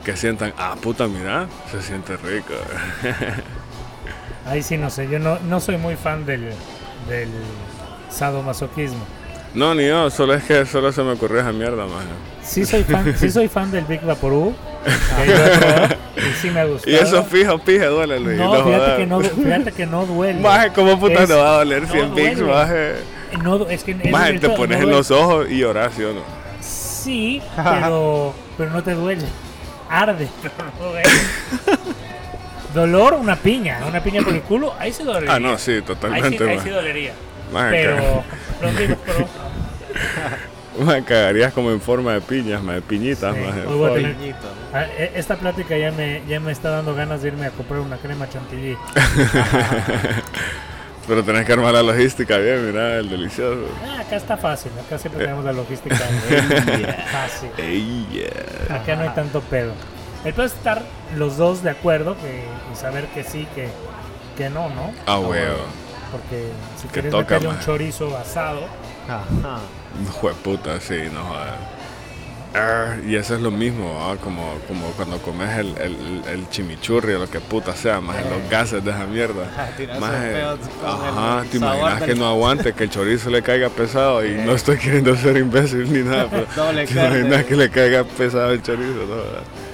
que 0.04 0.16
sientan, 0.16 0.52
ah 0.58 0.74
puta, 0.80 1.06
mira, 1.06 1.46
se 1.70 1.80
siente 1.80 2.16
rico. 2.16 2.54
Ahí 4.46 4.62
sí 4.62 4.76
no 4.76 4.90
sé. 4.90 5.08
Yo 5.08 5.18
no, 5.18 5.38
no 5.40 5.60
soy 5.60 5.76
muy 5.76 5.94
fan 5.96 6.26
del, 6.26 6.50
del 7.08 7.28
sadomasoquismo. 8.10 9.04
No, 9.54 9.74
ni 9.74 9.86
yo, 9.86 10.10
solo 10.10 10.34
es 10.34 10.44
que 10.44 10.64
solo 10.66 10.92
se 10.92 11.02
me 11.02 11.12
ocurrió 11.12 11.40
esa 11.40 11.52
mierda 11.52 11.84
más. 11.86 12.04
Sí 12.42 12.64
soy 12.64 12.84
fan, 12.84 13.14
sí 13.16 13.30
soy 13.30 13.48
fan 13.48 13.70
del 13.70 13.84
Big 13.84 14.02
Vaporú, 14.02 14.54
y 16.16 16.40
sí 16.40 16.50
me 16.50 16.66
gustado. 16.66 16.90
Y 16.92 16.98
eso 16.98 17.22
fijo, 17.24 17.58
pije, 17.58 17.86
duele, 17.86 18.18
Luis. 18.18 18.38
no, 18.38 18.64
fíjate 18.64 18.96
que 18.96 19.06
no, 19.06 19.20
fíjate 19.20 19.72
que 19.72 19.86
no 19.86 20.06
duele. 20.06 20.40
Maje, 20.40 20.70
¿cómo 20.74 20.98
puta 20.98 21.22
Es- 21.22 21.28
no 21.28 21.38
va 21.38 21.54
a 21.54 21.58
doler 21.58 21.82
no 21.82 21.88
100 21.92 22.14
pics, 22.14 22.38
duele. 22.38 22.52
maje? 22.52 22.92
No, 23.42 23.66
es 23.68 23.84
que 23.84 23.94
Maje, 23.94 24.38
te 24.38 24.48
pones 24.50 24.78
no 24.78 24.84
en 24.84 24.90
los 24.90 25.10
ojos 25.10 25.46
y 25.50 25.58
lloras, 25.58 25.92
¿sí 25.96 26.02
o 26.04 26.12
no? 26.12 26.20
Sí, 26.60 27.42
pero, 27.56 28.34
pero 28.56 28.70
no 28.70 28.82
te 28.82 28.92
duele. 28.94 29.24
Arde, 29.88 30.28
pero 30.42 30.54
no 30.80 30.88
duele. 30.90 31.08
Dolor, 32.74 33.14
una 33.14 33.36
piña. 33.36 33.80
Una 33.86 34.02
piña 34.02 34.22
por 34.22 34.32
el 34.32 34.40
culo, 34.42 34.74
ahí 34.78 34.92
se 34.92 35.04
dolería. 35.04 35.34
Ah, 35.34 35.40
no, 35.40 35.58
sí, 35.58 35.72
ahí 35.72 35.78
sí, 35.80 35.82
totalmente, 35.86 36.48
ahí 36.48 36.60
sí 36.60 36.70
dolería. 36.70 37.12
Maje, 37.52 37.70
Pero, 37.70 37.96
ca- 37.96 38.22
pero 38.60 38.72
digo, 38.78 38.96
pero 39.06 39.28
maje, 40.84 41.04
cagarías 41.04 41.52
como 41.52 41.70
en 41.70 41.80
forma 41.80 42.14
de 42.14 42.20
piñas, 42.22 42.62
maje, 42.62 42.80
piñitas, 42.80 43.34
Sí, 43.34 43.40
ah, 44.72 44.84
e- 44.98 45.12
esta 45.16 45.36
plática 45.36 45.76
ya 45.76 45.92
me, 45.92 46.22
ya 46.26 46.40
me 46.40 46.50
está 46.52 46.70
dando 46.70 46.94
ganas 46.94 47.20
de 47.22 47.28
irme 47.28 47.46
a 47.46 47.50
comprar 47.50 47.80
una 47.80 47.96
crema 47.98 48.28
chantilly. 48.28 48.76
Pero 51.06 51.24
tenés 51.24 51.44
que 51.44 51.52
armar 51.52 51.74
la 51.74 51.82
logística 51.82 52.36
bien, 52.38 52.64
mira, 52.66 52.98
el 52.98 53.08
delicioso. 53.10 53.66
Ah, 53.84 54.00
acá 54.02 54.16
está 54.16 54.36
fácil, 54.36 54.70
acá 54.86 54.98
siempre 54.98 55.24
tenemos 55.24 55.44
la 55.44 55.52
logística 55.52 55.96
fácil. 57.12 57.50
Ey, 57.58 58.06
yeah. 58.12 58.76
Acá 58.76 58.94
no 58.94 59.02
hay 59.02 59.08
tanto 59.10 59.40
pedo. 59.40 59.72
El 60.24 60.32
pedo 60.32 60.46
es 60.46 60.52
estar 60.52 60.80
los 61.16 61.36
dos 61.36 61.64
de 61.64 61.70
acuerdo 61.70 62.16
que, 62.16 62.44
y 62.72 62.76
saber 62.76 63.06
que 63.06 63.24
sí, 63.24 63.48
que, 63.56 63.68
que 64.36 64.48
no, 64.48 64.68
¿no? 64.68 64.92
Ah, 65.06 65.18
huevo. 65.18 65.56
Porque 66.12 66.48
si 66.80 66.86
Que 66.88 66.92
quieres 66.92 67.10
toca, 67.10 67.34
meterle 67.36 67.48
un 67.48 67.60
chorizo 67.60 68.16
asado, 68.16 68.60
Ajá. 69.08 69.58
Jueputa, 70.20 70.78
sí, 70.80 70.96
no 71.12 71.24
jodas. 71.24 71.54
Ah, 72.54 72.96
y 73.06 73.16
eso 73.16 73.34
es 73.34 73.40
lo 73.40 73.50
mismo, 73.50 73.98
como, 74.22 74.54
como 74.68 74.88
cuando 74.88 75.16
comes 75.22 75.48
el, 75.56 75.68
el, 75.78 76.22
el 76.30 76.48
chimichurri 76.50 77.14
o 77.14 77.20
lo 77.20 77.30
que 77.30 77.40
puta 77.40 77.74
sea, 77.74 77.98
más 78.02 78.16
los 78.26 78.46
gases 78.50 78.84
de 78.84 78.90
esa 78.90 79.06
mierda. 79.06 79.44
Pedo 79.78 80.58
con 80.82 80.90
ajá, 80.90 81.40
el 81.44 81.48
te 81.48 81.56
imaginas 81.56 82.00
del- 82.00 82.08
que 82.10 82.14
no 82.14 82.26
aguante, 82.28 82.72
que 82.74 82.84
el 82.84 82.90
chorizo 82.90 83.30
le 83.30 83.40
caiga 83.42 83.70
pesado 83.70 84.22
y 84.24 84.32
no 84.32 84.52
estoy 84.52 84.76
queriendo 84.76 85.16
ser 85.16 85.38
imbécil 85.38 85.90
ni 85.90 86.00
nada, 86.00 86.26
pero 86.30 86.46
Doble 86.54 86.86
te 86.86 86.92
imaginas 86.92 87.44
que 87.46 87.56
le 87.56 87.70
caiga 87.70 88.04
pesado 88.04 88.50
el 88.52 88.62
chorizo, 88.62 89.06
no. 89.08 89.71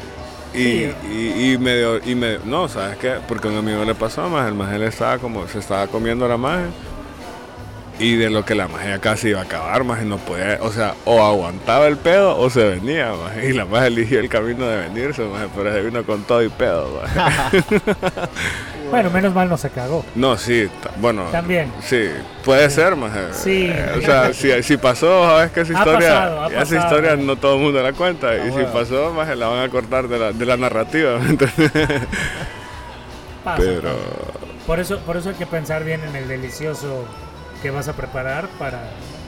Y, 0.55 0.59
Sí. 0.59 0.93
y, 1.13 1.53
y 1.53 1.59
medio, 1.59 2.01
y 2.05 2.15
medio, 2.15 2.41
no, 2.45 2.69
¿sabes 2.69 2.97
qué? 2.99 3.15
Porque 3.29 3.49
a 3.49 3.51
un 3.51 3.59
amigo 3.59 3.85
le 3.85 3.95
pasó, 3.95 4.29
más 4.29 4.49
el 4.49 4.55
maje 4.55 4.79
le 4.79 4.87
estaba 4.87 5.19
como, 5.19 5.47
se 5.47 5.59
estaba 5.59 5.87
comiendo 5.89 6.27
la 6.27 6.37
maje 6.37 6.67
y 7.99 8.17
de 8.17 8.31
lo 8.31 8.45
que 8.45 8.55
la 8.55 8.69
magia 8.69 9.01
casi 9.01 9.31
iba 9.31 9.41
a 9.41 9.45
acabar, 9.45 9.83
más 9.85 10.03
no 10.03 10.19
podía, 10.19 10.59
o 10.61 10.71
sea, 10.71 10.95
o 11.05 11.23
aguantaba 11.23 11.87
el 11.89 11.97
pedo 11.97 12.39
o 12.39 12.49
se 12.49 12.65
venía, 12.65 13.13
maje, 13.13 13.51
y 13.51 13.53
la 13.53 13.65
magia 13.65 13.89
eligió 13.89 14.21
el 14.21 14.29
camino 14.29 14.67
de 14.67 14.77
venirse, 14.89 15.23
maje, 15.25 15.47
pero 15.57 15.73
se 15.73 15.83
vino 15.83 16.05
con 16.05 16.23
todo 16.23 16.43
y 16.43 16.49
pedo, 16.49 17.03
bueno, 18.91 19.11
menos 19.11 19.35
mal 19.35 19.49
no 19.49 19.57
se 19.57 19.71
cagó. 19.71 20.05
No, 20.15 20.37
sí, 20.37 20.69
bueno. 20.97 21.25
También. 21.33 21.73
Sí, 21.83 22.09
puede 22.45 22.71
ser, 22.71 22.97
maje. 22.97 23.33
Sí. 23.33 23.67
Eh, 23.71 23.95
o 23.99 24.01
sea, 24.01 24.33
si, 24.33 24.63
si 24.63 24.77
pasó, 24.77 25.27
sabes 25.27 25.51
que 25.51 25.61
esa 25.63 25.73
historia, 25.73 26.09
pasado, 26.09 26.47
esa 26.51 26.77
historia 26.77 27.17
no 27.17 27.37
todo 27.37 27.57
el 27.57 27.63
mundo 27.63 27.83
la 27.83 27.93
cuenta, 27.93 28.35
y 28.37 28.45
si 28.45 28.51
bueno. 28.51 28.73
pasó, 28.73 29.13
maje, 29.13 29.35
la 29.37 29.49
van 29.49 29.65
a 29.65 29.69
cortar 29.69 30.09
de 30.09 30.19
la, 30.19 30.33
de 30.33 30.47
la 30.47 30.57
narrativa, 30.57 31.19
Pero. 33.57 33.91
Por 34.67 34.79
eso, 34.81 34.99
por 34.99 35.17
eso 35.17 35.31
hay 35.31 35.35
que 35.35 35.47
pensar 35.47 35.83
bien 35.83 36.03
en 36.05 36.15
el 36.15 36.29
delicioso 36.29 37.07
que 37.63 37.71
vas 37.71 37.89
a 37.89 37.93
preparar 37.95 38.49
para, 38.59 38.81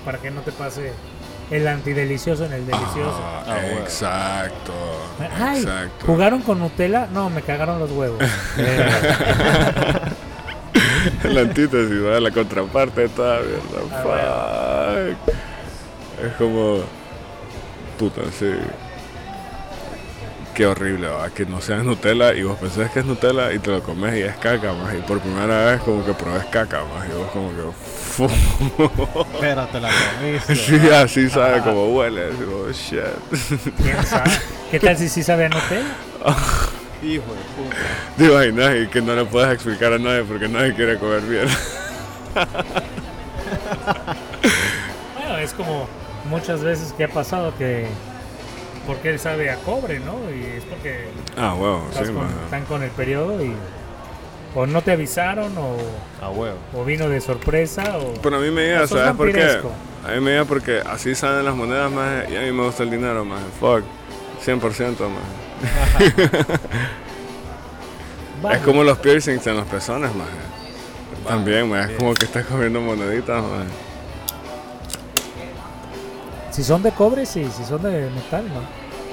para 0.04 0.18
que 0.18 0.30
no 0.30 0.40
te 0.42 0.52
pase 0.52 0.92
el 1.50 1.66
antidelicioso 1.66 2.44
en 2.44 2.52
el 2.52 2.66
delicioso. 2.66 3.20
Ah, 3.22 3.42
Ah, 3.46 3.58
bueno. 3.62 3.80
exacto, 3.80 4.72
Ay, 5.38 5.60
exacto. 5.62 6.06
¿jugaron 6.06 6.42
con 6.42 6.58
Nutella? 6.60 7.08
No, 7.12 7.28
me 7.30 7.42
cagaron 7.42 7.78
los 7.80 7.90
huevos. 7.90 8.18
la 11.24 11.40
antítesis, 11.40 12.02
¿verdad? 12.02 12.20
la 12.20 12.30
contraparte 12.30 13.02
de 13.02 13.08
toda 13.08 13.40
mierda. 13.40 14.04
Ah, 14.04 14.94
Fuck. 15.26 15.34
Es 16.24 16.32
como. 16.34 16.80
Puta, 17.98 18.22
sí. 18.38 18.50
Qué 20.54 20.66
horrible, 20.66 21.08
¿va? 21.08 21.30
que 21.30 21.46
no 21.46 21.60
sea 21.60 21.78
Nutella 21.78 22.34
y 22.34 22.42
vos 22.42 22.58
pensás 22.58 22.90
que 22.90 23.00
es 23.00 23.04
Nutella 23.06 23.52
y 23.52 23.58
te 23.60 23.70
lo 23.70 23.82
comes 23.82 24.16
y 24.16 24.22
es 24.22 24.36
caca, 24.36 24.72
más. 24.72 24.94
Y 24.94 24.98
por 24.98 25.20
primera 25.20 25.66
vez, 25.66 25.80
como 25.82 26.04
que 26.04 26.12
probes 26.12 26.44
caca, 26.46 26.82
más. 26.84 27.08
Y 27.08 27.12
vos, 27.12 27.30
como 27.32 27.50
que. 27.50 27.62
Pero 29.40 29.66
te 29.68 29.80
la 29.80 29.90
comiste. 30.18 30.56
sí, 30.56 30.76
así 30.90 31.30
sabe 31.30 31.60
como 31.60 31.94
huele. 31.94 32.28
Así 32.28 32.44
como, 32.44 32.70
shit. 32.70 33.74
¿Quién 33.82 34.04
sabe? 34.04 34.30
¿Qué 34.70 34.80
tal 34.80 34.96
si 34.96 35.08
sí 35.08 35.22
sabe 35.22 35.46
a 35.46 35.48
Nutella? 35.48 35.94
Hijo 37.02 37.32
de 37.32 37.40
puta. 37.56 37.76
Te 38.18 38.24
imaginas 38.24 38.76
y 38.76 38.86
que 38.88 39.00
no 39.00 39.14
le 39.14 39.24
puedes 39.24 39.52
explicar 39.54 39.92
a 39.92 39.98
nadie 39.98 40.24
porque 40.24 40.48
nadie 40.48 40.74
quiere 40.74 40.98
comer 40.98 41.22
bien. 41.22 41.48
Bueno, 45.16 45.38
es 45.38 45.52
como 45.54 45.88
muchas 46.28 46.62
veces 46.62 46.92
que 46.92 47.04
ha 47.04 47.08
pasado 47.08 47.54
que 47.56 47.86
porque 48.86 49.10
él 49.10 49.18
sabe 49.18 49.50
a 49.50 49.56
cobre, 49.56 50.00
¿no? 50.00 50.14
Y 50.34 50.56
es 50.58 50.64
porque 50.64 51.06
Ah, 51.36 51.54
huevo, 51.54 51.86
estás 51.90 52.06
sí, 52.08 52.12
con- 52.12 52.22
maje. 52.24 52.34
están 52.44 52.64
con 52.64 52.82
el 52.82 52.90
periodo 52.90 53.44
y 53.44 53.54
o 54.54 54.66
no 54.66 54.82
te 54.82 54.90
avisaron 54.92 55.56
o, 55.58 55.76
A 56.24 56.30
huevo. 56.30 56.56
o 56.74 56.84
vino 56.84 57.08
de 57.08 57.20
sorpresa 57.20 57.98
o 57.98 58.14
Pero 58.22 58.36
a 58.36 58.40
mí 58.40 58.50
me 58.50 58.62
llega, 58.62 58.86
¿sabes 58.88 59.12
por 59.14 59.30
qué? 59.32 59.60
A 60.06 60.12
mí 60.12 60.20
me 60.20 60.30
llega 60.32 60.44
porque 60.44 60.80
así 60.84 61.14
salen 61.14 61.44
las 61.44 61.54
monedas 61.54 61.90
más 61.92 62.28
y 62.30 62.36
a 62.36 62.40
mí 62.40 62.50
me 62.52 62.64
gusta 62.64 62.82
el 62.82 62.90
dinero 62.90 63.24
más. 63.24 63.40
Fuck. 63.60 63.84
100% 64.44 65.08
más. 65.08 65.20
Vale. 68.42 68.56
Es 68.56 68.62
como 68.64 68.82
los 68.84 68.98
piercings 68.98 69.46
en 69.46 69.56
los 69.58 69.66
pezones 69.66 70.14
más. 70.14 70.26
También. 71.28 71.72
Es 71.74 71.90
como 71.98 72.14
que 72.14 72.24
estás 72.24 72.46
comiendo 72.46 72.80
moneditas 72.80 73.42
más. 73.42 73.66
Si 76.50 76.62
son 76.64 76.82
de 76.82 76.92
cobre 76.92 77.26
sí, 77.26 77.46
si 77.56 77.64
son 77.64 77.82
de 77.82 78.10
metal 78.10 78.44
no. 78.48 78.60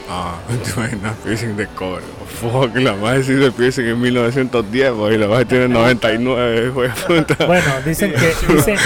Ah, 0.10 0.36
te 0.64 0.70
imaginas 0.72 1.16
piercing 1.24 1.56
de 1.58 1.68
cobre. 1.68 2.04
Fuck, 2.42 2.76
la 2.78 2.94
más 2.94 3.26
sí 3.26 3.34
de 3.34 3.52
piercing 3.52 3.86
en 3.88 4.00
1910 4.02 4.92
boy, 4.94 5.16
y 5.16 5.18
la 5.18 5.28
más 5.28 5.46
tiene 5.48 5.68
99, 5.68 6.68
hijo 6.68 6.82
de 6.84 6.90
puta. 6.90 7.46
Bueno, 7.46 7.72
dicen 7.86 8.14
que 8.14 8.34
dicen, 8.54 8.78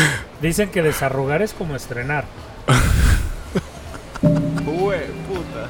dicen 0.41 0.69
que 0.69 0.81
desarrugar 0.81 1.41
es 1.41 1.53
como 1.53 1.75
estrenar. 1.75 2.25
Hue 4.65 5.07
puta. 5.27 5.67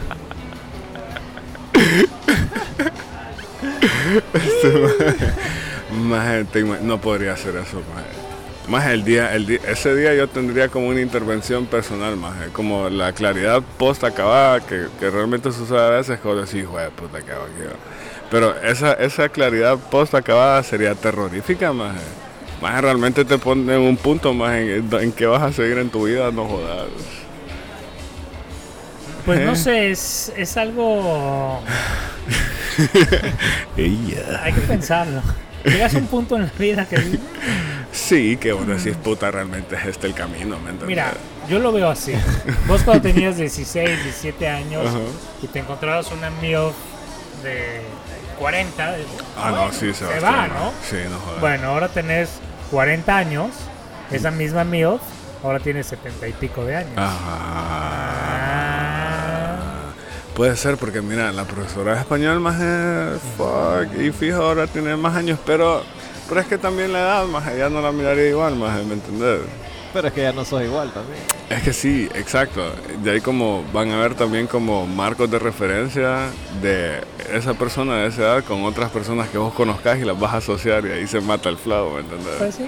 Más 5.93 6.45
te 6.51 6.61
ima- 6.65 6.79
no 6.81 6.99
podría 7.01 7.33
hacer 7.33 7.55
eso, 7.57 7.81
más. 7.93 8.20
Más 8.67 8.85
el 8.87 9.03
día, 9.03 9.33
el 9.35 9.47
día, 9.47 9.59
ese 9.67 9.95
día 9.95 10.13
yo 10.13 10.27
tendría 10.29 10.69
como 10.69 10.87
una 10.87 11.01
intervención 11.01 11.65
personal, 11.65 12.15
más 12.15 12.33
como 12.53 12.89
la 12.89 13.11
claridad 13.11 13.61
post 13.77 14.03
acabada 14.03 14.59
que, 14.61 14.85
que 14.99 15.09
realmente 15.09 15.51
sucede 15.51 15.79
a 15.79 15.89
veces, 15.89 16.19
como 16.19 16.35
decir, 16.35 16.61
hijo 16.63 16.77
de 16.77 16.89
puta, 16.91 17.21
que 17.21 17.31
hago 17.31 17.43
aquí, 17.43 17.63
va?". 17.65 17.73
Pero 18.29 18.55
esa, 18.61 18.93
esa 18.93 19.27
claridad 19.29 19.77
post 19.77 20.13
acabada 20.15 20.63
sería 20.63 20.95
terrorífica, 20.95 21.73
más. 21.73 21.95
Más 22.61 22.79
realmente 22.81 23.25
te 23.25 23.37
pone 23.39 23.73
en 23.73 23.81
un 23.81 23.97
punto 23.97 24.33
más 24.33 24.53
en, 24.55 24.87
en 24.93 25.11
que 25.11 25.25
vas 25.25 25.41
a 25.41 25.51
seguir 25.51 25.79
en 25.79 25.89
tu 25.89 26.05
vida, 26.05 26.31
no 26.31 26.45
jodas. 26.45 26.85
Pues 29.25 29.39
no 29.41 29.51
¿Eh? 29.51 29.55
sé, 29.55 29.91
es, 29.91 30.31
es 30.37 30.55
algo 30.57 31.61
Ella. 33.77 34.41
hay 34.43 34.53
que 34.53 34.61
pensarlo. 34.61 35.21
Llegas 35.63 35.93
a 35.93 35.97
un 35.97 36.07
punto 36.07 36.35
en 36.37 36.43
la 36.43 36.51
vida 36.57 36.85
que 36.87 36.95
Sí, 37.91 38.37
que 38.37 38.53
vos 38.53 38.65
decís, 38.67 38.95
puta, 38.97 39.29
realmente 39.31 39.75
es 39.75 39.85
este 39.85 40.07
el 40.07 40.13
camino, 40.13 40.55
¿me 40.59 40.71
entiendes? 40.71 40.87
Mira, 40.87 41.13
yo 41.49 41.59
lo 41.59 41.71
veo 41.73 41.89
así. 41.89 42.13
Vos 42.67 42.81
cuando 42.83 43.03
tenías 43.03 43.35
16, 43.37 44.03
17 44.03 44.47
años 44.47 44.87
Ajá. 44.87 44.99
y 45.41 45.47
te 45.47 45.59
encontrabas 45.59 46.09
una 46.11 46.29
MILF 46.29 46.73
de 47.43 47.81
40, 48.39 48.95
dices, 48.95 49.11
Ah, 49.37 49.51
no, 49.51 49.71
sí, 49.71 49.87
se 49.87 50.05
Sebastián, 50.05 50.33
va, 50.33 50.47
¿no? 50.47 50.71
Sí, 50.89 50.97
no 51.09 51.19
jodas. 51.19 51.41
Bueno, 51.41 51.67
ahora 51.67 51.89
tenés 51.89 52.29
40 52.71 53.17
años, 53.17 53.49
esa 54.09 54.31
misma 54.31 54.63
MILF 54.63 55.01
ahora 55.43 55.59
tiene 55.59 55.83
70 55.83 56.27
y 56.27 56.33
pico 56.33 56.63
de 56.63 56.75
años. 56.77 56.93
Ah. 56.95 57.17
Ah. 58.33 59.57
Puede 60.35 60.55
ser 60.55 60.77
porque 60.77 61.01
mira, 61.01 61.31
la 61.31 61.43
profesora 61.43 61.95
de 61.95 61.99
español 61.99 62.39
más 62.39 62.59
es 62.61 63.19
fuck 63.37 63.99
y 63.99 64.11
fijo 64.11 64.41
ahora 64.41 64.65
tiene 64.65 64.95
más 64.95 65.15
años, 65.15 65.37
pero 65.45 65.83
pero 66.31 66.39
es 66.39 66.47
que 66.47 66.57
también 66.57 66.93
la 66.93 66.99
edad 66.99 67.25
más 67.25 67.45
ella 67.49 67.67
no 67.67 67.81
la 67.81 67.91
miraría 67.91 68.29
igual 68.29 68.55
más, 68.55 68.81
¿me 68.85 68.93
entendés? 68.93 69.41
Pero 69.91 70.07
es 70.07 70.13
que 70.13 70.21
ya 70.21 70.31
no 70.31 70.45
sos 70.45 70.63
igual 70.63 70.89
también. 70.93 71.19
Es 71.49 71.61
que 71.61 71.73
sí, 71.73 72.07
exacto. 72.15 72.71
De 73.03 73.11
ahí 73.11 73.19
como 73.19 73.65
van 73.73 73.91
a 73.91 73.97
ver 73.97 74.15
también 74.15 74.47
como 74.47 74.87
marcos 74.87 75.29
de 75.29 75.39
referencia 75.39 76.29
de 76.61 77.03
esa 77.33 77.53
persona 77.55 77.97
de 77.97 78.07
esa 78.07 78.21
edad 78.21 78.43
con 78.45 78.63
otras 78.63 78.91
personas 78.91 79.27
que 79.27 79.37
vos 79.37 79.53
conozcas 79.53 79.99
y 79.99 80.05
las 80.05 80.17
vas 80.17 80.33
a 80.33 80.37
asociar 80.37 80.85
y 80.85 80.91
ahí 80.91 81.05
se 81.05 81.19
mata 81.19 81.49
el 81.49 81.57
flow, 81.57 81.95
¿me 81.95 81.99
entendés? 81.99 82.35
Pues 82.37 82.55
sí. 82.55 82.65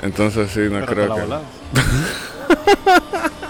Entonces 0.00 0.50
sí, 0.50 0.60
no 0.60 0.80
Pero 0.80 0.86
te 0.86 0.92
creo 0.94 1.26
la 1.26 1.40
que... 1.40 1.44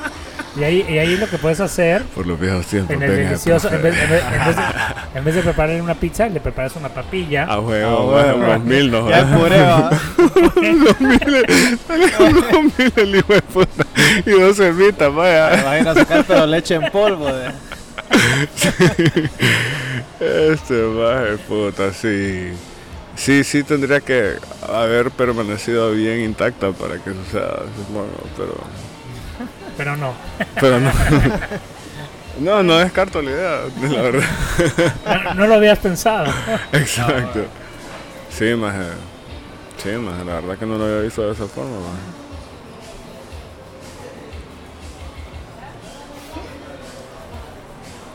Y 0.56 0.62
ahí, 0.62 0.86
y 0.88 0.98
ahí 0.98 1.16
lo 1.16 1.28
que 1.28 1.36
puedes 1.36 1.58
hacer 1.58 2.02
Por 2.14 2.26
los 2.28 2.38
viejos 2.38 2.64
tiempos. 2.66 2.94
en 2.94 3.02
el 3.02 3.10
delicioso, 3.16 3.68
en 3.74 3.82
vez, 3.82 3.94
en 4.00 4.08
vez- 4.10 4.22
en 4.32 4.44
vez 4.46 4.56
de, 4.56 4.62
en 5.18 5.24
vez 5.24 5.34
de 5.34 5.42
prepararle 5.42 5.82
una 5.82 5.94
pizza, 5.96 6.28
le 6.28 6.38
preparas 6.40 6.76
una 6.76 6.88
papilla. 6.90 7.44
A 7.44 7.58
huevo, 7.60 8.16
Ah, 8.16 8.32
bueno. 8.32 8.46
unos 8.46 8.64
mil, 8.64 8.90
no 8.90 9.10
Ya 9.10 9.36
puré, 9.36 9.60
va. 9.60 9.90
unos 10.56 11.00
mil 12.78 12.92
el 12.96 13.16
hijo 13.16 13.32
de 13.34 13.42
puta. 13.42 13.84
Y 14.24 14.30
dos 14.30 14.56
cervitas, 14.56 15.12
vaya. 15.12 15.62
Va 15.64 15.72
a 15.72 15.78
ir 15.80 15.88
a 15.88 15.94
sacar 15.94 16.24
pero 16.26 16.46
leche 16.46 16.74
en 16.76 16.90
polvo. 16.92 17.26
De... 17.32 17.50
Este 20.20 20.82
baje 20.84 21.36
puta, 21.48 21.92
sí. 21.92 22.50
Sí, 23.16 23.44
sí 23.44 23.62
tendría 23.62 24.00
que 24.00 24.34
haber 24.72 25.10
permanecido 25.10 25.92
bien 25.92 26.20
intacta 26.20 26.72
para 26.72 26.94
que 26.96 27.10
suceda, 27.12 27.62
supongo, 27.76 28.08
pero... 28.36 28.54
Pero 29.76 29.96
no. 29.96 30.14
Pero 30.60 30.80
no. 30.80 30.90
No, 32.36 32.64
no 32.64 32.78
descarto 32.78 33.22
la 33.22 33.30
idea, 33.30 33.60
la 33.80 34.02
verdad. 34.02 34.24
no. 35.24 35.34
no 35.34 35.46
lo 35.46 35.54
habías 35.54 35.78
pensado. 35.78 36.26
Exacto. 36.72 37.44
Sí, 38.28 38.56
más. 38.56 38.74
Sí, 39.80 39.90
más. 39.90 40.18
La 40.26 40.40
verdad 40.40 40.58
que 40.58 40.66
no 40.66 40.76
lo 40.76 40.84
había 40.84 40.98
visto 41.02 41.24
de 41.24 41.32
esa 41.32 41.46
forma, 41.46 41.70
maje. 41.78 42.14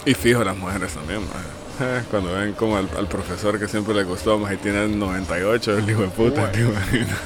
Y 0.05 0.13
fijo 0.13 0.43
las 0.43 0.57
mujeres 0.57 0.93
también, 0.93 1.22
maje. 1.22 1.47
Eh, 1.82 2.03
Cuando 2.11 2.34
ven 2.34 2.53
como 2.53 2.78
al, 2.78 2.89
al 2.97 3.07
profesor 3.07 3.59
que 3.59 3.67
siempre 3.67 3.93
le 3.93 4.03
gustó, 4.03 4.38
más 4.38 4.51
y 4.53 4.57
tiene 4.57 4.88
98, 4.88 5.78
el 5.78 5.89
hijo 5.89 6.01
de 6.01 6.07
puta, 6.09 6.51
¿te 6.51 6.59
imaginas? 6.61 7.20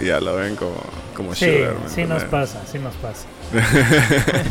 y 0.00 0.06
ya 0.06 0.20
lo 0.20 0.36
ven 0.36 0.56
como, 0.56 0.76
como 1.18 1.34
Sí, 1.34 1.46
sugar, 1.58 1.74
¿me 1.82 1.88
sí 1.90 2.04
nos 2.04 2.24
pasa, 2.24 2.62
sí 2.70 2.78
nos 2.78 2.94
pasa. 2.94 3.26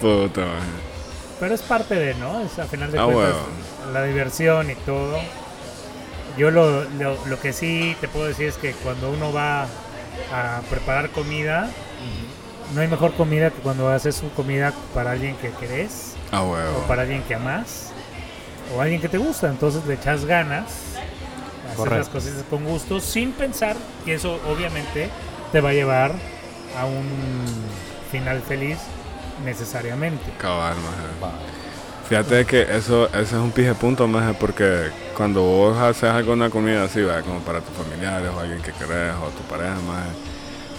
Puta. 0.00 0.46
Pero 1.40 1.54
es 1.54 1.62
parte 1.62 1.94
de, 1.94 2.14
¿no? 2.14 2.40
Es 2.40 2.58
a 2.58 2.64
final 2.66 2.90
de 2.92 2.98
Ah, 2.98 3.04
cuentas 3.04 3.34
bueno. 3.34 3.92
la 3.92 4.04
diversión 4.04 4.70
y 4.70 4.74
todo. 4.74 5.18
Yo 6.36 6.50
lo, 6.50 6.84
lo, 6.90 7.16
lo 7.26 7.40
que 7.40 7.52
sí 7.52 7.96
te 8.00 8.08
puedo 8.08 8.26
decir 8.26 8.48
es 8.48 8.56
que 8.56 8.72
cuando 8.72 9.10
uno 9.10 9.32
va 9.32 9.62
a 10.32 10.60
preparar 10.68 11.10
comida, 11.10 11.68
no 12.74 12.80
hay 12.80 12.88
mejor 12.88 13.14
comida 13.14 13.50
que 13.50 13.60
cuando 13.60 13.88
haces 13.88 14.16
su 14.16 14.30
comida 14.32 14.72
para 14.94 15.12
alguien 15.12 15.36
que 15.36 15.50
querés 15.50 16.14
Ah, 16.32 16.42
o 16.42 16.56
para 16.88 17.02
alguien 17.02 17.22
que 17.22 17.34
amas 17.36 17.90
o 18.76 18.80
alguien 18.80 19.00
que 19.00 19.08
te 19.08 19.18
gusta. 19.18 19.48
Entonces 19.48 19.84
le 19.86 19.94
echas 19.94 20.24
ganas, 20.24 20.64
Correcto. 21.76 21.98
las 21.98 22.08
cosas 22.08 22.44
con 22.48 22.64
gusto 22.64 23.00
sin 23.00 23.32
pensar 23.32 23.76
que 24.04 24.14
eso 24.14 24.40
obviamente 24.48 25.10
te 25.52 25.60
va 25.60 25.70
a 25.70 25.72
llevar 25.72 26.12
a 26.78 26.86
un 26.86 27.06
final 28.10 28.40
feliz 28.42 28.78
necesariamente. 29.44 30.24
Cabal, 30.38 30.76
maje. 31.20 31.34
Fíjate 32.08 32.44
que 32.44 32.62
eso, 32.62 33.06
ese 33.08 33.22
es 33.22 33.32
un 33.32 33.50
pije 33.50 33.74
punto, 33.74 34.06
maje, 34.06 34.34
porque 34.34 34.90
cuando 35.16 35.42
vos 35.42 35.76
haces 35.78 36.10
alguna 36.10 36.50
comida 36.50 36.84
así, 36.84 37.00
¿verdad? 37.00 37.24
como 37.24 37.40
para 37.40 37.60
tus 37.60 37.74
familiares 37.74 38.30
o 38.34 38.40
alguien 38.40 38.60
que 38.60 38.72
querés 38.72 39.14
o 39.14 39.28
tu 39.30 39.42
pareja, 39.48 39.76
maje, 39.86 40.10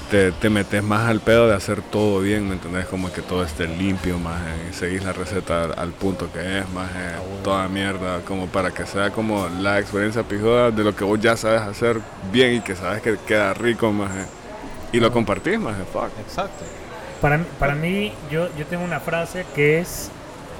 te, 0.09 0.31
te 0.31 0.49
metes 0.49 0.83
más 0.83 1.09
al 1.09 1.19
pedo 1.19 1.47
de 1.47 1.55
hacer 1.55 1.81
todo 1.81 2.19
bien, 2.19 2.47
¿me 2.47 2.53
entendés? 2.53 2.85
Como 2.85 3.11
que 3.11 3.21
todo 3.21 3.43
esté 3.43 3.67
limpio, 3.67 4.17
maje, 4.19 4.69
y 4.69 4.73
seguís 4.73 5.03
la 5.03 5.13
receta 5.13 5.63
al, 5.63 5.73
al 5.77 5.89
punto 5.91 6.31
que 6.31 6.59
es, 6.59 6.69
maje, 6.69 6.99
toda 7.43 7.67
mierda, 7.67 8.21
como 8.21 8.47
para 8.47 8.71
que 8.71 8.85
sea 8.85 9.11
como 9.11 9.47
la 9.59 9.79
experiencia 9.79 10.23
pijuda 10.23 10.71
de 10.71 10.83
lo 10.83 10.95
que 10.95 11.03
vos 11.03 11.19
ya 11.19 11.35
sabes 11.35 11.61
hacer 11.61 11.99
bien 12.31 12.55
y 12.55 12.61
que 12.61 12.75
sabes 12.75 13.01
que 13.01 13.17
queda 13.27 13.53
rico, 13.53 13.91
maje. 13.91 14.25
Y 14.91 14.99
lo 14.99 15.11
compartís, 15.11 15.59
maje, 15.59 15.83
fuck. 15.91 16.09
Exacto. 16.19 16.63
Para, 17.21 17.43
para 17.59 17.75
mí, 17.75 18.13
yo, 18.31 18.47
yo 18.57 18.65
tengo 18.65 18.83
una 18.83 18.99
frase 18.99 19.45
que 19.55 19.79
es 19.79 20.09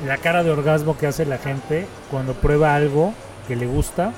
la 0.06 0.18
cara 0.18 0.44
de 0.44 0.52
orgasmo 0.52 0.98
que 0.98 1.08
hace 1.08 1.26
la 1.26 1.38
gente 1.38 1.88
cuando 2.12 2.34
prueba 2.34 2.76
algo 2.76 3.14
que 3.48 3.56
le 3.56 3.66
gusta 3.66 4.12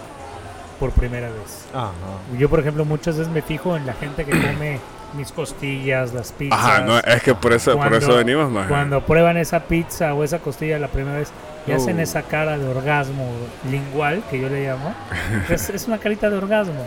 por 0.80 0.92
primera 0.92 1.28
vez. 1.30 1.66
Ajá. 1.74 1.92
Yo, 2.38 2.50
por 2.50 2.60
ejemplo, 2.60 2.86
muchas 2.86 3.18
veces 3.18 3.32
me 3.32 3.42
fijo 3.42 3.76
en 3.76 3.86
la 3.86 3.94
gente 3.94 4.26
que 4.26 4.32
come 4.32 4.80
mis 5.14 5.32
costillas, 5.32 6.14
las 6.14 6.32
pizzas. 6.32 6.60
Ajá, 6.60 6.82
no, 6.82 6.98
es 7.00 7.24
que 7.24 7.34
por 7.34 7.54
eso, 7.54 7.78
por 7.78 7.94
eso 7.94 8.16
venimos, 8.16 8.52
maje. 8.52 8.70
Cuando 8.70 9.02
prueban 9.02 9.38
esa 9.38 9.62
pizza 9.62 10.14
o 10.14 10.24
esa 10.24 10.40
costilla 10.40 10.78
la 10.80 10.88
primera 10.90 11.18
vez 11.18 11.32
y 11.66 11.72
hacen 11.72 11.98
Uh. 11.98 12.02
esa 12.02 12.24
cara 12.24 12.58
de 12.58 12.68
orgasmo 12.68 13.30
lingual, 13.70 14.22
que 14.30 14.40
yo 14.40 14.50
le 14.50 14.68
llamo, 14.68 14.94
es, 15.50 15.70
es 15.70 15.88
una 15.88 15.98
carita 15.98 16.30
de 16.30 16.38
orgasmo. 16.38 16.86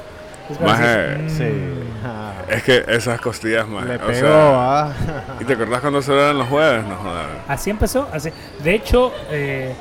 Es 0.50 0.60
Maje, 0.60 0.84
decir, 0.84 1.22
mm, 1.22 1.28
Sí. 1.28 1.90
Ah, 2.04 2.32
Es 2.48 2.62
que 2.64 2.84
esas 2.88 3.20
costillas, 3.20 3.68
más. 3.68 3.84
Le 3.86 3.98
pegó, 4.00 4.12
sea, 4.12 4.82
ah. 4.88 4.92
¿Y 5.40 5.44
te 5.44 5.52
acordás 5.52 5.80
cuando 5.80 6.02
se 6.02 6.12
eran 6.12 6.38
los 6.38 6.48
jueves? 6.48 6.84
No 6.86 6.96
jodas. 6.96 7.26
Así 7.46 7.70
empezó. 7.70 8.08
Así. 8.12 8.30
De 8.64 8.74
hecho, 8.74 9.12
eh, 9.30 9.72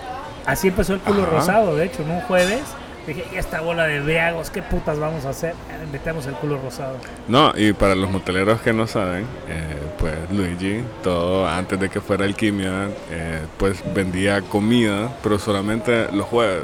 así 0.45 0.67
empezó 0.67 0.93
el 0.93 0.99
culo 0.99 1.23
Ajá. 1.23 1.31
rosado. 1.31 1.75
De 1.75 1.85
hecho, 1.85 2.03
en 2.03 2.11
un 2.11 2.21
jueves 2.21 2.61
dije, 3.09 3.25
y 3.33 3.37
esta 3.37 3.61
bola 3.61 3.85
de 3.85 3.99
briagos, 3.99 4.49
¿qué 4.49 4.61
putas 4.61 4.97
vamos 4.99 5.25
a 5.25 5.29
hacer? 5.29 5.51
Eh, 5.51 5.85
Metemos 5.91 6.25
el 6.27 6.33
culo 6.35 6.59
rosado. 6.61 6.97
No, 7.27 7.53
y 7.55 7.73
para 7.73 7.95
los 7.95 8.09
moteleros 8.09 8.61
que 8.61 8.73
no 8.73 8.87
saben, 8.87 9.25
eh, 9.47 9.77
pues 9.97 10.13
Luigi, 10.31 10.83
todo 11.03 11.47
antes 11.47 11.79
de 11.79 11.89
que 11.89 11.99
fuera 12.01 12.25
alquimia, 12.25 12.89
eh, 13.11 13.41
pues 13.57 13.83
vendía 13.93 14.41
comida, 14.41 15.09
pero 15.21 15.37
solamente 15.39 16.07
los 16.11 16.25
jueves. 16.25 16.63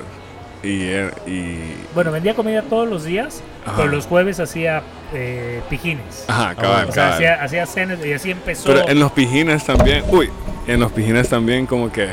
Y, 0.64 0.82
eh, 0.84 1.12
y 1.28 1.60
Bueno, 1.93 2.12
vendía 2.12 2.34
comida 2.34 2.64
todos 2.64 2.89
los 2.89 3.04
días, 3.04 3.43
Ajá. 3.66 3.76
pero 3.78 3.89
los 3.89 4.08
jueves 4.08 4.39
hacía 4.39 4.82
eh, 5.14 5.62
pijines. 5.70 6.26
ajá, 6.28 6.56
cabal, 6.56 6.89
O 6.89 6.91
sea, 6.91 7.04
cabal. 7.04 7.14
hacía, 7.14 7.43
hacía 7.43 7.66
cenas 7.68 8.04
y 8.04 8.14
así 8.14 8.32
empezó. 8.32 8.64
Pero 8.74 8.88
en 8.89 9.00
los 9.00 9.12
pijines 9.12 9.64
también, 9.64 10.04
uy, 10.08 10.30
en 10.68 10.80
los 10.80 10.91
pijines 10.91 11.30
también 11.30 11.68
como 11.68 11.91
que, 11.91 12.08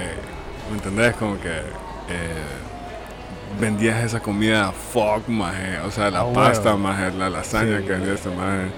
¿me 0.71 0.77
entendés? 0.77 1.15
Como 1.17 1.41
que 1.41 1.49
eh, 1.49 1.63
vendías 3.61 4.03
esa 4.05 4.21
comida 4.21 4.73
fuck, 4.93 5.29
maje, 5.29 5.79
o 5.81 5.91
sea, 5.91 6.11
la 6.11 6.21
Ah, 6.21 6.33
pasta, 6.33 6.73
bueno. 6.73 6.89
maje, 6.89 7.11
la 7.13 7.31
lasaña 7.31 7.79
Sí. 7.79 7.85
que 7.85 7.91
vendías, 7.93 8.25
maje. 8.27 8.71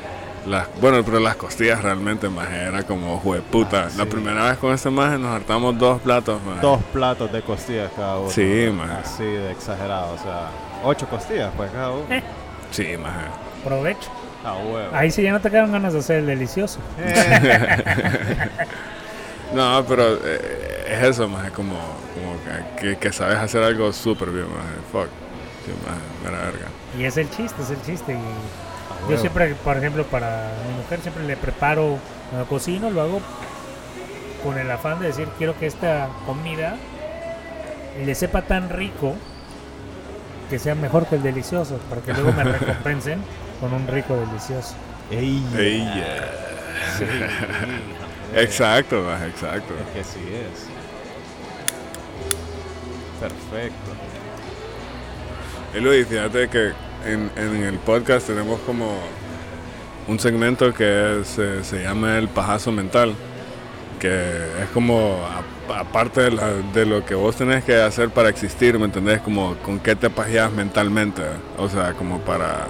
Las, 0.47 0.67
bueno, 0.79 1.03
pero 1.03 1.21
las 1.21 1.37
costillas 1.37 1.83
realmente, 1.83 2.29
maje, 2.29 2.65
era 2.65 2.83
como 2.83 3.19
jueputa. 3.19 3.85
Ah, 3.87 3.91
La 3.97 4.05
primera 4.05 4.45
vez 4.51 4.59
con 4.59 4.75
este 4.75 4.91
maje 4.91 5.17
nos 5.19 5.31
hartamos 5.35 5.79
dos 5.79 6.03
platos, 6.03 6.39
maje. 6.43 6.61
Dos 6.61 6.81
platos 6.93 7.33
de 7.33 7.41
costillas 7.41 7.91
cada 7.97 8.19
uno. 8.19 8.29
Sí, 8.31 8.69
man. 8.77 8.91
Así 8.91 9.25
de 9.25 9.53
exagerado. 9.53 10.13
O 10.13 10.19
sea, 10.19 10.51
ocho 10.85 11.09
costillas, 11.09 11.51
pues 11.57 11.71
cada 11.71 11.91
uno. 11.93 12.05
Eh. 12.11 12.23
Sí, 12.71 12.89
maje. 13.01 13.27
Provecho. 13.65 14.11
A 14.45 14.53
huevo. 14.57 14.91
Ahí 14.93 15.11
sí 15.11 15.23
ya 15.23 15.33
no 15.33 15.41
te 15.41 15.51
quedan 15.51 15.73
ganas 15.73 15.95
de 15.95 16.01
hacer 16.01 16.17
el 16.19 16.27
delicioso. 16.27 16.79
No, 19.53 19.85
pero 19.87 20.19
eh, 20.25 20.87
es 20.89 21.03
eso, 21.03 21.29
maje, 21.29 21.51
como, 21.51 21.75
como 22.15 22.37
que, 22.79 22.97
que, 22.97 23.13
sabes 23.13 23.37
hacer 23.37 23.63
algo 23.63 23.93
súper 23.93 24.31
bien, 24.31 24.47
maje. 24.47 24.77
Fuck. 24.91 25.09
Maje, 25.87 26.01
mera 26.25 26.45
verga. 26.45 26.67
Y 26.99 27.05
es 27.05 27.17
el 27.17 27.31
chiste, 27.31 27.63
es 27.63 27.71
el 27.71 27.83
chiste. 27.83 28.13
Y 28.13 29.11
yo 29.11 29.19
siempre, 29.19 29.55
por 29.55 29.77
ejemplo, 29.77 30.05
para 30.05 30.53
mi 30.69 30.83
mujer 30.83 31.01
siempre 31.01 31.25
le 31.25 31.37
preparo, 31.37 31.99
cuando 32.31 32.49
cocino, 32.49 32.91
lo 32.91 33.01
hago 33.01 33.21
con 34.43 34.59
el 34.59 34.71
afán 34.71 35.01
de 35.01 35.07
decir, 35.07 35.29
quiero 35.39 35.59
que 35.59 35.67
esta 35.67 36.09
comida 36.27 36.77
le 38.05 38.15
sepa 38.15 38.43
tan 38.43 38.69
rico 38.69 39.15
que 40.51 40.59
sea 40.59 40.75
mejor 40.75 41.07
que 41.07 41.17
el 41.17 41.23
delicioso, 41.23 41.79
para 41.89 42.03
que 42.03 42.13
luego 42.13 42.33
me 42.33 42.45
recompensen 42.59 43.23
con 43.61 43.73
un 43.73 43.87
rico 43.87 44.17
delicioso. 44.17 44.75
Ey, 45.11 45.43
Ey, 45.57 45.79
yeah. 45.79 46.31
sí. 46.99 47.05
Exacto, 48.37 48.97
exacto. 49.25 49.75
Es 49.75 49.97
que 49.97 50.05
sí 50.05 50.21
es. 50.33 50.67
Perfecto. 53.21 53.93
Y 55.77 55.81
Luis, 55.81 56.07
fíjate 56.07 56.49
que 56.49 56.73
en, 57.07 57.31
en 57.37 57.63
el 57.65 57.79
podcast 57.79 58.27
tenemos 58.27 58.61
como 58.61 58.97
un 60.07 60.19
segmento 60.19 60.73
que 60.75 61.23
se, 61.25 61.65
se 61.65 61.83
llama 61.83 62.19
el 62.19 62.29
pajazo 62.29 62.71
mental, 62.73 63.15
que 63.99 64.09
es 64.63 64.69
como 64.73 65.21
aparte 65.75 66.23
de, 66.23 66.31
la- 66.33 66.51
de 66.75 66.87
lo 66.87 67.05
que 67.05 67.15
vos 67.15 67.37
tenés 67.37 67.65
que 67.65 67.75
hacer 67.77 68.11
para 68.11 68.29
existir, 68.29 68.79
¿me 68.79 68.85
entendés? 68.85 69.21
Como 69.23 69.57
con 69.57 69.81
qué 69.81 69.97
te 69.97 70.11
pajeas 70.11 70.53
mentalmente, 70.53 71.23
o 71.57 71.69
sea, 71.69 71.95
como 71.95 72.21
para... 72.21 72.67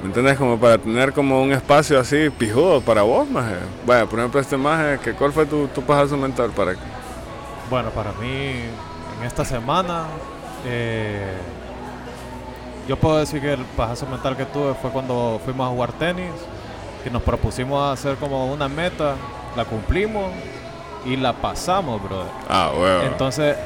¿Me 0.00 0.06
entendés? 0.06 0.38
Como 0.38 0.58
para 0.58 0.78
tener 0.78 1.12
como 1.12 1.42
un 1.42 1.52
espacio 1.52 1.98
así 1.98 2.30
pijudo 2.30 2.80
para 2.80 3.02
vos, 3.02 3.28
maje. 3.28 3.56
Vaya, 3.84 4.06
por 4.06 4.18
ejemplo, 4.20 4.40
este 4.40 4.56
maje, 4.56 4.98
que 5.02 5.12
¿cuál 5.12 5.32
fue 5.32 5.44
tu, 5.44 5.66
tu 5.68 5.82
pajazo 5.82 6.16
mental 6.16 6.50
para 6.50 6.74
Bueno, 7.68 7.90
para 7.90 8.12
mí, 8.12 8.52
en 9.20 9.26
esta 9.26 9.44
semana, 9.44 10.04
eh, 10.64 11.32
yo 12.86 12.96
puedo 12.96 13.18
decir 13.18 13.40
que 13.40 13.52
el 13.54 13.64
pajazo 13.76 14.06
mental 14.06 14.36
que 14.36 14.44
tuve 14.46 14.74
fue 14.80 14.90
cuando 14.90 15.40
fuimos 15.44 15.66
a 15.66 15.70
jugar 15.70 15.92
tenis, 15.92 16.30
que 17.02 17.10
nos 17.10 17.22
propusimos 17.22 17.92
hacer 17.92 18.16
como 18.16 18.52
una 18.52 18.68
meta, 18.68 19.14
la 19.56 19.64
cumplimos 19.64 20.30
y 21.04 21.16
la 21.16 21.32
pasamos, 21.32 22.00
brother. 22.02 22.26
Ah, 22.48 22.70
bueno. 22.76 23.02
Entonces, 23.02 23.56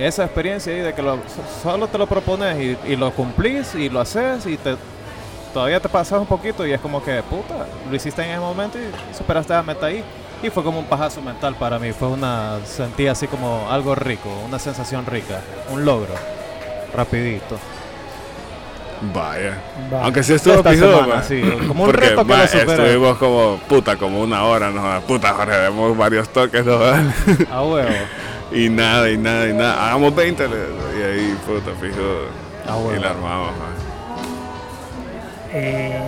esa 0.00 0.24
experiencia 0.24 0.72
ahí 0.72 0.80
de 0.80 0.92
que 0.92 1.00
lo- 1.02 1.16
so- 1.16 1.62
solo 1.62 1.86
te 1.86 1.96
lo 1.96 2.06
propones 2.08 2.58
y, 2.60 2.76
y 2.92 2.96
lo 2.96 3.12
cumplís 3.12 3.74
y 3.76 3.88
lo 3.88 4.00
haces 4.00 4.44
y 4.46 4.56
te, 4.56 4.76
todavía 5.56 5.80
te 5.80 5.88
pasas 5.88 6.20
un 6.20 6.26
poquito 6.26 6.66
y 6.66 6.72
es 6.72 6.80
como 6.82 7.02
que, 7.02 7.22
puta, 7.22 7.66
lo 7.88 7.96
hiciste 7.96 8.22
en 8.22 8.28
ese 8.32 8.40
momento 8.40 8.76
y 8.78 9.16
superaste 9.16 9.54
la 9.54 9.62
meta 9.62 9.86
ahí. 9.86 10.04
Y 10.42 10.50
fue 10.50 10.62
como 10.62 10.78
un 10.80 10.84
pajazo 10.84 11.22
mental 11.22 11.54
para 11.54 11.78
mí, 11.78 11.92
fue 11.92 12.08
una, 12.08 12.58
sentí 12.66 13.06
así 13.08 13.26
como 13.26 13.66
algo 13.70 13.94
rico, 13.94 14.28
una 14.46 14.58
sensación 14.58 15.06
rica, 15.06 15.40
un 15.72 15.86
logro, 15.86 16.12
rapidito. 16.94 17.56
Vaya. 19.14 19.56
Va. 19.90 20.04
Aunque 20.04 20.22
sí 20.22 20.34
estuvo 20.34 20.62
semana, 20.62 21.06
ma. 21.06 21.22
sí, 21.22 21.40
como 21.66 21.84
un 21.84 21.90
Porque, 21.90 22.08
reto 22.10 22.26
que 22.26 22.48
supera. 22.48 22.72
estuvimos 22.84 23.16
como, 23.16 23.58
puta, 23.66 23.96
como 23.96 24.20
una 24.20 24.44
hora, 24.44 24.70
¿no? 24.70 25.00
Puta, 25.06 25.32
Jorge, 25.32 25.56
demos 25.56 25.96
varios 25.96 26.28
toques, 26.28 26.66
¿no? 26.66 26.74
A 27.50 27.62
huevo, 27.64 27.88
y 28.52 28.68
nada, 28.68 29.08
y 29.10 29.16
nada, 29.16 29.48
y 29.48 29.54
nada. 29.54 29.86
Hagamos 29.86 30.14
20, 30.14 30.48
le- 30.48 30.56
y 30.98 31.02
ahí, 31.02 31.38
puta, 31.46 31.70
fijo. 31.80 32.94
Y 32.94 33.00
la 33.00 33.10
armamos, 33.10 33.52
ma. 33.52 33.75
Eh, 35.52 35.98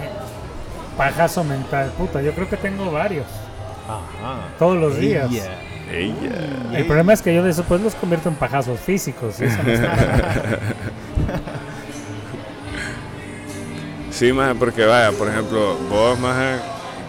pajazo 0.97 1.45
mental, 1.45 1.93
puta, 1.97 2.21
yo 2.23 2.33
creo 2.33 2.49
que 2.49 2.57
tengo 2.57 2.91
varios. 2.91 3.27
ajá. 3.87 4.49
Todos 4.59 4.77
los 4.77 4.99
días. 4.99 5.31
Ella. 5.91 6.75
El 6.75 6.87
problema 6.87 7.15
es 7.15 7.23
que 7.23 7.35
yo 7.35 7.43
después 7.43 7.81
los 7.81 7.95
convierto 7.95 8.29
en 8.29 8.35
pajazos 8.35 8.79
físicos. 8.81 9.41
eso 9.41 9.57
no. 9.63 9.73
Sí, 14.11 14.33
más 14.33 14.55
porque 14.59 14.85
vaya, 14.85 15.13
por 15.13 15.29
ejemplo, 15.29 15.77
vos, 15.89 16.19
más 16.19 16.61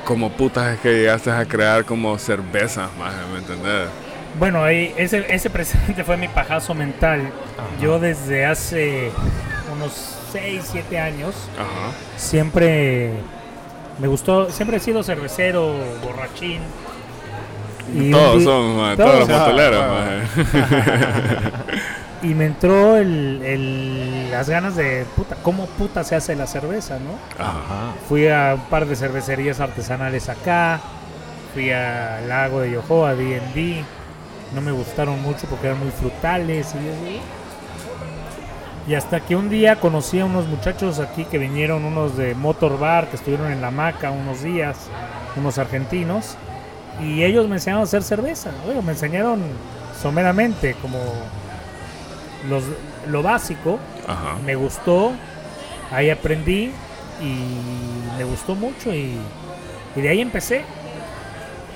como 0.06 0.30
putas 0.30 0.76
es 0.76 0.80
que 0.80 0.94
llegaste 0.94 1.32
a 1.32 1.44
crear 1.44 1.84
como 1.84 2.18
cervezas, 2.20 2.88
más 3.00 3.14
¿me 3.34 3.40
entendés? 3.40 3.90
bueno, 4.38 4.64
ahí, 4.64 4.94
ese, 4.96 5.26
ese 5.34 5.50
precisamente 5.50 6.04
fue 6.04 6.18
mi 6.18 6.28
pajazo 6.28 6.74
mental. 6.76 7.32
Yo 7.82 8.00
desde 8.00 8.46
hace 8.46 9.12
unos 9.76 10.19
6, 10.32 10.64
7 10.72 11.00
años 11.00 11.36
Ajá. 11.58 11.92
siempre 12.18 13.14
me 14.00 14.08
gustó, 14.08 14.50
siempre 14.52 14.78
he 14.78 14.80
sido 14.80 15.04
cervecero, 15.04 15.74
borrachín. 16.04 16.62
Y 17.94 18.12
todos 18.12 18.44
ma, 18.76 18.96
todos. 18.96 19.28
todos 19.28 19.54
los 19.72 19.82
ma. 19.82 20.22
Y 22.22 22.34
me 22.36 22.48
entró 22.48 22.98
el, 22.98 23.42
el- 23.46 24.30
las 24.32 24.50
ganas 24.50 24.76
de, 24.76 25.06
puta, 25.16 25.38
¿cómo 25.42 25.66
puta 25.68 26.04
se 26.04 26.16
hace 26.18 26.36
la 26.36 26.48
cerveza, 26.48 27.00
no? 27.00 27.12
Ajá. 27.42 27.94
Fui 28.10 28.28
a 28.28 28.56
un 28.56 28.66
par 28.70 28.86
de 28.88 28.96
cervecerías 28.98 29.62
artesanales 29.62 30.28
acá, 30.28 30.82
fui 31.54 31.72
al 31.72 32.28
lago 32.28 32.60
de 32.60 32.72
Yohoa, 32.72 33.16
D&D, 33.16 33.84
no 34.54 34.60
me 34.62 34.72
gustaron 34.74 35.22
mucho 35.22 35.48
porque 35.50 35.68
eran 35.68 35.80
muy 35.80 35.92
frutales 35.92 36.76
y 36.76 36.78
así. 36.78 37.22
Y 38.90 38.96
hasta 38.96 39.20
que 39.20 39.36
un 39.36 39.50
día 39.52 39.76
conocí 39.76 40.20
a 40.20 40.26
unos 40.26 40.48
muchachos 40.48 40.98
aquí 40.98 41.24
que 41.24 41.38
vinieron, 41.38 41.86
unos 41.86 42.18
de 42.18 42.34
Motor 42.34 42.80
Bar, 42.80 43.08
que 43.08 43.18
estuvieron 43.18 43.52
en 43.52 43.62
la 43.62 43.70
maca 43.70 44.10
unos 44.10 44.42
días, 44.42 44.88
unos 45.36 45.60
argentinos, 45.60 46.38
y 47.00 47.22
ellos 47.24 47.48
me 47.48 47.58
enseñaron 47.58 47.82
a 47.82 47.84
hacer 47.84 48.02
cerveza. 48.02 48.50
Bueno, 48.66 48.82
me 48.82 48.94
enseñaron 48.94 49.44
someramente 50.02 50.74
como 50.82 50.98
los, 52.50 52.64
lo 53.08 53.22
básico, 53.22 53.78
Ajá. 54.08 54.38
me 54.44 54.56
gustó, 54.56 55.12
ahí 55.92 56.10
aprendí 56.10 56.72
y 57.22 58.18
me 58.18 58.24
gustó 58.24 58.56
mucho 58.56 58.92
y, 58.92 59.20
y 59.96 60.02
de 60.02 60.10
ahí 60.10 60.20
empecé. 60.20 60.64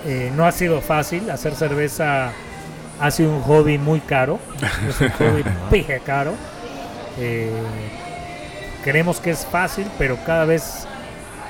Eh, 0.08 0.32
no 0.36 0.48
ha 0.48 0.52
sido 0.52 0.82
fácil, 0.82 1.30
hacer 1.30 1.54
cerveza 1.54 2.32
ha 3.00 3.12
sido 3.12 3.30
un 3.30 3.44
hobby 3.44 3.78
muy 3.78 4.00
caro, 4.00 4.40
es 4.90 5.00
un 5.00 5.10
hobby 5.20 5.44
pije 5.70 6.00
caro. 6.00 6.34
Eh, 7.20 7.50
creemos 8.84 9.20
que 9.20 9.32
es 9.32 9.46
fácil, 9.46 9.88
pero 9.98 10.18
cada 10.26 10.46
vez 10.46 10.86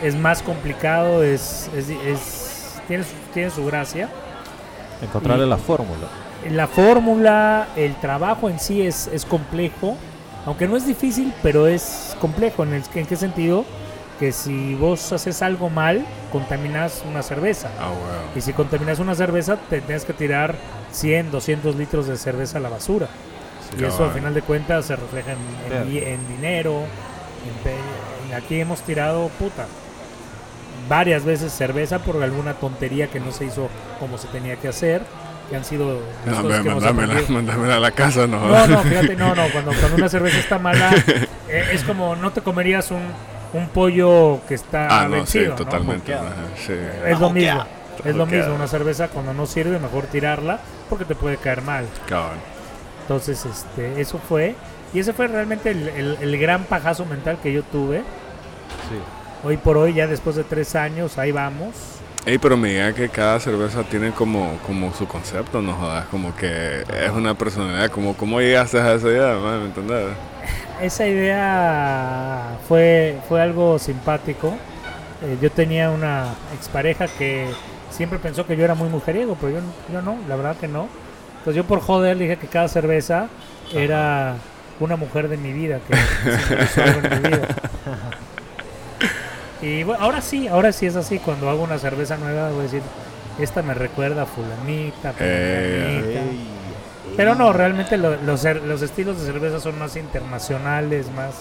es 0.01 0.15
más 0.15 0.41
complicado, 0.41 1.23
es, 1.23 1.69
es- 1.75 1.89
es- 1.89 2.81
tiene, 2.87 3.03
su, 3.03 3.11
tiene 3.33 3.49
su 3.49 3.65
gracia. 3.65 4.09
Encontrarle 5.01 5.45
Y- 5.45 5.49
la 5.49 5.57
fórmula. 5.57 6.07
La 6.49 6.67
fórmula, 6.67 7.67
el 7.77 7.95
trabajo 7.95 8.49
en 8.49 8.59
sí 8.59 8.85
es, 8.85 9.07
es 9.07 9.23
complejo, 9.25 9.95
aunque 10.45 10.67
no 10.67 10.75
es 10.75 10.85
difícil, 10.85 11.33
pero 11.41 11.67
es 11.67 12.15
complejo. 12.19 12.63
¿En, 12.63 12.73
el- 12.73 12.83
en 12.93 13.05
qué 13.05 13.15
sentido? 13.15 13.63
Que 14.19 14.31
si 14.33 14.75
vos 14.75 15.11
haces 15.13 15.41
algo 15.41 15.69
mal, 15.69 16.05
contaminas 16.31 17.01
una 17.09 17.23
cerveza. 17.23 17.69
Ah. 17.79 17.91
Y 18.35 18.41
si 18.41 18.51
contaminas 18.53 18.99
una 18.99 19.15
cerveza, 19.15 19.57
te 19.69 19.79
tienes 19.81 20.03
que 20.05 20.13
tirar 20.13 20.55
100, 20.91 21.31
200 21.31 21.75
litros 21.77 22.07
de 22.07 22.17
cerveza 22.17 22.57
a 22.57 22.61
la 22.61 22.69
basura. 22.69 23.07
Y 23.79 23.83
eso 23.85 24.05
al 24.05 24.11
final 24.11 24.33
de 24.33 24.41
cuentas 24.41 24.85
se 24.85 24.95
refleja 24.95 25.31
en, 25.31 25.73
en 25.73 25.89
di- 25.89 25.99
en 25.99 26.27
dinero. 26.27 26.81
en 28.29 28.33
aquí 28.35 28.59
hemos 28.59 28.81
tirado 28.81 29.29
puta 29.39 29.65
varias 30.89 31.23
veces 31.23 31.51
cerveza 31.53 31.99
por 31.99 32.21
alguna 32.21 32.53
tontería 32.55 33.07
que 33.07 33.19
no 33.19 33.31
se 33.31 33.45
hizo 33.45 33.69
como 33.99 34.17
se 34.17 34.27
tenía 34.27 34.55
que 34.57 34.67
hacer. 34.67 35.01
Que 35.49 35.57
han 35.57 35.65
sido 35.65 35.99
No, 36.25 36.43
mandámela, 36.43 37.21
mandámela 37.27 37.75
a 37.75 37.79
la 37.79 37.91
casa, 37.91 38.25
no. 38.27 38.39
No, 38.47 38.65
no, 38.67 38.79
fíjate, 38.79 39.15
no, 39.17 39.35
no. 39.35 39.43
Cuando, 39.51 39.71
cuando 39.73 39.97
una 39.97 40.07
cerveza 40.09 40.37
está 40.39 40.57
mala, 40.57 40.89
eh, 41.49 41.65
es 41.73 41.83
como 41.83 42.15
no 42.15 42.31
te 42.31 42.41
comerías 42.41 42.91
un, 42.91 43.01
un 43.53 43.67
pollo 43.67 44.39
que 44.47 44.55
está 44.55 44.87
Ah, 45.01 45.03
no, 45.03 45.09
sí, 45.25 45.39
vencido. 45.39 45.49
¿no? 45.49 45.55
totalmente. 45.57 46.15
Sí. 46.65 46.73
Es 47.05 47.19
lo 47.19 47.29
mismo. 47.29 47.65
Es 48.05 48.15
lo 48.15 48.25
mismo. 48.25 48.55
Una 48.55 48.67
cerveza 48.67 49.09
cuando 49.09 49.33
no 49.33 49.45
sirve, 49.45 49.79
mejor 49.79 50.05
tirarla 50.05 50.59
porque 50.89 51.03
te 51.05 51.13
puede 51.13 51.35
caer 51.37 51.61
mal. 51.61 51.85
Cabal. 52.07 52.37
Entonces, 53.03 53.45
este, 53.45 54.01
eso 54.01 54.17
fue. 54.17 54.55
Y 54.93 54.99
ese 54.99 55.13
fue 55.13 55.27
realmente 55.27 55.71
el, 55.71 55.87
el- 55.89 56.17
el 56.21 56.37
gran 56.39 56.63
pajazo 56.65 57.05
mental 57.05 57.37
que 57.41 57.51
yo 57.53 57.63
tuve. 57.63 57.99
Sí. 57.99 58.97
Hoy 59.47 59.57
por 59.57 59.77
hoy, 59.77 59.93
ya 59.93 60.07
después 60.07 60.35
de 60.35 60.43
tres 60.43 60.75
años, 60.75 61.17
ahí 61.17 61.31
vamos. 61.31 61.75
Ey, 62.25 62.37
pero 62.37 62.55
me 62.55 62.69
diga 62.69 62.93
que 62.93 63.09
cada 63.09 63.37
cerveza 63.41 63.83
tiene 63.83 64.11
como, 64.11 64.57
como 64.65 64.93
su 64.93 65.05
concepto, 65.07 65.61
no 65.61 65.73
jodas, 65.73 66.05
como 66.05 66.33
que 66.35 66.81
es 66.81 67.11
una 67.11 67.33
personalidad, 67.37 67.89
como 67.91 68.15
cómo 68.15 68.39
llegaste 68.39 68.79
a 68.79 68.93
esa 68.93 69.07
idea, 69.09 69.35
man, 69.35 69.59
¿me 69.59 69.65
entendés? 69.65 70.15
Esa 70.81 71.05
idea 71.07 72.57
fue, 72.67 73.17
fue 73.27 73.41
algo 73.41 73.77
simpático. 73.79 74.53
Eh, 75.21 75.37
yo 75.41 75.51
tenía 75.51 75.91
una 75.91 76.33
expareja 76.55 77.07
que 77.07 77.47
siempre 77.89 78.19
pensó 78.19 78.45
que 78.45 78.57
yo 78.57 78.63
era 78.65 78.75
muy 78.75 78.89
mujeriego, 78.89 79.37
pero 79.39 79.53
yo, 79.53 79.59
yo 79.91 80.01
no, 80.01 80.17
la 80.27 80.35
verdad 80.35 80.57
que 80.57 80.67
no. 80.67 80.87
Entonces 81.43 81.55
yo 81.55 81.65
por 81.65 81.81
joder 81.81 82.17
dije 82.17 82.37
que 82.37 82.47
cada 82.47 82.67
cerveza 82.69 83.27
era 83.73 84.35
una 84.79 84.95
mujer 84.95 85.27
de 85.27 85.35
mi 85.37 85.51
vida, 85.51 85.79
que 85.87 85.95
simbolizó 86.37 86.83
algo 86.83 87.01
en 87.07 87.21
mi 87.23 87.29
vida. 87.29 87.47
Y 89.61 89.83
bueno, 89.83 90.03
ahora 90.03 90.21
sí, 90.21 90.47
ahora 90.47 90.71
sí 90.71 90.85
es 90.85 90.95
así. 90.95 91.19
Cuando 91.19 91.49
hago 91.49 91.63
una 91.63 91.77
cerveza 91.79 92.17
nueva, 92.17 92.49
voy 92.51 92.61
a 92.61 92.63
decir, 92.63 92.81
esta 93.39 93.61
me 93.61 93.73
recuerda 93.73 94.23
a 94.23 94.25
fulanita, 94.25 95.13
Eh, 95.19 96.01
fulanita. 96.01 96.21
Pero 97.15 97.35
no, 97.35 97.53
realmente 97.53 97.97
lo- 97.97 98.15
los, 98.23 98.43
los 98.43 98.81
estilos 98.81 99.19
de 99.19 99.25
cerveza 99.31 99.59
son 99.59 99.77
más 99.79 99.95
internacionales, 99.95 101.07
más, 101.15 101.35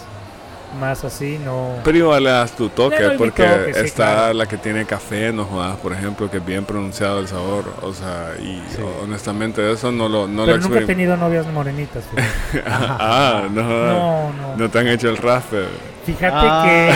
más 0.79 1.05
así, 1.05 1.39
no... 1.45 1.77
Pero 1.85 1.99
igual 1.99 2.25
le 2.25 2.31
das 2.31 2.53
tu 2.53 2.69
toque, 2.69 2.97
Le 2.99 3.03
doy 3.05 3.13
mi 3.13 3.19
porque 3.19 3.45
toque, 3.45 3.75
sí, 3.75 3.81
está 3.81 4.15
claro. 4.15 4.35
la 4.35 4.47
que 4.47 4.57
tiene 4.57 4.85
café, 4.85 5.33
no 5.33 5.45
jodas, 5.45 5.77
por 5.77 5.93
ejemplo, 5.93 6.31
que 6.31 6.39
es 6.39 6.45
bien 6.45 6.65
pronunciado 6.65 7.21
el 7.21 7.29
sabor, 7.29 7.65
o 7.83 7.93
sea, 7.93 8.31
y 8.41 8.63
honestamente 9.03 9.71
eso 9.71 9.93
no 9.93 10.09
lo, 10.09 10.27
no 10.27 10.45
Pero 10.45 10.57
lo 10.59 10.63
nunca 10.65 10.81
he 10.81 10.87
tenido 10.87 11.17
novias 11.17 11.47
morenitas. 11.49 12.05
fíjate. 12.05 12.65
ah, 12.69 13.45
no. 13.51 13.63
No, 13.63 14.33
no. 14.33 14.57
No 14.57 14.71
te 14.71 14.79
han 14.79 14.89
hecho 14.89 15.09
el 15.09 15.17
raspe. 15.17 15.65
Fíjate 16.05 16.47
no. 16.47 16.63
que... 16.65 16.93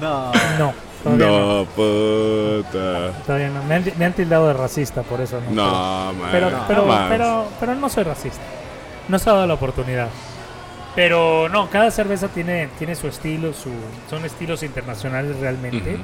No, 0.00 0.32
todavía 0.32 0.58
no. 0.58 0.74
No, 1.60 1.66
puta. 1.76 3.12
Todavía 3.26 3.50
no. 3.50 3.62
Me 3.64 3.74
han, 3.74 3.84
me 3.98 4.04
han 4.04 4.12
tildado 4.14 4.48
de 4.48 4.54
racista, 4.54 5.02
por 5.02 5.20
eso 5.20 5.40
no. 5.40 5.50
No, 5.50 6.12
man. 6.14 6.28
Pero, 6.32 6.50
pero, 6.66 6.86
pero, 7.08 7.46
pero 7.60 7.74
no 7.74 7.88
soy 7.88 8.04
racista. 8.04 8.42
No 9.08 9.18
se 9.18 9.28
ha 9.28 9.34
dado 9.34 9.46
la 9.46 9.54
oportunidad. 9.54 10.08
Pero 10.94 11.48
no, 11.48 11.68
cada 11.70 11.90
cerveza 11.90 12.28
tiene, 12.28 12.68
tiene 12.78 12.94
su 12.94 13.08
estilo, 13.08 13.52
su, 13.52 13.70
son 14.08 14.24
estilos 14.24 14.62
internacionales 14.62 15.36
realmente. 15.40 15.94
Ujú. 15.94 16.02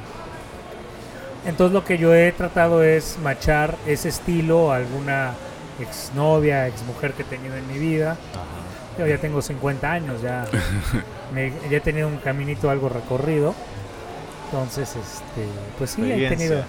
Entonces 1.47 1.73
lo 1.73 1.85
que 1.85 1.97
yo 1.97 2.15
he 2.15 2.33
tratado 2.33 2.83
es 2.83 3.19
machar 3.23 3.77
ese 3.87 4.09
estilo 4.09 4.73
a 4.73 4.77
alguna 4.77 5.33
exnovia, 5.81 6.67
exmujer 6.67 7.13
que 7.13 7.23
he 7.23 7.25
tenido 7.25 7.57
en 7.57 7.67
mi 7.69 7.79
vida. 7.79 8.17
Yo 8.99 9.07
ya 9.07 9.17
tengo 9.19 9.41
50 9.41 9.91
años, 9.91 10.21
ya, 10.21 10.45
me- 11.35 11.53
ya 11.71 11.79
he 11.79 11.81
tenido 11.81 12.09
un 12.09 12.17
caminito 12.19 12.69
algo 12.69 12.89
recorrido. 12.89 13.55
Entonces, 14.47 14.91
este, 14.97 15.47
pues 15.79 15.91
sí, 15.93 16.03
he 16.13 16.29
tenido 16.29 16.63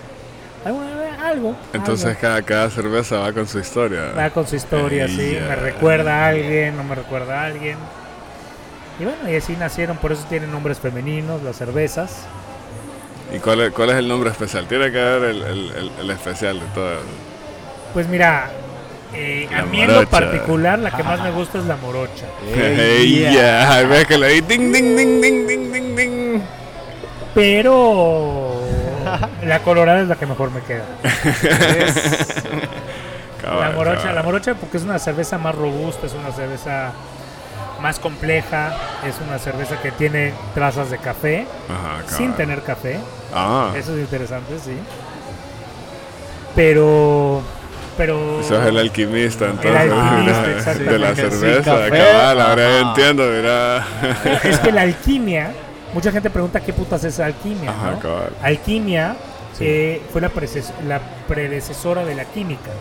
alguna- 0.63 1.27
algo. 1.27 1.55
Entonces 1.73 2.05
algo. 2.05 2.19
cada, 2.21 2.41
cada 2.43 2.69
cerveza 2.69 3.17
va 3.17 3.33
con 3.33 3.47
su 3.47 3.59
historia. 3.59 4.11
Va 4.17 4.29
con 4.29 4.47
su 4.47 4.55
historia, 4.55 5.07
sí. 5.07 5.37
Me 5.47 5.55
recuerda 5.55 6.25
a 6.25 6.27
alguien, 6.29 6.77
no 6.77 6.83
me 6.83 6.95
recuerda 6.95 7.41
a 7.41 7.45
alguien. 7.47 7.77
Y 9.01 9.05
bueno, 9.05 9.31
y 9.31 9.35
así 9.35 9.55
nacieron, 9.57 9.97
por 9.97 10.11
eso 10.11 10.23
tienen 10.29 10.51
nombres 10.51 10.77
femeninos, 10.79 11.41
las 11.41 11.55
cervezas. 11.55 12.27
¿Y 13.35 13.39
cuál 13.39 13.61
es, 13.61 13.71
cuál 13.73 13.89
es 13.89 13.95
el 13.95 14.07
nombre 14.07 14.29
especial? 14.29 14.67
Tiene 14.67 14.91
que 14.91 14.99
haber 15.01 15.31
el, 15.31 15.41
el- 15.41 15.71
el- 15.71 15.91
el 16.01 16.09
especial 16.11 16.59
de 16.59 16.65
todo. 16.67 16.91
Pues 17.93 18.07
mira, 18.07 18.51
Eh, 19.13 19.49
a 19.53 19.63
mí 19.63 19.81
en 19.81 19.93
lo 19.93 20.07
particular, 20.07 20.79
la 20.79 20.91
que 20.91 21.03
más 21.03 21.19
me 21.21 21.31
gusta 21.31 21.57
es 21.59 21.65
la 21.65 21.75
morocha. 21.77 22.27
Ey, 22.55 23.21
ya, 23.33 23.81
ves 23.89 24.05
que 24.07 24.17
le 24.17 24.27
di 24.29 24.41
ding, 24.41 24.71
ding, 24.71 24.95
ding, 24.95 25.21
ding, 25.21 25.47
ding, 25.47 25.71
ding, 25.73 25.95
ding. 25.97 26.41
Pero 27.33 28.61
la 29.43 29.59
colorada 29.59 30.01
es 30.01 30.07
la 30.07 30.15
que 30.15 30.25
mejor 30.27 30.51
me 30.51 30.61
queda. 30.61 30.85
Cabal, 33.41 33.59
La 33.59 33.71
morocha, 33.75 33.99
cabal. 34.01 34.15
la 34.15 34.23
morocha 34.23 34.53
porque 34.55 34.77
es 34.77 34.83
una 34.83 34.99
cerveza 34.99 35.37
más 35.37 35.55
robusta, 35.55 36.05
es 36.05 36.13
una 36.13 36.31
cerveza 36.31 36.91
más 37.81 37.99
compleja, 37.99 38.73
es 39.07 39.15
una 39.27 39.39
cerveza 39.39 39.81
que 39.81 39.91
tiene 39.91 40.33
trazas 40.53 40.89
de 40.91 40.97
café 40.97 41.45
Ajá, 41.69 42.15
sin 42.17 42.33
tener 42.33 42.61
café. 42.63 42.99
Ah, 43.33 43.71
Eso 43.75 43.93
es 43.93 43.99
interesante, 44.01 44.57
sí. 44.59 44.77
Pero 46.55 47.41
pero 47.97 48.39
eso 48.39 48.59
es 48.61 48.67
el 48.67 48.77
alquimista, 48.77 49.45
entonces. 49.45 49.75
alquimista, 49.75 50.17
mira, 50.41 50.51
exactamente. 50.57 50.91
de 50.93 50.99
la 50.99 51.15
cerveza, 51.15 51.71
café, 51.75 51.89
cabal, 51.89 52.41
ahora 52.41 52.61
ya 52.63 52.79
ajá. 52.79 52.89
entiendo, 52.89 53.23
mira. 53.29 53.85
es 54.43 54.59
que 54.59 54.71
la 54.71 54.81
alquimia, 54.81 55.51
mucha 55.93 56.11
gente 56.11 56.29
pregunta 56.29 56.61
qué 56.61 56.73
putas 56.73 57.03
es 57.03 57.19
alquimia, 57.19 57.69
Ajá, 57.69 57.91
¿no? 57.91 57.99
cabal. 57.99 58.31
Alquimia 58.41 59.15
eh, 59.59 60.01
fue 60.11 60.21
la, 60.21 60.29
preces- 60.29 60.71
la 60.87 60.99
predecesora 61.27 62.03
de 62.05 62.15
la 62.15 62.25
química. 62.25 62.71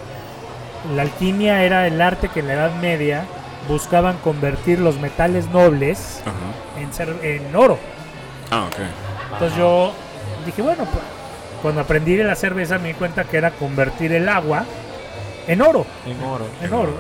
La 0.95 1.03
alquimia 1.03 1.63
era 1.65 1.87
el 1.87 2.01
arte 2.01 2.29
que 2.29 2.41
en 2.41 2.47
la 2.49 2.55
Edad 2.55 2.75
Media 2.81 3.25
buscaban 3.69 4.17
convertir 4.19 4.79
los 4.81 4.99
metales 4.99 5.49
nobles 5.49 6.21
Ajá. 6.23 6.81
en, 6.83 6.93
ser- 6.93 7.17
en 7.23 7.55
oro. 7.55 7.79
Ah, 8.51 8.65
ok. 8.67 8.77
Entonces 9.35 9.57
yo 9.59 9.93
dije, 10.47 10.63
bueno, 10.63 10.85
pues, 10.85 11.05
cuando 11.63 11.81
aprendí 11.83 12.17
de 12.17 12.25
la 12.25 12.35
cerveza 12.35 12.79
me 12.79 12.89
di 12.89 12.95
cuenta 12.95 13.25
que 13.25 13.37
era 13.37 13.51
convertir 13.53 14.13
el 14.13 14.29
agua 14.29 14.65
en 15.47 15.63
oro, 15.63 15.87
En 16.07 16.23
oro. 16.25 16.47
en 16.63 16.73
oro. 16.73 16.95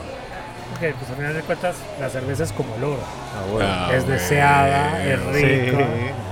Porque 0.70 0.94
pues 0.94 1.10
al 1.10 1.16
final 1.16 1.34
de 1.34 1.40
cuentas 1.42 1.76
la 2.00 2.08
cerveza 2.08 2.44
es 2.44 2.52
como 2.52 2.74
el 2.76 2.84
oro. 2.84 3.00
Ah, 3.02 3.50
bueno. 3.50 3.68
Ah, 3.70 3.90
es 3.92 4.06
deseada, 4.06 4.90
bueno. 5.02 5.30
es 5.30 5.36
Sí. 5.36 5.44
rica. 5.70 5.84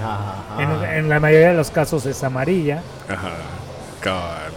Ajá. 0.04 0.62
En, 0.62 0.98
en 0.98 1.08
la 1.08 1.18
mayoría 1.20 1.48
de 1.48 1.54
los 1.54 1.70
casos 1.70 2.06
es 2.06 2.22
amarilla. 2.22 2.82
Ajá, 3.08 3.30
cabal. 4.00 4.47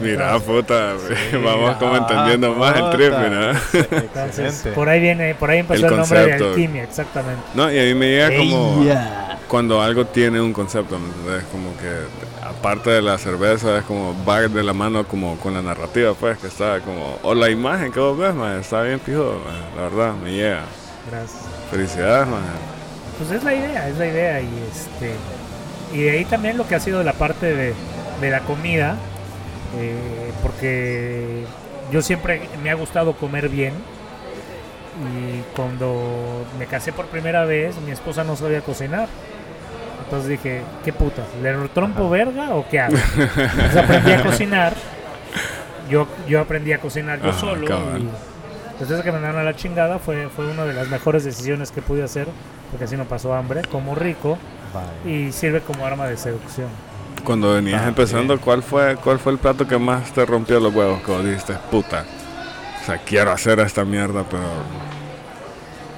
Mira, 0.00 0.38
puta, 0.38 0.94
vamos 1.44 1.76
como 1.76 1.94
ah, 1.94 1.98
entendiendo 1.98 2.54
más 2.54 2.76
el 2.76 2.90
trip, 2.90 3.12
¿no? 3.12 3.50
Entonces, 3.98 4.68
por 4.74 4.88
ahí 4.88 5.00
viene, 5.00 5.34
por 5.34 5.50
ahí 5.50 5.58
empezó 5.58 5.86
El 5.86 5.92
el, 5.92 5.98
nombre 5.98 6.26
de 6.26 6.32
alquimia, 6.32 6.84
exactamente. 6.84 7.42
No, 7.54 7.70
y 7.70 7.78
a 7.78 7.82
mí 7.82 7.94
me 7.94 8.06
llega 8.08 8.36
como 8.36 8.82
Ella. 8.82 9.38
cuando 9.48 9.82
algo 9.82 10.06
tiene 10.06 10.40
un 10.40 10.52
concepto, 10.52 10.98
¿me 10.98 11.06
entendés? 11.06 11.44
Como 11.52 11.76
que 11.76 12.46
aparte 12.46 12.90
de 12.90 13.02
la 13.02 13.18
cerveza 13.18 13.78
es 13.78 13.84
como 13.84 14.16
va 14.24 14.40
de 14.40 14.62
la 14.62 14.72
mano 14.72 15.06
como 15.06 15.36
con 15.38 15.54
la 15.54 15.62
narrativa, 15.62 16.14
pues, 16.14 16.38
que 16.38 16.46
está 16.46 16.80
como, 16.80 17.18
o 17.22 17.34
la 17.34 17.50
imagen 17.50 17.92
que 17.92 18.00
vos 18.00 18.16
ves, 18.16 18.34
man, 18.34 18.60
está 18.60 18.82
bien 18.82 18.98
pijudo, 18.98 19.40
man, 19.44 19.60
la 19.76 19.82
verdad, 19.82 20.14
me 20.14 20.32
llega. 20.32 20.62
Gracias. 21.10 21.42
Felicidades, 21.70 22.28
man. 22.28 22.40
Pues 23.18 23.30
es 23.30 23.44
la 23.44 23.54
idea, 23.54 23.88
es 23.88 23.98
la 23.98 24.06
idea 24.06 24.40
y 24.40 24.48
este 24.70 25.14
y 25.92 26.02
de 26.02 26.10
ahí 26.10 26.24
también 26.24 26.56
lo 26.56 26.66
que 26.66 26.74
ha 26.74 26.80
sido 26.80 27.02
la 27.02 27.12
parte 27.12 27.54
de, 27.54 27.74
de 28.20 28.30
la 28.30 28.40
comida, 28.40 28.96
eh, 29.78 30.32
porque 30.42 31.44
yo 31.90 32.02
siempre 32.02 32.42
me 32.62 32.70
ha 32.70 32.74
gustado 32.74 33.14
comer 33.14 33.48
bien 33.48 33.74
y 35.00 35.42
cuando 35.56 36.44
me 36.58 36.66
casé 36.66 36.92
por 36.92 37.06
primera 37.06 37.44
vez 37.44 37.76
mi 37.80 37.90
esposa 37.92 38.24
no 38.24 38.36
sabía 38.36 38.60
cocinar. 38.60 39.08
Entonces 40.04 40.28
dije, 40.28 40.62
¿qué 40.84 40.92
putas? 40.92 41.24
¿Le 41.42 41.54
trompo 41.68 42.10
verga 42.10 42.54
o 42.54 42.68
qué 42.68 42.80
hago? 42.80 42.96
Entonces 43.16 43.76
aprendí 43.76 44.12
a 44.12 44.22
cocinar. 44.22 44.74
Yo, 45.88 46.06
yo 46.28 46.40
aprendí 46.40 46.72
a 46.72 46.78
cocinar 46.78 47.20
yo 47.20 47.30
Ajá, 47.30 47.40
solo. 47.40 47.66
Y 47.66 48.84
de 48.84 49.02
que 49.02 49.12
me 49.12 49.12
mandaron 49.12 49.40
a 49.40 49.44
la 49.44 49.54
chingada 49.54 49.98
fue, 49.98 50.28
fue 50.28 50.50
una 50.50 50.64
de 50.64 50.74
las 50.74 50.88
mejores 50.88 51.24
decisiones 51.24 51.70
que 51.70 51.80
pude 51.82 52.02
hacer. 52.02 52.28
Porque 52.70 52.84
así 52.84 52.96
no 52.96 53.04
pasó 53.04 53.34
hambre, 53.34 53.62
como 53.70 53.94
rico 53.94 54.38
Vale. 54.74 55.10
y 55.10 55.32
sirve 55.32 55.60
como 55.60 55.86
arma 55.86 56.06
de 56.06 56.16
seducción. 56.16 56.68
Cuando 57.24 57.54
venías 57.54 57.82
Ah, 57.82 57.88
empezando, 57.88 58.40
¿cuál 58.40 58.62
fue, 58.62 58.96
¿cuál 58.96 59.18
fue 59.18 59.32
el 59.32 59.38
plato 59.38 59.66
que 59.66 59.78
más 59.78 60.12
te 60.12 60.24
rompió 60.26 60.58
los 60.60 60.74
huevos? 60.74 61.00
Vos 61.06 61.24
dijiste, 61.24 61.54
puta, 61.70 62.04
o 62.82 62.86
sea, 62.86 62.98
quiero 62.98 63.30
hacer 63.32 63.60
esta 63.60 63.84
mierda, 63.84 64.24
pero... 64.28 64.42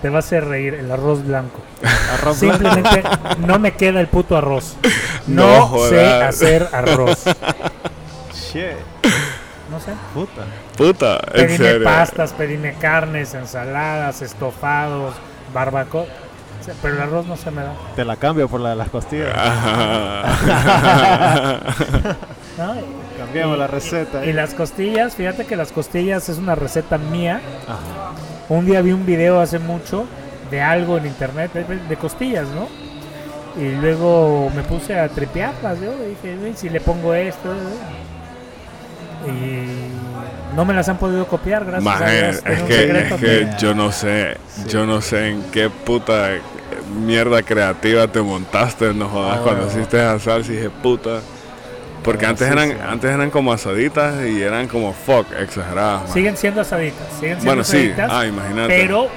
Te 0.02 0.10
va 0.10 0.16
a 0.16 0.18
hacer 0.18 0.44
reír 0.46 0.74
el 0.74 0.90
arroz 0.90 1.24
blanco. 1.26 1.60
Arroz 2.12 2.40
blanco. 2.40 2.62
Simplemente 2.62 3.02
no 3.46 3.58
me 3.58 3.72
queda 3.72 4.00
el 4.00 4.08
puto 4.08 4.36
arroz. 4.36 4.76
No 5.26 5.74
sé 5.88 6.04
hacer 6.04 6.68
arroz. 6.70 7.24
Shit. 8.34 8.72
No 9.70 9.80
sé. 9.80 9.92
Puta. 10.12 10.42
Puta, 10.76 11.14
en 11.32 11.46
Pedime 11.46 11.56
serio. 11.56 11.84
pastas, 11.84 12.32
pedime 12.34 12.74
carnes, 12.74 13.32
ensaladas, 13.32 14.20
estofados, 14.20 15.14
barbacoa. 15.54 16.04
Pero 16.82 16.94
el 16.94 17.00
arroz 17.02 17.26
no 17.26 17.36
se 17.36 17.50
me 17.50 17.62
da. 17.62 17.72
Te 17.96 18.04
la 18.04 18.16
cambio 18.16 18.48
por 18.48 18.60
la 18.60 18.70
de 18.70 18.76
las 18.76 18.88
costillas. 18.88 19.32
¿no? 22.58 22.74
Cambiamos 23.18 23.56
Y- 23.56 23.60
la 23.60 23.66
receta. 23.66 24.24
Y, 24.24 24.30
y 24.30 24.32
las 24.32 24.54
costillas, 24.54 25.14
fíjate 25.14 25.44
que 25.46 25.56
las 25.56 25.72
costillas 25.72 26.28
es 26.28 26.38
una 26.38 26.54
receta 26.54 26.98
mía. 26.98 27.40
Ajá. 27.66 28.12
Un 28.48 28.66
día 28.66 28.80
vi 28.82 28.92
un 28.92 29.06
video 29.06 29.40
hace 29.40 29.58
mucho 29.58 30.06
de 30.50 30.60
algo 30.60 30.98
en 30.98 31.06
internet, 31.06 31.52
de, 31.52 31.64
de 31.64 31.96
costillas, 31.96 32.46
¿no? 32.48 32.68
Y 33.60 33.70
luego 33.76 34.50
me 34.54 34.62
puse 34.62 34.98
a 34.98 35.08
tripearlas, 35.08 35.80
yo 35.80 35.92
y 36.04 36.10
dije, 36.10 36.36
"Uy, 36.42 36.52
si 36.56 36.68
le 36.68 36.80
pongo 36.80 37.14
esto. 37.14 37.52
eh". 37.52 39.30
Y 39.30 40.54
no 40.56 40.64
me 40.66 40.74
las 40.74 40.88
han 40.90 40.98
podido 40.98 41.26
copiar, 41.26 41.64
gracias 41.64 42.00
a 42.00 42.10
Dios. 42.10 42.42
es 42.44 42.62
que, 42.62 42.98
es 43.08 43.12
que 43.14 43.48
yo 43.58 43.74
no 43.74 43.90
sé, 43.90 44.36
yo 44.68 44.84
no 44.84 45.00
sé 45.00 45.30
en 45.30 45.42
qué 45.50 45.70
puta 45.70 46.28
mierda 46.94 47.42
creativa 47.42 48.06
te 48.08 48.20
montaste, 48.22 48.92
no 48.94 49.08
jodas, 49.08 49.38
Ah, 49.38 49.42
cuando 49.42 49.66
hiciste 49.66 49.96
esa 49.98 50.18
salsa 50.18 50.52
y 50.52 50.56
dije 50.56 50.70
puta. 50.70 51.20
Porque 52.02 52.26
Ah, 52.26 52.30
antes 52.30 52.46
sí, 52.46 52.52
eran, 52.52 52.68
sí. 52.70 52.76
antes 52.86 53.10
eran 53.10 53.30
como 53.30 53.52
asaditas 53.52 54.14
y 54.26 54.42
eran 54.42 54.68
como 54.68 54.92
fuck, 54.92 55.26
exageradas. 55.38 56.02
man. 56.02 56.12
Siguen 56.12 56.36
siendo 56.36 56.60
asaditas, 56.60 57.06
siguen 57.18 57.40
siendo 57.40 57.44
Bueno, 57.46 57.64
sí, 57.64 57.76
asaditas, 57.78 58.10
ah, 58.12 58.26
imagínate. 58.26 58.68
pero 58.68 59.08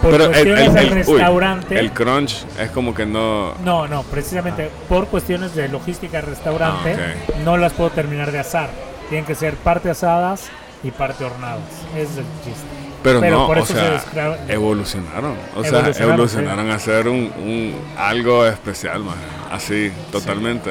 por 0.00 0.10
Pero 0.12 0.24
el, 0.24 0.30
cuestiones 0.30 0.66
el- 0.68 0.74
del 0.74 0.84
el- 0.84 0.92
uy, 0.92 0.98
restaurante... 0.98 1.78
el 1.80 1.92
crunch 1.92 2.44
es 2.60 2.70
como 2.70 2.94
que 2.94 3.04
no. 3.06 3.54
No, 3.64 3.88
no, 3.88 4.02
precisamente 4.04 4.70
por 4.88 5.08
cuestiones 5.08 5.54
de 5.54 5.68
logística 5.68 6.18
del 6.18 6.26
restaurante 6.30 6.94
Ah, 6.94 7.32
no 7.44 7.56
las 7.56 7.72
puedo 7.72 7.90
terminar 7.90 8.30
de 8.32 8.38
asar. 8.38 8.70
Tienen 9.08 9.26
que 9.26 9.34
ser 9.34 9.54
parte 9.56 9.90
asadas 9.90 10.48
y 10.84 10.92
parte 10.92 11.24
hornadas. 11.24 11.58
Ese 11.94 12.02
es 12.04 12.18
el 12.18 12.24
chiste. 12.44 12.66
Pero, 13.02 13.20
Pero 13.20 13.38
no, 13.38 13.46
por 13.46 13.58
o 13.58 13.62
eso 13.62 13.72
sea, 13.72 13.98
se 14.00 14.52
evolucionaron. 14.52 15.34
O 15.56 15.62
sea, 15.64 15.78
Evolucionaron, 15.80 16.70
a 16.70 16.74
hacer 16.74 17.08
un, 17.08 17.32
un- 17.38 17.74
algo 17.96 18.44
especial, 18.46 19.00
man. 19.02 19.14
Así, 19.50 19.90
totalmente. 20.12 20.70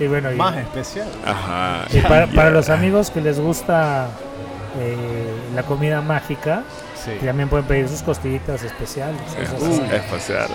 Y 0.00 0.06
bueno, 0.06 0.32
y, 0.32 0.36
Más 0.36 0.56
especial. 0.56 1.08
Ajá. 1.26 1.84
y 1.92 2.00
para, 2.00 2.50
los 2.50 2.70
amigos 2.70 3.10
que 3.10 3.20
les 3.20 3.38
gusta 3.38 4.08
eh, 4.78 4.96
la 5.54 5.62
comida 5.62 6.00
mágica, 6.00 6.62
Sí. 7.04 7.12
también 7.24 7.48
pueden 7.48 7.66
pedir 7.66 7.88
sus 7.88 8.02
costillitas 8.02 8.62
especiales. 8.64 9.20
esas 9.40 9.60
Uh, 9.60 9.66
así. 9.84 9.94
espacial. 9.94 10.48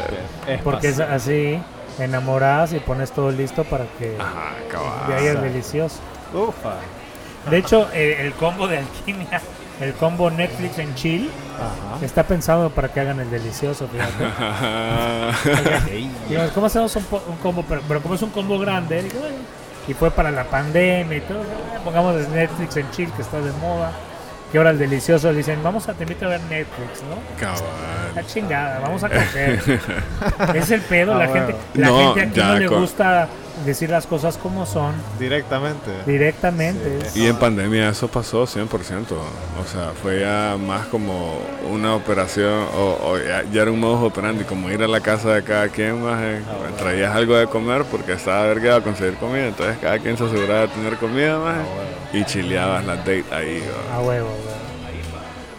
eh. 0.48 0.60
porque 0.64 0.90
es 0.90 1.00
así, 1.00 1.60
enamoradas 1.98 2.74
y 2.74 2.80
pones 2.80 3.12
todo 3.12 3.32
listo 3.32 3.64
para 3.64 3.86
que 4.00 4.18
Ajá, 4.20 5.08
de 5.08 5.14
ahí 5.16 5.26
es 5.28 5.42
delicioso. 5.42 5.98
Ufa. 6.34 6.74
De 7.50 7.58
hecho, 7.58 7.90
el 7.94 8.34
combo 8.34 8.68
de 8.68 8.80
alquimia, 8.80 9.42
el 9.84 9.94
combo 9.94 10.30
Netflix 10.30 10.78
en 10.80 10.94
chill, 10.96 11.30
Ajá. 11.58 12.06
está 12.06 12.24
pensado 12.24 12.70
para 12.70 12.90
que 12.90 13.00
hagan 13.00 13.20
el 13.20 13.30
delicioso, 13.32 13.88
fíjate. 13.88 14.26
Digo, 16.30 16.42
¿cómo 16.54 16.68
hacemos 16.68 16.96
un, 16.96 17.04
combo? 17.42 17.64
Pero, 17.68 17.82
pero 17.88 18.02
como 18.02 18.16
es 18.16 18.22
un 18.22 18.30
combo 18.32 18.60
grande, 18.60 19.08
y 19.88 19.94
fue 19.94 20.12
para 20.12 20.32
la 20.32 20.44
pandemia 20.46 21.18
y 21.18 21.22
todo, 21.22 21.42
eh, 21.42 21.80
pongamos 21.84 22.16
Netflix 22.30 22.78
en 22.78 22.90
chill 22.92 23.12
que 23.12 23.22
está 23.22 23.40
de 23.40 23.52
moda. 23.54 23.92
Que 24.52 24.58
ahora 24.58 24.72
el 24.72 24.80
delicioso 24.80 25.32
dicen, 25.32 25.64
vamos 25.64 25.88
a 25.88 25.94
te 25.94 26.04
invito 26.04 26.26
a 26.26 26.30
ver 26.30 26.42
Netflix, 26.42 27.02
¿no? 27.04 27.16
Cabal. 27.40 27.62
La 28.14 28.26
chingada, 28.28 28.80
vamos 28.80 29.02
a 29.02 29.10
coger. 29.10 29.64
es 30.56 30.72
el 30.72 30.82
pedo, 30.82 31.14
Ah, 31.14 31.20
la 31.20 31.28
bueno. 31.28 31.48
gente, 31.48 31.62
la 31.76 31.88
No, 31.88 31.98
gente 32.14 32.22
aquí 32.22 32.36
ya 32.40 32.48
no 32.48 32.56
le 32.60 32.68
gusta 32.68 33.30
decir 33.66 33.90
las 33.90 34.08
cosas 34.08 34.38
como 34.38 34.66
son 34.66 34.94
Directamente. 35.20 35.92
directamente. 36.06 37.10
Sí. 37.10 37.24
Y 37.24 37.28
en 37.28 37.36
pandemia 37.38 37.90
eso 37.90 38.08
pasó 38.08 38.44
100%. 38.46 38.68
O 39.12 39.66
sea, 39.72 39.92
fue 40.02 40.22
ya 40.22 40.58
más 40.60 40.88
como 40.88 41.40
una 41.70 41.96
operación, 41.96 42.66
o, 42.76 42.98
o 43.04 43.18
ya, 43.18 43.44
ya 43.52 43.62
era 43.64 43.72
un 43.72 43.80
modo 43.80 44.06
operandi, 44.06 44.44
como 44.44 44.70
ir 44.70 44.82
a 44.84 44.88
la 44.88 45.02
casa 45.02 45.34
de 45.36 45.44
cada 45.44 45.70
quien, 45.70 46.02
más 46.04 46.20
eh, 46.22 46.42
traías 46.78 47.16
algo 47.16 47.36
de 47.36 47.48
comer 47.48 47.84
porque 47.86 48.14
estaba 48.14 48.44
vergado 48.44 48.84
conseguir 48.84 49.16
comida. 49.16 49.48
Entonces 49.48 49.78
cada 49.80 50.00
quien 50.00 50.18
se 50.18 50.26
aseguraba 50.26 50.62
de 50.62 50.68
tener 50.70 50.98
comida, 50.98 51.40
más 51.40 51.58
y 52.14 52.26
chileabas 52.26 52.86
la 52.86 52.96
date 52.98 53.24
ahí. 53.32 53.64
A 53.94 54.00
huevo, 54.00 54.28
huevo. 54.28 54.62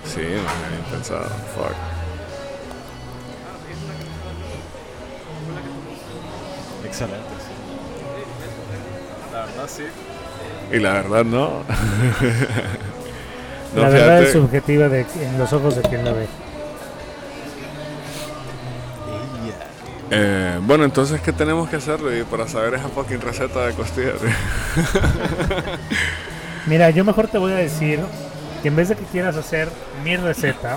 Sí, 0.05 0.21
más 0.21 0.71
bien 0.71 0.83
pensado. 0.91 1.25
Fuck. 1.55 1.75
Excelente. 6.85 7.32
La 9.33 9.47
verdad 9.47 9.67
sí. 9.67 9.85
Y 10.71 10.79
la 10.79 10.93
verdad 10.93 11.25
no. 11.25 11.63
No, 13.75 13.81
la 13.81 13.89
verdad 13.89 14.19
fíjate, 14.19 14.25
es 14.27 14.33
subjetiva 14.33 14.89
de, 14.91 15.01
en 15.01 15.39
los 15.39 15.51
ojos 15.55 15.77
de 15.77 15.81
quien 15.81 16.05
la 16.05 16.13
ve. 16.13 16.27
eh, 20.11 20.59
bueno, 20.61 20.85
entonces, 20.85 21.23
¿qué 21.23 21.33
tenemos 21.33 21.71
que 21.71 21.77
hacer 21.77 21.99
Luis, 22.03 22.23
para 22.25 22.47
saber 22.47 22.75
esa 22.75 22.89
fucking 22.89 23.23
receta 23.23 23.67
de 23.67 23.73
costillas? 23.73 24.17
Mira, 26.67 26.91
yo 26.91 27.03
mejor 27.03 27.29
te 27.29 27.39
voy 27.39 27.53
a 27.53 27.57
decir 27.57 28.01
que 28.61 28.69
en 28.69 28.77
vez 28.77 28.91
de 28.91 28.97
que 28.97 29.05
quieras 29.05 29.37
hacer 29.37 29.71
mi 30.05 30.19
receta, 30.19 30.77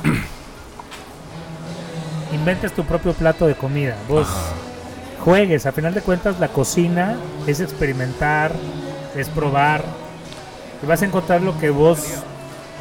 inventes 2.34 2.72
tu 2.72 2.86
propio 2.86 3.12
plato 3.12 3.46
de 3.46 3.56
comida. 3.56 3.98
Vos 4.08 4.26
juegues, 5.20 5.66
a 5.66 5.72
final 5.72 5.94
de 5.94 6.02
cuentas 6.02 6.40
la 6.40 6.48
cocina 6.50 7.16
es 7.48 7.60
experimentar, 7.60 8.52
es 9.16 9.30
probar. 9.30 9.84
Y 10.84 10.86
vas 10.86 11.02
a 11.02 11.06
encontrar 11.06 11.42
lo 11.42 11.58
que 11.60 11.70
vos 11.70 12.00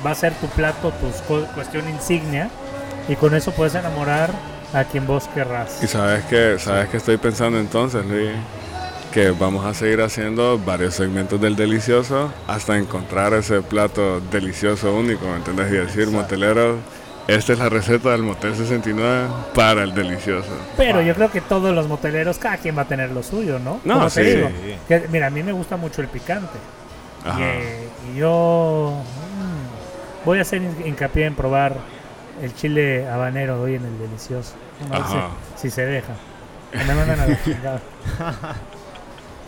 va 0.04 0.10
a 0.10 0.14
ser 0.14 0.34
tu 0.34 0.46
plato, 0.48 0.92
tu 0.92 1.44
cuestión 1.54 1.88
insignia. 1.88 2.50
Y 3.08 3.16
con 3.16 3.34
eso 3.34 3.52
puedes 3.52 3.74
enamorar 3.74 4.30
a 4.72 4.84
quien 4.84 5.06
vos 5.06 5.28
querrás. 5.34 5.82
Y 5.82 5.86
sabes 5.86 6.24
que, 6.24 6.58
sabes 6.58 6.88
que 6.88 6.96
estoy 6.96 7.16
pensando 7.16 7.58
entonces, 7.58 8.04
Luis, 8.04 8.30
que 9.12 9.30
vamos 9.30 9.64
a 9.64 9.72
seguir 9.74 10.00
haciendo 10.00 10.58
varios 10.58 10.94
segmentos 10.94 11.40
del 11.40 11.54
delicioso 11.54 12.32
hasta 12.48 12.76
encontrar 12.76 13.32
ese 13.34 13.62
plato 13.62 14.20
delicioso 14.20 14.92
único, 14.92 15.26
¿me 15.26 15.36
entiendes? 15.36 15.72
Y 15.72 15.76
decir, 15.76 16.08
moteleros, 16.08 16.78
esta 17.28 17.52
es 17.54 17.58
la 17.58 17.68
receta 17.68 18.10
del 18.10 18.22
Motel 18.22 18.54
69 18.54 19.28
para 19.54 19.82
el 19.82 19.94
delicioso. 19.94 20.48
Pero 20.76 21.00
yo 21.02 21.14
creo 21.14 21.30
que 21.30 21.40
todos 21.40 21.74
los 21.74 21.88
moteleros, 21.88 22.38
cada 22.38 22.56
quien 22.58 22.76
va 22.76 22.82
a 22.82 22.88
tener 22.88 23.10
lo 23.10 23.22
suyo, 23.22 23.58
¿no? 23.58 23.80
No, 23.84 23.94
Como 23.94 24.06
te 24.10 24.24
sí. 24.24 24.36
digo, 24.36 24.48
que, 24.88 25.08
mira, 25.10 25.28
a 25.28 25.30
mí 25.30 25.42
me 25.42 25.52
gusta 25.52 25.76
mucho 25.76 26.02
el 26.02 26.08
picante. 26.08 26.58
Ajá. 27.24 27.38
Y, 27.38 27.42
eh, 27.42 27.88
y 28.14 28.18
yo 28.18 28.92
mm, 29.02 30.26
voy 30.26 30.38
a 30.38 30.42
hacer 30.42 30.60
hin- 30.62 30.86
hincapié 30.86 31.26
en 31.26 31.34
probar 31.34 31.76
el 32.42 32.54
chile 32.54 33.08
habanero 33.08 33.60
hoy 33.62 33.76
en 33.76 33.84
el 33.84 33.98
delicioso. 33.98 34.54
Si, 35.56 35.62
si 35.62 35.70
se 35.70 35.86
deja. 35.86 36.12
Me 36.74 36.94
mandan 36.94 37.20
a 37.20 37.26
la 37.26 37.42
chingada. 37.44 37.80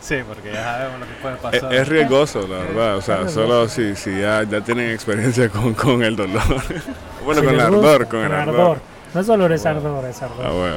Sí, 0.06 0.16
porque 0.26 0.52
ya 0.52 0.62
sabemos 0.62 1.00
lo 1.00 1.06
que 1.06 1.12
puede 1.20 1.34
Es, 1.34 1.40
pasar. 1.40 1.74
es 1.74 1.88
riesgoso, 1.88 2.46
la 2.46 2.58
verdad. 2.58 2.96
O 2.96 3.02
sea, 3.02 3.22
Es 3.22 3.32
solo 3.32 3.68
si, 3.68 3.96
si 3.96 4.20
ya, 4.20 4.44
ya 4.44 4.60
tienen 4.60 4.90
experiencia 4.90 5.48
con, 5.50 5.74
con 5.74 6.02
el 6.04 6.14
dolor. 6.14 6.42
bueno, 7.24 7.40
Si 7.40 7.46
con 7.46 7.54
el 7.54 7.60
ardor, 7.60 8.06
con 8.08 8.20
el 8.20 8.32
ardor. 8.32 8.78
No 9.14 9.20
es 9.20 9.26
dolor, 9.26 9.50
es 9.52 9.66
ardor, 9.66 10.04
es 10.04 10.22
ardor. 10.22 10.46
Ah, 10.46 10.50
bueno. 10.50 10.76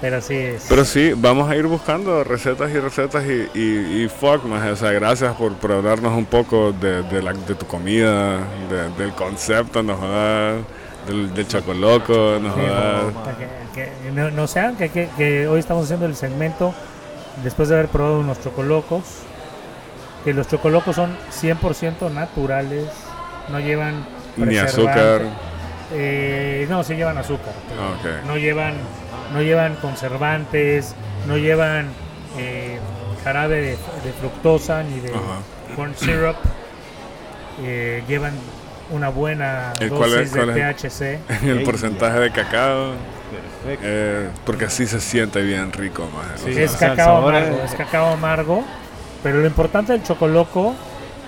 Pero 0.00 0.20
sí 0.22 0.34
es. 0.34 0.64
Pero 0.68 0.84
sí, 0.84 1.12
vamos 1.14 1.48
a 1.50 1.54
ir 1.56 1.66
buscando 1.66 2.24
recetas 2.24 2.70
y 2.72 2.78
recetas 2.80 3.22
y, 3.26 3.48
y, 3.56 4.02
y 4.04 4.08
fuck, 4.08 4.42
maje. 4.44 4.70
O 4.70 4.76
sea, 4.76 4.90
gracias 4.92 5.34
por, 5.36 5.52
por 5.54 5.70
hablarnos 5.72 6.16
un 6.16 6.24
poco 6.24 6.72
de, 6.72 7.02
de, 7.04 7.22
la, 7.22 7.32
de 7.34 7.54
tu 7.54 7.66
comida, 7.66 8.38
de- 8.70 8.88
del 8.98 9.12
concepto, 9.12 9.82
no 9.82 9.94
jodas, 9.96 10.56
del, 11.06 11.32
del 11.34 11.46
chocoloco, 11.46 12.38
no 12.40 12.54
Sí, 12.54 12.60
que- 13.74 13.90
que 14.04 14.10
no, 14.12 14.30
no 14.30 14.46
sean 14.46 14.74
que, 14.76 14.88
que- 14.88 15.08
que 15.16 15.46
hoy 15.46 15.60
estamos 15.60 15.84
haciendo 15.84 16.06
el 16.06 16.16
segmento 16.16 16.74
después 17.42 17.68
de 17.68 17.76
haber 17.76 17.88
probado 17.88 18.20
unos 18.20 18.40
chocolocos. 18.42 19.02
Que 20.24 20.34
los 20.34 20.46
chocolocos 20.48 20.96
son 20.96 21.16
100% 21.32 22.10
naturales, 22.12 22.84
no 23.48 23.58
llevan 23.58 24.04
Ni 24.36 24.58
azúcar. 24.58 25.22
Eh, 25.92 26.66
no, 26.68 26.84
sí 26.84 26.94
llevan 26.94 27.16
azúcar. 27.16 27.54
Ah, 27.78 27.94
ok. 27.98 28.26
No 28.26 28.36
llevan, 28.36 28.74
no 29.32 29.40
llevan 29.40 29.76
conservantes, 29.76 30.94
no 31.26 31.38
llevan 31.38 31.86
eh, 32.36 32.78
jarabe 33.24 33.56
de, 33.62 33.70
de 33.70 34.12
fructosa 34.20 34.82
ni 34.82 35.00
de 35.00 35.10
corn 35.74 35.94
syrup. 35.96 36.36
Eh, 37.62 38.02
llevan 38.06 38.34
una 38.90 39.08
buena 39.08 39.72
¿Y 39.80 39.88
cuál 39.88 40.10
dosis 40.10 40.26
es- 40.26 40.36
cuál 40.36 40.54
de? 40.54 40.74
THC. 40.74 41.18
El 41.44 41.62
porcentaje 41.62 42.18
de 42.20 42.30
cacao. 42.30 42.92
Eh, 43.66 44.28
porque 44.44 44.64
así 44.66 44.86
se 44.86 45.00
siente 45.00 45.42
bien 45.42 45.72
rico, 45.72 46.08
maje. 46.14 46.38
Sí. 46.38 46.50
O 46.50 46.54
sea, 46.54 46.64
es 46.64 46.72
cacao 46.72 47.18
amargo, 47.28 47.60
es- 47.64 47.74
cacao 47.74 48.06
amargo, 48.12 48.64
pero 49.22 49.38
lo 49.40 49.46
importante 49.46 49.92
del 49.92 50.02
chocoloco 50.02 50.74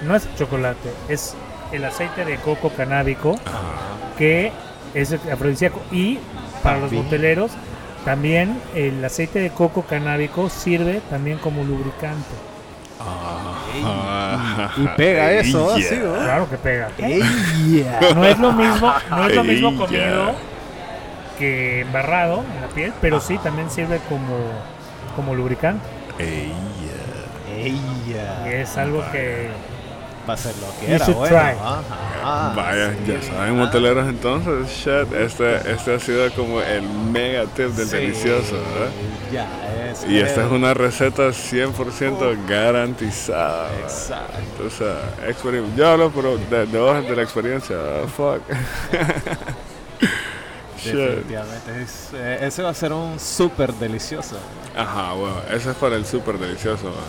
no 0.05 0.17
es 0.17 0.27
el 0.27 0.35
chocolate, 0.37 0.91
es 1.09 1.35
el 1.73 1.85
aceite 1.85 2.25
de 2.25 2.37
coco 2.37 2.71
canábico 2.71 3.35
que 4.19 4.53
es 4.95 5.13
afrodisíaco 5.13 5.81
y 5.91 6.19
para 6.63 6.77
los 6.79 6.85
También. 6.91 7.05
moteleros 7.05 7.51
también 8.05 8.61
el 8.75 9.03
aceite 9.05 9.39
de 9.39 9.51
coco 9.51 9.83
canábico 9.83 10.51
sirve 10.51 11.01
también 11.09 11.39
como 11.39 11.63
lubricante. 11.65 12.29
Ah, 13.85 14.71
Y 14.77 14.87
pega 14.97 15.33
eso, 15.33 15.77
yeah. 15.77 15.87
así, 15.89 15.97
¿no? 16.03 16.13
Claro 16.15 16.51
que 16.51 16.57
pega. 16.57 16.89
No 18.15 18.25
es 18.27 18.39
lo 18.39 18.53
mismo, 18.53 18.93
no 19.11 19.29
es 19.29 19.37
lo 19.37 19.45
mismo 19.45 19.77
comido 19.77 20.35
que 21.43 21.81
embarrado 21.81 22.45
en 22.55 22.61
la 22.61 22.69
piel, 22.69 22.93
pero 23.01 23.21
sí 23.21 23.37
también 23.39 23.69
sirve 23.69 23.99
como, 24.09 24.37
como 25.17 25.35
lubricante. 25.35 25.85
Y 26.21 26.53
Ella. 27.61 28.49
es 28.61 28.77
algo 28.77 29.03
que 29.11 29.49
Va 30.29 30.35
a 30.35 30.37
ser 30.37 30.55
lo 30.59 30.69
que 30.79 30.87
You 30.87 30.95
era, 30.95 31.07
bueno. 31.55 31.61
Ajá. 32.23 32.53
Vaya, 32.55 32.95
ya 33.05 33.21
Sí. 33.21 33.27
saben, 33.29 33.57
moteleros, 33.59 34.09
entonces, 34.09 34.69
shit, 34.69 35.13
este, 35.15 35.57
este 35.73 35.95
ha 35.97 35.99
sido 35.99 36.31
como 36.35 36.61
el 36.63 36.83
mega 36.83 37.43
tip 37.47 37.71
del 37.71 37.89
Sí. 37.89 37.97
delicioso, 37.97 38.53
¿verdad? 38.55 38.93
Ya, 39.33 39.49
es. 39.91 40.05
Y 40.09 40.21
esta 40.21 40.45
es 40.47 40.51
una 40.53 40.75
receta 40.75 41.33
100% 41.33 42.37
garantizada. 42.47 43.65
¿verdad? 43.65 43.81
Exacto. 43.83 44.65
O 44.65 44.71
sea, 44.71 44.95
experim- 45.29 45.75
yo 45.75 45.89
hablo 45.89 46.13
pero 46.15 46.37
de, 46.39 46.67
de 46.67 47.03
de 47.03 47.17
la 47.17 47.23
experiencia, 47.23 47.75
ah, 47.77 48.07
fuck. 48.07 48.43
Shit. 50.83 50.95
Definitivamente. 50.95 51.83
Es, 51.83 52.11
eh, 52.15 52.39
ese 52.43 52.63
va 52.63 52.71
a 52.71 52.75
ser 52.75 52.93
un 52.93 53.19
súper 53.21 53.73
delicioso. 53.75 54.37
Ajá, 54.77 55.13
bueno, 55.13 55.37
eso 55.51 55.71
es 55.71 55.77
para 55.77 55.97
el 55.97 56.05
súper 56.07 56.39
delicioso. 56.39 56.85
¿verdad? 56.85 57.01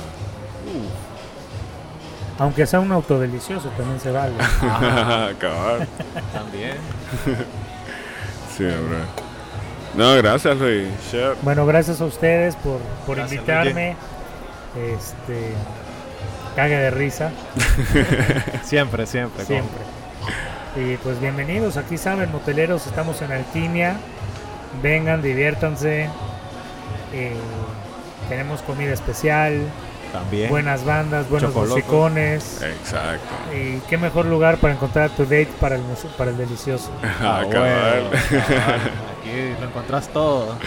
aunque 2.39 2.65
sea 2.65 2.79
un 2.79 2.91
autodelicioso 2.91 3.69
también 3.69 3.99
se 3.99 4.11
vale. 4.11 4.33
Cabal. 5.39 5.87
También. 6.33 6.77
Sí, 8.55 8.63
hombre. 8.65 8.99
No, 9.95 10.15
gracias, 10.15 10.55
Luis. 10.59 10.87
Shit. 11.11 11.41
Bueno, 11.41 11.65
gracias 11.65 11.99
a 12.01 12.05
ustedes 12.05 12.55
por, 12.57 12.77
por 13.07 13.15
Gracias, 13.17 13.33
invitarme. 13.39 13.95
Este 14.77 15.53
caga 16.55 16.77
de 16.77 16.91
risa 16.91 17.31
Siempre, 18.63 19.07
siempre. 19.07 19.43
siempre. 19.43 19.81
Y 20.75 20.97
pues 20.97 21.19
bienvenidos, 21.21 21.77
aquí 21.77 21.97
saben, 21.97 22.31
moteleros, 22.31 22.87
estamos 22.87 23.21
en 23.21 23.31
Alquimia. 23.31 23.95
Vengan, 24.81 25.21
diviértanse. 25.21 26.09
Eh, 27.13 27.33
tenemos 28.27 28.61
comida 28.63 28.91
especial, 28.91 29.61
También. 30.11 30.49
buenas 30.49 30.83
bandas, 30.83 31.29
buenos 31.29 31.53
musicones. 31.53 32.61
Exacto. 32.63 33.27
Y 33.55 33.79
qué 33.87 33.97
mejor 33.99 34.25
lugar 34.25 34.57
para 34.57 34.73
encontrar 34.73 35.11
tu 35.11 35.23
date 35.23 35.49
para 35.59 35.75
el, 35.75 35.83
para 36.17 36.31
el 36.31 36.37
delicioso. 36.37 36.89
Ah, 37.03 37.41
Ah, 37.43 37.49
cabal. 37.51 38.07
bueno, 38.09 38.43
cabal. 38.47 38.81
Aquí 39.21 39.55
lo 39.61 39.67
encontrás 39.67 40.07
todo. 40.09 40.57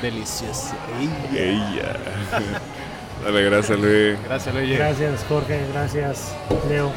Delicioso. 0.00 0.74
Ella. 1.34 1.42
Ella. 1.42 1.96
Dale, 3.24 3.42
gracias, 3.42 3.78
Luis. 3.80 4.16
Gracias, 4.28 4.54
Luigi. 4.54 4.76
Gracias 4.76 5.24
Jorge, 5.28 5.60
gracias 5.72 6.32
Leo. 6.68 6.92